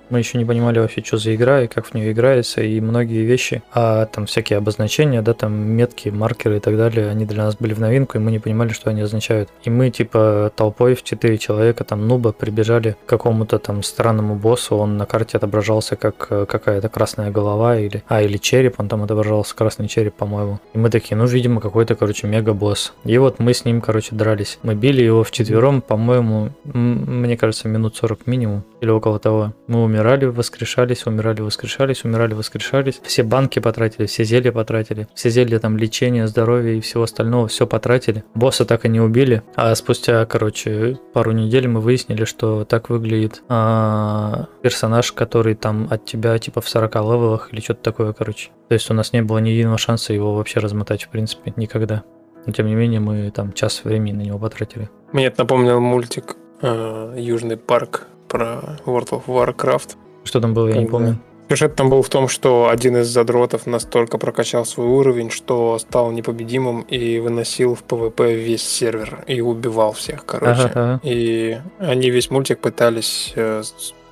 [0.09, 3.23] Мы еще не понимали вообще, что за игра и как в нее играется, и многие
[3.23, 7.55] вещи, а там всякие обозначения, да, там метки, маркеры и так далее, они для нас
[7.55, 9.49] были в новинку, и мы не понимали, что они означают.
[9.63, 14.75] И мы, типа, толпой в 4 человека, там, нуба, прибежали к какому-то там странному боссу,
[14.75, 19.03] он на карте отображался как э, какая-то красная голова, или, а, или череп, он там
[19.03, 20.59] отображался, красный череп, по-моему.
[20.73, 22.93] И мы такие, ну, видимо, какой-то, короче, мега-босс.
[23.05, 24.59] И вот мы с ним, короче, дрались.
[24.63, 29.53] Мы били его вчетвером, по-моему, м, мне кажется, минут 40 минимум, или около того.
[29.67, 32.99] Мы умирали, воскрешались, умирали, воскрешались, умирали, воскрешались.
[33.03, 35.07] Все банки потратили, все зелья потратили.
[35.15, 38.25] Все зелья там лечения, здоровья и всего остального, все потратили.
[38.35, 39.41] Босса так и не убили.
[39.55, 46.05] А спустя, короче, пару недель мы выяснили, что так выглядит а, персонаж, который там от
[46.05, 48.49] тебя типа в 40 левелах или что-то такое, короче.
[48.67, 52.03] То есть у нас не было ни единого шанса его вообще размотать, в принципе, никогда.
[52.45, 54.89] Но тем не менее мы там час времени на него потратили.
[55.13, 59.95] Мне это напомнил мультик э, Южный парк про World of Warcraft.
[60.23, 61.19] Что там было, я не помню.
[61.49, 66.11] Сюжет там был в том, что один из задротов настолько прокачал свой уровень, что стал
[66.11, 70.61] непобедимым и выносил в PvP весь сервер и убивал всех, короче.
[70.61, 70.99] Ага, ага.
[71.03, 73.61] И они весь мультик пытались, э,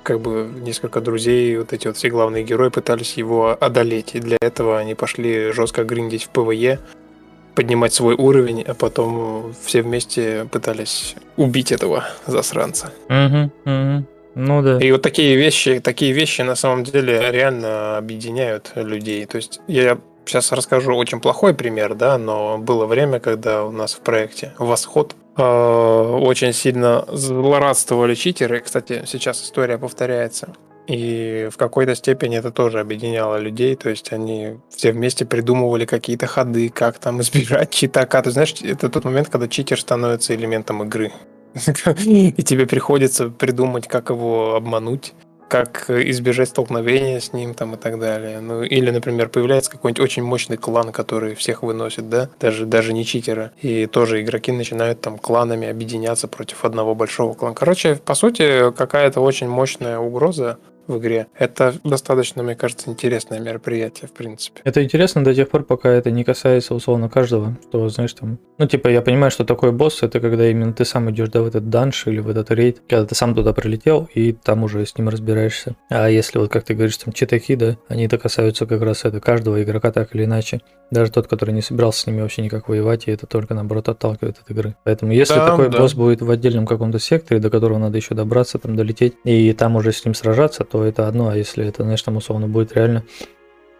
[0.04, 4.14] как бы несколько друзей, вот эти вот все главные герои пытались его одолеть.
[4.14, 6.78] И для этого они пошли жестко гриндить в PvE,
[7.54, 12.92] поднимать свой уровень, а потом все вместе пытались убить этого засранца.
[13.08, 14.06] Мгм, мгм.
[14.34, 14.78] Ну да.
[14.78, 19.26] И вот такие вещи, такие вещи на самом деле реально объединяют людей.
[19.26, 23.94] То есть я сейчас расскажу очень плохой пример, да, но было время, когда у нас
[23.94, 28.60] в проекте Восход э, очень сильно злорадствовали читеры.
[28.60, 30.54] Кстати, сейчас история повторяется.
[30.88, 36.26] И в какой-то степени это тоже объединяло людей, то есть они все вместе придумывали какие-то
[36.26, 38.22] ходы, как там избежать читака.
[38.22, 41.12] Ты знаешь, это тот момент, когда читер становится элементом игры.
[42.06, 45.12] И тебе приходится придумать, как его обмануть,
[45.52, 48.40] как избежать столкновения с ним там и так далее.
[48.40, 53.04] Ну, или, например, появляется какой-нибудь очень мощный клан, который всех выносит, да, даже, даже не
[53.04, 53.52] читера.
[53.60, 57.54] И тоже игроки начинают там кланами объединяться против одного большого клана.
[57.54, 60.56] Короче, по сути, какая-то очень мощная угроза
[60.86, 61.26] в игре.
[61.38, 64.60] Это достаточно, мне кажется, интересное мероприятие, в принципе.
[64.64, 67.56] Это интересно до тех пор, пока это не касается условно каждого.
[67.68, 68.38] Что, знаешь, там.
[68.58, 71.46] Ну, типа, я понимаю, что такой босс это когда именно ты сам идешь, да, в
[71.46, 74.96] этот данж или в этот рейд, когда ты сам туда прилетел, и там уже с
[74.96, 75.76] ним разбираешься.
[75.88, 79.20] А если вот, как ты говоришь, там читаки, да, они это касаются как раз это
[79.20, 80.60] каждого игрока так или иначе.
[80.90, 84.36] Даже тот, который не собирался с ними вообще никак воевать, и это только наоборот отталкивает
[84.38, 84.76] от игры.
[84.84, 85.78] Поэтому если Да, такой да.
[85.78, 89.76] босс будет в отдельном каком-то секторе, до которого надо еще добраться, там долететь, и там
[89.76, 93.04] уже с ним сражаться, то это одно, а если это, знаешь, там условно будет реально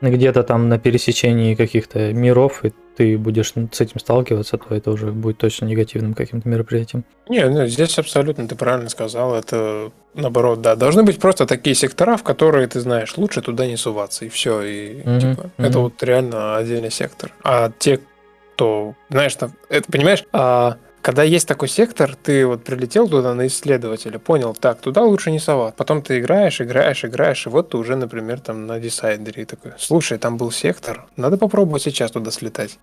[0.02, 5.06] где-то там на пересечении каких-то миров, и ты будешь с этим сталкиваться, то это уже
[5.06, 7.04] будет точно негативным каким-то мероприятием.
[7.28, 9.34] Не, ну, здесь абсолютно ты правильно сказал.
[9.34, 10.76] Это наоборот, да.
[10.76, 14.60] Должны быть просто такие сектора, в которые ты знаешь, лучше туда не суваться, и все.
[14.62, 15.68] И Мгм, типа, мгм.
[15.68, 17.32] это вот реально отдельный сектор.
[17.42, 18.00] А те,
[18.54, 23.48] кто, знаешь, там, это понимаешь, а когда есть такой сектор, ты вот прилетел туда на
[23.48, 25.74] исследователя, понял, так, туда лучше не совать.
[25.74, 30.16] Потом ты играешь, играешь, играешь, и вот ты уже, например, там на десайдере такой, слушай,
[30.16, 32.78] там был сектор, надо попробовать сейчас туда слетать.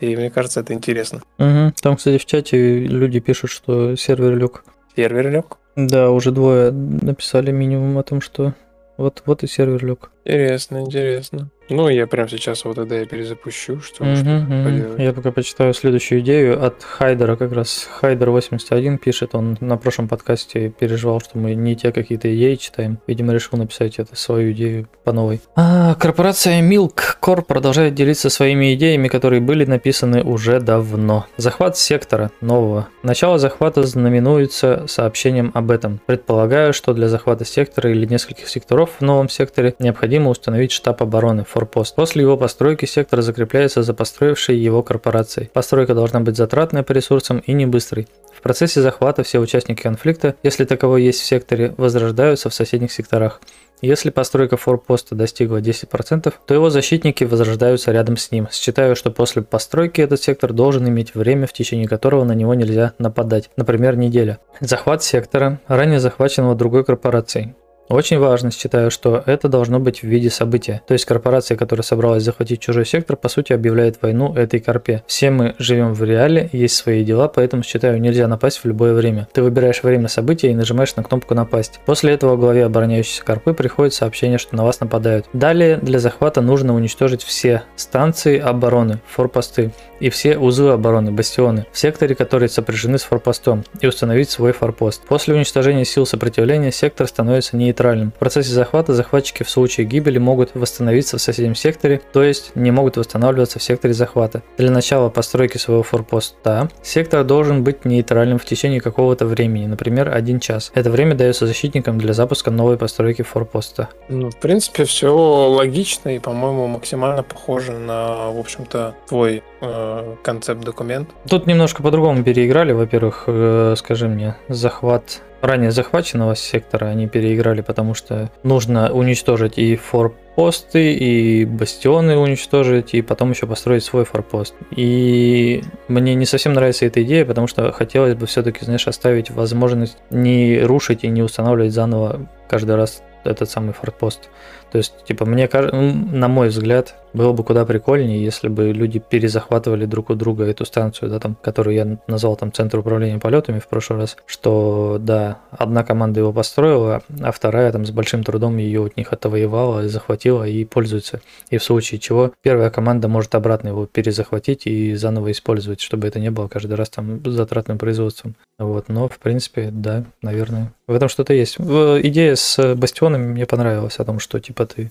[0.00, 1.22] И мне кажется, это интересно.
[1.38, 1.74] Мгм.
[1.82, 4.64] Там, кстати, в чате люди пишут, что сервер лег.
[4.94, 5.58] Сервер лег.
[5.74, 8.54] Да, уже двое написали минимум о том, что
[8.96, 10.10] вот, вот и сервер лег.
[10.24, 11.50] Интересно, интересно.
[11.70, 14.98] Ну, я прямо сейчас вот тогда я перезапущу, что Мгм, что поделать.
[14.98, 17.88] Я пока почитаю следующую идею от Хайдера как раз.
[17.90, 22.98] Хайдер 81 пишет, он на прошлом подкасте переживал, что мы не те какие-то идеи читаем.
[23.06, 25.40] Видимо, решил написать это свою идею по новой.
[25.56, 31.26] А, корпорация Milk Corp продолжает делиться своими идеями, которые были написаны уже давно.
[31.36, 32.88] Захват сектора нового.
[33.02, 36.00] Начало захвата знаменуется сообщением об этом.
[36.06, 41.44] Предполагаю, что для захвата сектора или нескольких секторов в новом секторе необходимо установить штаб обороны,
[41.58, 41.96] форпост.
[41.96, 45.50] После его постройки сектор закрепляется за построившей его корпорацией.
[45.52, 48.06] Постройка должна быть затратной по ресурсам и не быстрой.
[48.32, 53.40] В процессе захвата все участники конфликта, если таковой есть в секторе, возрождаются в соседних секторах.
[53.80, 58.48] Если постройка форпоста достигла 10%, то его защитники возрождаются рядом с ним.
[58.52, 62.94] Считаю, что после постройки этот сектор должен иметь время, в течение которого на него нельзя
[62.98, 64.38] нападать, например, неделя.
[64.60, 67.54] Захват сектора, ранее захваченного другой корпорацией.
[67.88, 70.82] Очень важно, считаю, что это должно быть в виде события.
[70.86, 75.02] То есть корпорация, которая собралась захватить чужой сектор, по сути объявляет войну этой корпе.
[75.06, 79.26] Все мы живем в реале, есть свои дела, поэтому считаю, нельзя напасть в любое время.
[79.32, 81.80] Ты выбираешь время события и нажимаешь на кнопку напасть.
[81.86, 85.26] После этого главе обороняющейся корпы приходит сообщение, что на вас нападают.
[85.32, 91.78] Далее для захвата нужно уничтожить все станции обороны, форпосты и все узлы обороны, бастионы в
[91.78, 95.02] секторе, которые сопряжены с форпостом и установить свой форпост.
[95.06, 98.12] После уничтожения сил сопротивления сектор становится нейтральным.
[98.12, 102.70] В процессе захвата захватчики в случае гибели могут восстановиться в соседнем секторе, то есть не
[102.70, 104.42] могут восстанавливаться в секторе захвата.
[104.56, 110.40] Для начала постройки своего форпоста сектор должен быть нейтральным в течение какого-то времени, например, один
[110.40, 110.70] час.
[110.74, 113.88] Это время дается защитникам для запуска новой постройки форпоста.
[114.08, 120.64] Ну, в принципе, все логично и, по-моему, максимально похоже на, в общем-то, твой э, концепт
[120.64, 121.10] документ.
[121.28, 122.72] Тут немножко по-другому переиграли.
[122.72, 129.76] Во-первых, э, скажи мне, захват ранее захваченного сектора они переиграли, потому что нужно уничтожить и
[129.76, 134.54] форпосты, и бастионы уничтожить, и потом еще построить свой форпост.
[134.74, 139.98] И мне не совсем нравится эта идея, потому что хотелось бы все-таки, знаешь, оставить возможность
[140.10, 144.30] не рушить и не устанавливать заново каждый раз этот самый форпост.
[144.70, 148.98] То есть, типа, мне кажется, на мой взгляд, было бы куда прикольнее, если бы люди
[148.98, 153.58] перезахватывали друг у друга эту станцию, да, там, которую я назвал там центр управления полетами
[153.58, 158.58] в прошлый раз, что, да, одна команда его построила, а вторая там с большим трудом
[158.58, 161.20] ее от них отвоевала, захватила и пользуется.
[161.50, 166.20] И в случае чего первая команда может обратно его перезахватить и заново использовать, чтобы это
[166.20, 168.34] не было каждый раз там затратным производством.
[168.58, 171.58] Вот, но в принципе, да, наверное, в этом что-то есть.
[171.58, 174.90] Идея с бастионами мне понравилась о том, что типа ты,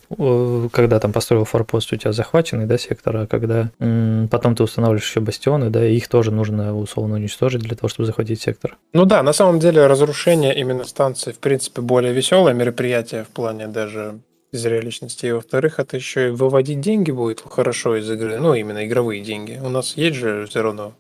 [0.71, 3.69] когда там построил форпост, у тебя захваченный, да, сектор, а когда
[4.29, 8.41] потом ты устанавливаешь еще бастионы, да, их тоже нужно условно уничтожить для того, чтобы захватить
[8.41, 8.77] сектор.
[8.93, 13.67] Ну да, на самом деле разрушение именно станции, в принципе, более веселое мероприятие в плане
[13.67, 14.19] даже
[14.51, 15.25] зрелищности.
[15.27, 19.59] И во-вторых, это еще и выводить деньги будет хорошо из игры, ну именно игровые деньги.
[19.63, 20.93] У нас есть же все равно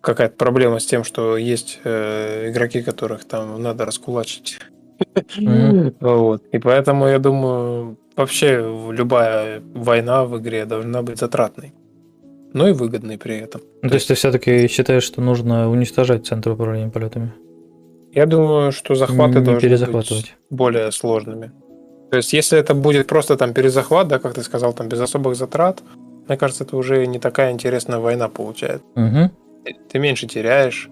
[0.00, 4.58] какая-то проблема с тем, что есть э, игроки, которых там надо раскулачить.
[6.00, 6.42] Вот.
[6.52, 8.58] И поэтому я думаю, вообще
[8.90, 11.72] любая война в игре должна быть затратной.
[12.52, 13.60] Но и выгодной при этом.
[13.82, 17.32] Ну, то, то есть ты все-таки считаешь, что нужно уничтожать центр управления полетами?
[18.12, 21.52] Я думаю, что захваты Не должны быть более сложными.
[22.10, 25.36] То есть, если это будет просто там перезахват, да, как ты сказал, там без особых
[25.36, 25.82] затрат,
[26.28, 28.86] мне кажется, это уже не такая интересная война получается.
[28.94, 29.30] Угу.
[29.90, 30.88] Ты меньше теряешь.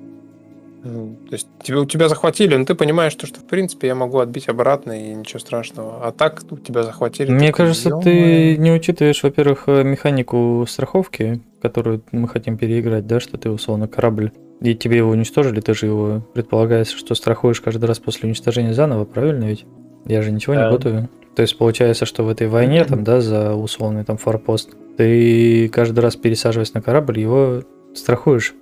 [0.85, 4.19] То есть тебе, у тебя захватили, но ты понимаешь, что, что в принципе я могу
[4.19, 6.07] отбить обратно и ничего страшного.
[6.07, 7.31] А так у тебя захватили.
[7.31, 8.03] Мне кажется, «Ё-моё».
[8.03, 13.89] ты не учитываешь, во-первых, э, механику страховки, которую мы хотим переиграть, да, что ты условно
[13.89, 14.31] корабль,
[14.61, 19.05] и тебе его уничтожили, ты же его предполагается, что страхуешь каждый раз после уничтожения заново,
[19.07, 19.65] правильно ведь?
[20.05, 20.67] Я же ничего Да.
[20.67, 21.09] не готовлю.
[21.35, 26.01] То есть получается, что в этой войне, там, да, за условный там форпост, ты каждый
[26.01, 27.63] раз пересаживаясь на корабль, его
[27.95, 28.55] страхуешь.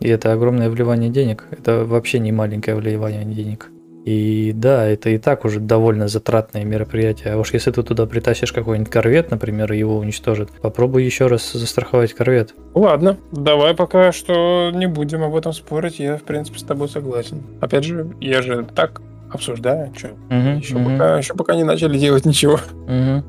[0.00, 1.44] И это огромное вливание денег.
[1.50, 3.70] Это вообще не маленькое вливание денег.
[4.04, 7.32] И да, это и так уже довольно затратное мероприятие.
[7.34, 11.52] А уж если ты туда притащишь какой-нибудь корвет, например, и его уничтожат, попробуй еще раз
[11.52, 12.54] застраховать корвет.
[12.74, 15.98] Ладно, давай пока что не будем об этом спорить.
[15.98, 17.42] Я, в принципе, с тобой согласен.
[17.60, 19.02] Опять же, я же так
[19.32, 22.60] обсуждаю, что Мгм, еще, мгм, пока, еще пока не начали делать ничего.
[22.86, 23.24] мгм.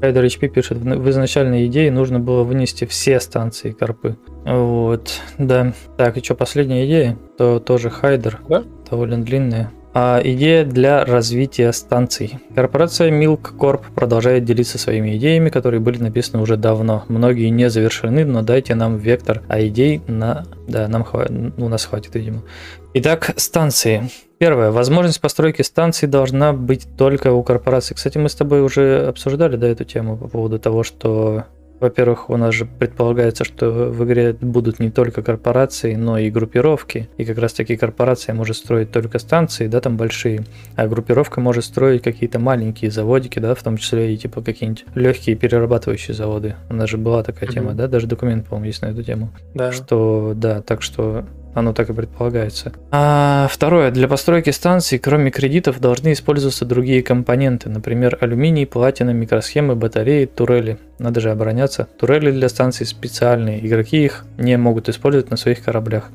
[0.00, 4.16] Хайдер HP пишет, в в изначальной идее нужно было вынести все станции Карпы.
[4.44, 5.72] Вот, да.
[5.96, 7.18] Так, и что, последняя идея?
[7.38, 8.40] То тоже Хайдер.
[8.48, 8.64] Да.
[8.90, 9.72] Довольно длинная.
[9.98, 12.38] А идея для развития станций.
[12.54, 17.06] Корпорация Milk Corp продолжает делиться своими идеями, которые были написаны уже давно.
[17.08, 20.44] Многие не завершены, но дайте нам вектор, а идей на...
[20.68, 22.42] Да, нам хватит, у нас хватит, видимо.
[22.92, 24.10] Итак, станции.
[24.36, 24.70] Первое.
[24.70, 27.94] Возможность постройки станций должна быть только у корпорации.
[27.94, 31.44] Кстати, мы с тобой уже обсуждали да, эту тему по поводу того, что,
[31.80, 37.08] во-первых, у нас же предполагается, что в игре будут не только корпорации, но и группировки.
[37.16, 40.44] И как раз таки корпорация может строить только станции, да, там большие,
[40.74, 45.36] а группировка может строить какие-то маленькие заводики, да, в том числе и типа какие-нибудь легкие
[45.36, 46.56] перерабатывающие заводы.
[46.70, 47.76] У нас же была такая тема, Мгм.
[47.76, 49.30] да, даже документ, по-моему, есть на эту тему.
[49.54, 49.72] Да.
[49.72, 51.24] Что, да, так что
[51.56, 52.72] оно так и предполагается.
[52.90, 53.90] А второе.
[53.90, 57.70] Для постройки станций, кроме кредитов, должны использоваться другие компоненты.
[57.70, 60.76] Например, алюминий, платина, микросхемы, батареи, турели.
[60.98, 61.88] Надо же обороняться.
[61.98, 63.66] Турели для станций специальные.
[63.66, 66.10] Игроки их не могут использовать на своих кораблях.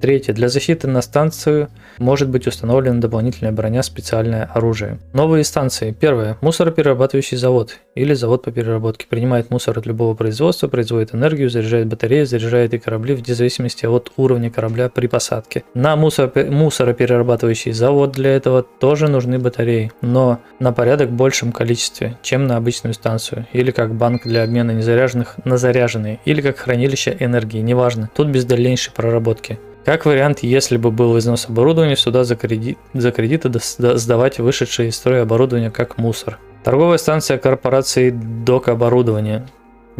[0.00, 0.32] Третье.
[0.32, 1.68] Для защиты на станцию
[1.98, 4.98] может быть установлена дополнительная броня, специальное оружие.
[5.12, 5.94] Новые станции.
[5.98, 6.38] Первое.
[6.40, 9.06] Мусороперерабатывающий завод или завод по переработке.
[9.06, 14.10] Принимает мусор от любого производства, производит энергию, заряжает батареи, заряжает и корабли вне зависимости от
[14.16, 15.64] уровня корабля при посадке.
[15.74, 22.46] На мусоропе- мусороперерабатывающий завод для этого тоже нужны батареи, но на порядок большем количестве, чем
[22.46, 23.46] на обычную станцию.
[23.52, 26.20] Или как банк для обмена незаряженных на заряженные.
[26.24, 28.08] Или как хранилище энергии, неважно.
[28.14, 29.58] Тут без дальнейшей проработки.
[29.84, 34.96] Как вариант, если бы был износ оборудования, сюда за, кредит, за кредиты сдавать вышедшее из
[34.96, 36.38] строя оборудование как мусор.
[36.62, 39.48] Торговая станция корпорации док оборудования.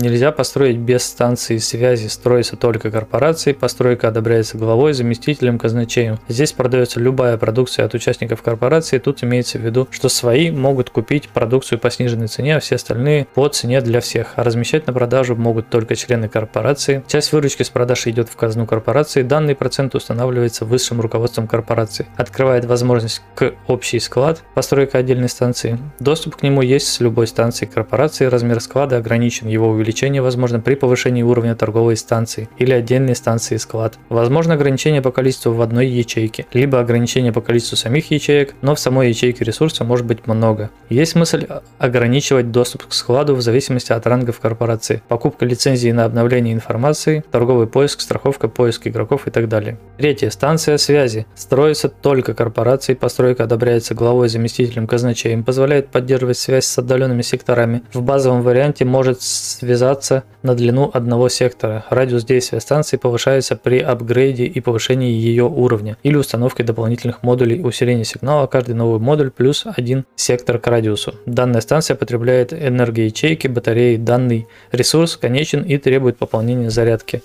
[0.00, 6.18] Нельзя построить без станции связи, строится только корпорации, постройка одобряется главой, заместителем, казначеем.
[6.26, 11.28] Здесь продается любая продукция от участников корпорации, тут имеется в виду, что свои могут купить
[11.28, 14.32] продукцию по сниженной цене, а все остальные по цене для всех.
[14.36, 17.04] А размещать на продажу могут только члены корпорации.
[17.06, 22.06] Часть выручки с продаж идет в казну корпорации, данный процент устанавливается высшим руководством корпорации.
[22.16, 25.78] Открывает возможность к общий склад, постройка отдельной станции.
[25.98, 29.89] Доступ к нему есть с любой станции корпорации, размер склада ограничен, его увеличение
[30.22, 33.98] возможно при повышении уровня торговой станции или отдельной станции склад.
[34.08, 38.80] Возможно ограничение по количеству в одной ячейке, либо ограничение по количеству самих ячеек, но в
[38.80, 40.70] самой ячейке ресурса может быть много.
[40.88, 41.46] Есть мысль
[41.78, 47.66] ограничивать доступ к складу в зависимости от рангов корпорации, покупка лицензии на обновление информации, торговый
[47.66, 49.78] поиск, страховка, поиск игроков и так далее.
[49.96, 50.30] Третье.
[50.30, 51.26] Станция связи.
[51.34, 57.82] Строится только корпорацией, постройка одобряется главой, заместителем, казначеем, позволяет поддерживать связь с отдаленными секторами.
[57.92, 59.22] В базовом варианте может
[59.70, 61.84] связаться на длину одного сектора.
[61.90, 68.04] Радиус действия станции повышается при апгрейде и повышении ее уровня или установке дополнительных модулей усиления
[68.04, 68.48] сигнала.
[68.48, 71.14] Каждый новый модуль плюс один сектор к радиусу.
[71.24, 73.94] Данная станция потребляет энергоячейки, батареи.
[73.96, 77.22] Данный ресурс конечен и требует пополнения зарядки.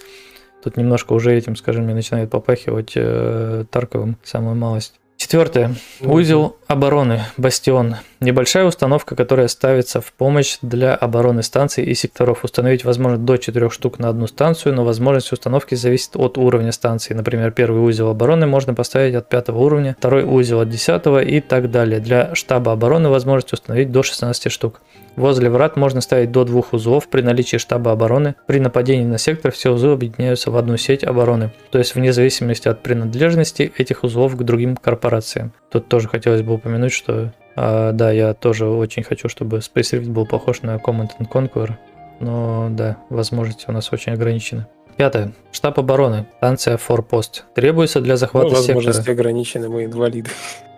[0.63, 4.93] Тут немножко уже этим, скажем, мне начинает попахивать э, Тарковым, самую малость.
[5.17, 5.73] Четвертое.
[6.01, 7.95] Узел обороны, бастион.
[8.25, 12.43] Небольшая установка, которая ставится в помощь для обороны станций и секторов.
[12.43, 17.13] Установить возможно до 4 штук на одну станцию, но возможность установки зависит от уровня станции.
[17.13, 21.69] Например, первый узел обороны можно поставить от 5 уровня, второй узел от 10 и так
[21.69, 21.99] далее.
[21.99, 24.81] Для штаба обороны возможность установить до 16 штук.
[25.15, 28.33] Возле врат можно ставить до двух узлов при наличии штаба обороны.
[28.47, 31.51] При нападении на сектор все узлы объединяются в одну сеть обороны.
[31.69, 35.53] То есть вне зависимости от принадлежности этих узлов к другим корпорациям.
[35.69, 40.09] Тут тоже хотелось бы упомянуть, что а, да, я тоже очень хочу, чтобы Space Rift
[40.09, 41.73] был похож на Command and Conquer.
[42.19, 44.67] Но да, возможности у нас очень ограничены.
[44.97, 45.33] Пятое.
[45.51, 46.27] Штаб обороны.
[46.37, 47.43] Станция Форпост.
[47.53, 49.13] Требуется для Ну, захвата возможности сектора.
[49.13, 50.29] ограничены, мы инвалиды.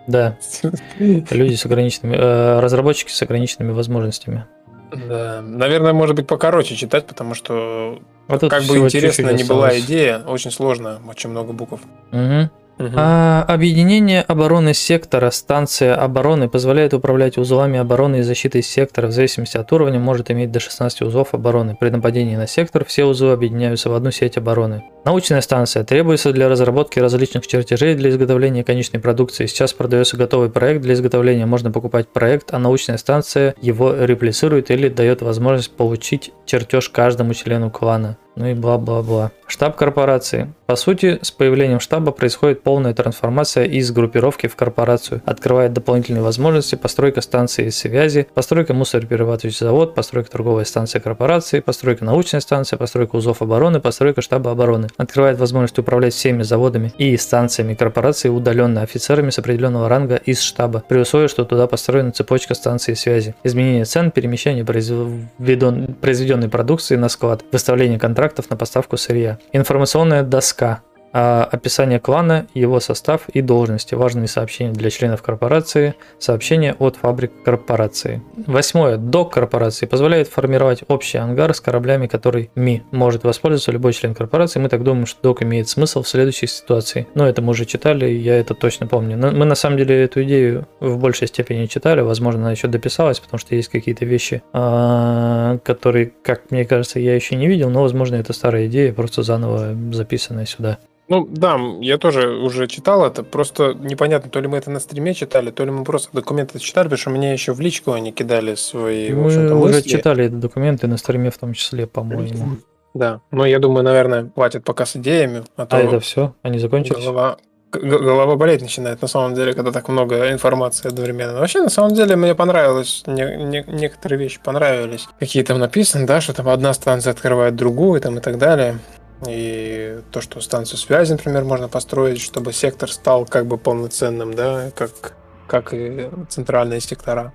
[0.08, 0.36] Да,
[0.98, 4.46] люди с ограниченными, э, разработчики с ограниченными возможностями.
[4.90, 10.20] Да, наверное, может быть покороче читать, потому что А как бы чуть-чуть не была идея,
[10.20, 11.80] очень сложно, очень много букв.
[12.10, 12.50] Мгм.
[12.78, 12.94] Мгм.
[12.96, 19.56] А, объединение обороны сектора, станция обороны позволяет управлять узлами обороны и защиты сектора в зависимости
[19.56, 21.76] от уровня, может иметь до 16 узлов обороны.
[21.78, 24.84] При нападении на сектор все узлы объединяются в одну сеть обороны.
[25.04, 29.46] Научная станция требуется для разработки различных чертежей для изготовления конечной продукции.
[29.46, 34.88] Сейчас продается готовый проект для изготовления, можно покупать проект, а научная станция его реплицирует или
[34.88, 38.18] дает возможность получить чертеж каждому члену клана.
[38.38, 39.32] Ну и бла-бла-бла.
[39.48, 40.52] Штаб корпорации.
[40.66, 45.22] По сути, с появлением штаба происходит полная трансформация из группировки в корпорацию.
[45.26, 52.40] Открывает дополнительные возможности постройка станции связи, постройка мусороперерабатывающий завод, постройка торговой станции корпорации, постройка научной
[52.40, 54.87] станции, постройка узлов обороны, постройка штаба обороны.
[54.96, 60.82] Открывает возможность управлять всеми заводами и станциями корпорации удаленно офицерами с определенного ранга из штаба,
[60.88, 63.34] при условии, что туда построена цепочка станций связи.
[63.44, 69.38] Изменение цен, перемещение произведен- произведенной продукции на склад, выставление контрактов на поставку сырья.
[69.52, 70.82] Информационная доска
[71.12, 78.22] описание клана, его состав и должности, важные сообщения для членов корпорации, сообщения от фабрик корпорации.
[78.46, 78.96] Восьмое.
[78.96, 84.60] Док корпорации позволяет формировать общий ангар с кораблями, которыми может воспользоваться любой член корпорации.
[84.60, 87.06] Мы так думаем, что док имеет смысл в следующей ситуации.
[87.14, 89.16] Но это мы уже читали, я это точно помню.
[89.16, 93.20] Но мы на самом деле эту идею в большей степени читали, возможно, она еще дописалась,
[93.20, 97.82] потому что есть какие-то вещи, а, которые, как мне кажется, я еще не видел, но,
[97.82, 100.78] возможно, это старая идея, просто заново записанная сюда.
[101.08, 105.14] Ну да, я тоже уже читал это, просто непонятно, то ли мы это на стриме
[105.14, 108.54] читали, то ли мы просто документы читали, потому что мне еще в личку они кидали
[108.56, 109.88] свои, Мы уже мысли.
[109.88, 112.56] читали эти документы на стриме в том числе, по-моему.
[112.94, 116.34] Да, но я думаю, наверное, хватит пока с идеями, а то А это все?
[116.42, 116.98] Они закончились?
[117.02, 117.36] голова,
[117.72, 121.38] голова болеть начинает, на самом деле, когда так много информации одновременно.
[121.38, 125.06] Вообще, на самом деле, мне понравилось, не- не- некоторые вещи понравились.
[125.18, 128.78] Какие там написаны, да, что там одна станция открывает другую там и так далее.
[129.26, 134.70] И то, что станцию связи, например, можно построить, чтобы сектор стал как бы полноценным, да,
[134.76, 135.16] как,
[135.48, 137.32] как и центральные сектора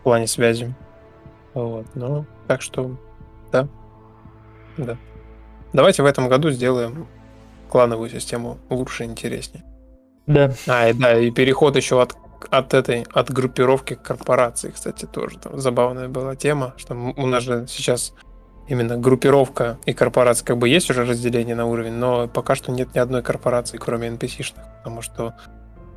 [0.00, 0.74] в плане связи.
[1.52, 2.96] Вот, ну, так что,
[3.52, 3.68] да,
[4.78, 4.96] да.
[5.72, 7.06] Давайте в этом году сделаем
[7.68, 9.64] клановую систему лучше и интереснее.
[10.26, 10.52] Да.
[10.66, 12.14] А, и да, и переход еще от,
[12.50, 17.66] от этой, от группировки корпорации, кстати, тоже там забавная была тема, что у нас же
[17.68, 18.14] сейчас
[18.70, 22.94] именно группировка и корпорация как бы есть уже разделение на уровень, но пока что нет
[22.94, 25.34] ни одной корпорации, кроме NPC-шных, потому что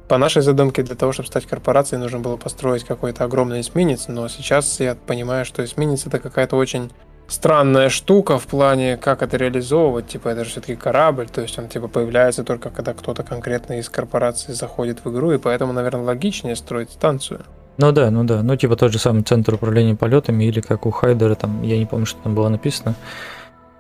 [0.09, 4.27] по нашей задумке для того, чтобы стать корпорацией, нужно было построить какой-то огромный эсминец, но
[4.27, 6.91] сейчас я понимаю, что эсминец это какая-то очень
[7.27, 10.07] странная штука в плане, как это реализовывать.
[10.07, 13.87] Типа, это же все-таки корабль, то есть он типа появляется только когда кто-то конкретно из
[13.87, 17.45] корпорации заходит в игру, и поэтому, наверное, логичнее строить станцию.
[17.77, 18.43] Ну да, ну да.
[18.43, 21.85] Ну типа тот же самый центр управления полетами или как у Хайдера, там, я не
[21.85, 22.95] помню, что там было написано.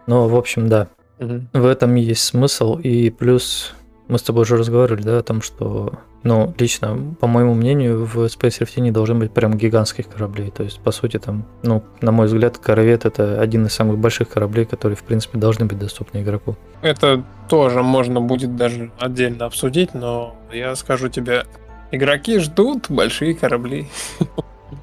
[0.07, 0.87] Но, в общем, да.
[1.19, 2.77] В этом есть смысл.
[2.77, 3.73] И плюс
[4.07, 5.93] мы с тобой уже разговаривали, да, о том, что,
[6.23, 10.51] ну, лично, по моему мнению, в Space Rift не должны быть прям гигантских кораблей.
[10.51, 14.29] То есть, по сути, там, ну, на мой взгляд, корвет это один из самых больших
[14.29, 16.57] кораблей, которые, в принципе, должны быть доступны игроку.
[16.81, 21.45] Это тоже можно будет даже отдельно обсудить, но я скажу тебе,
[21.93, 23.87] игроки ждут большие корабли.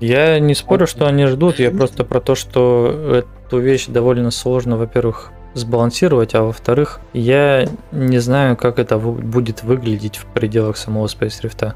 [0.00, 4.76] Я не спорю, что они ждут, я просто про то, что эту вещь довольно сложно,
[4.76, 11.42] во-первых, сбалансировать, а во-вторых, я не знаю, как это будет выглядеть в пределах самого Space
[11.42, 11.74] Rift.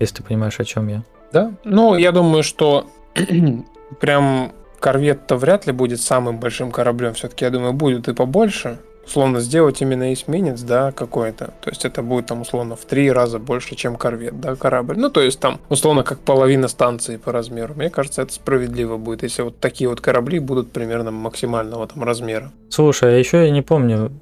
[0.00, 1.02] Если ты понимаешь, о чем я.
[1.32, 1.52] Да?
[1.64, 2.86] Ну, я думаю, что
[4.00, 7.14] прям корвет-то вряд ли будет самым большим кораблем.
[7.14, 8.78] Все-таки, я думаю, будет и побольше.
[9.08, 11.54] Условно сделать именно эсминец, да, какой-то.
[11.62, 14.98] То есть это будет там условно в три раза больше, чем корвет, да, корабль.
[14.98, 17.72] Ну, то есть там условно как половина станции по размеру.
[17.74, 22.52] Мне кажется, это справедливо будет, если вот такие вот корабли будут примерно максимального там размера.
[22.68, 24.12] Слушай, а еще я не помню,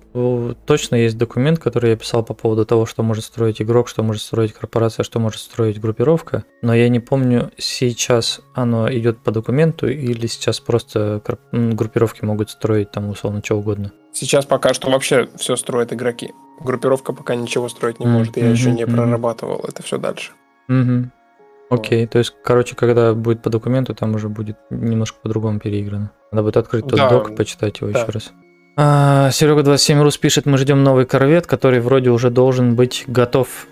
[0.66, 4.22] точно есть документ, который я писал по поводу того, что может строить игрок, что может
[4.22, 9.88] строить корпорация, что может строить группировка, но я не помню, сейчас оно идет по документу
[9.88, 11.22] или сейчас просто
[11.52, 13.92] группировки могут строить там условно что угодно.
[14.12, 16.32] Сейчас пока что вообще все строят игроки.
[16.60, 18.36] Группировка пока ничего строить не Мгм, может.
[18.36, 18.94] Я еще не мгм.
[18.94, 20.32] прорабатывал это все дальше.
[20.68, 21.10] Угу.
[21.68, 26.12] Окей, то есть, короче, когда будет по документу, там уже будет немножко по-другому переиграно.
[26.30, 28.00] Надо будет открыть тот Да, док и почитать его да.
[28.00, 28.32] еще раз.
[28.76, 33.66] Серега 27 Рус пишет, мы ждем новый корвет, который вроде уже должен быть готов.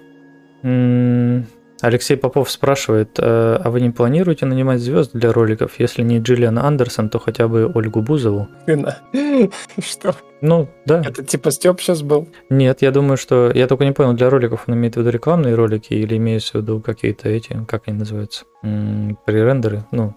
[1.82, 5.72] Алексей Попов спрашивает, э, а вы не планируете нанимать звезд для роликов?
[5.78, 8.48] Если не Джиллиан Андерсон, то хотя бы Ольгу Бузову.
[8.64, 8.98] Хрена.
[9.78, 10.14] Что?
[10.40, 11.02] Ну, да.
[11.04, 12.28] Это типа Степ сейчас был?
[12.48, 13.50] Нет, я думаю, что...
[13.54, 16.62] Я только не понял, для роликов он имеет в виду рекламные ролики или имеется в
[16.62, 19.84] виду какие-то эти, как они называются, пререндеры?
[19.90, 20.14] Ну,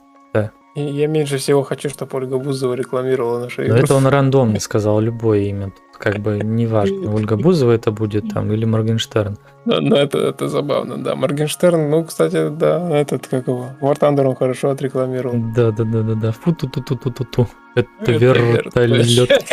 [0.80, 3.78] Я меньше всего хочу, чтобы Ольга Бузова рекламировала нашу но игру.
[3.80, 5.72] это он рандомно сказал, любое имя.
[5.72, 9.38] Тут как бы неважно, Ольга Бузова это будет там или Моргенштерн.
[9.66, 11.16] Но, но это, это забавно, да.
[11.16, 15.36] Моргенштерн, ну, кстати, да, этот, как его, War Thunder он хорошо отрекламировал.
[15.56, 16.32] Да-да-да-да-да.
[16.32, 19.30] Фу ту ту ту ту ту ту Это Это вертолет.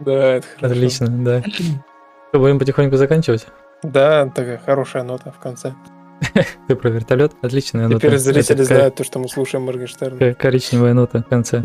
[0.00, 0.74] Да, это хорошо.
[0.74, 1.42] Отлично, да.
[1.42, 3.46] Что, будем потихоньку заканчивать?
[3.82, 5.74] Да, такая хорошая нота в конце.
[6.68, 7.32] Ты про вертолет?
[7.42, 7.98] Отличная нота.
[7.98, 10.34] Теперь зрители знают то, что мы слушаем Моргенштерна.
[10.34, 11.60] Коричневая нота в конце.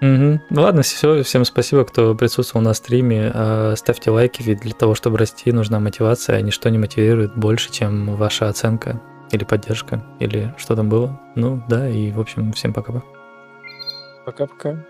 [0.00, 3.30] Ну ладно, все, всем спасибо, кто присутствовал на стриме.
[3.34, 6.40] А, Ставьте лайки, ведь для того, чтобы расти, нужна мотивация.
[6.40, 9.00] Ничто не мотивирует больше, чем ваша оценка
[9.32, 11.20] или поддержка, или что там было.
[11.34, 13.02] Ну да, и в общем, всем пока.
[14.24, 14.84] Пока-пока.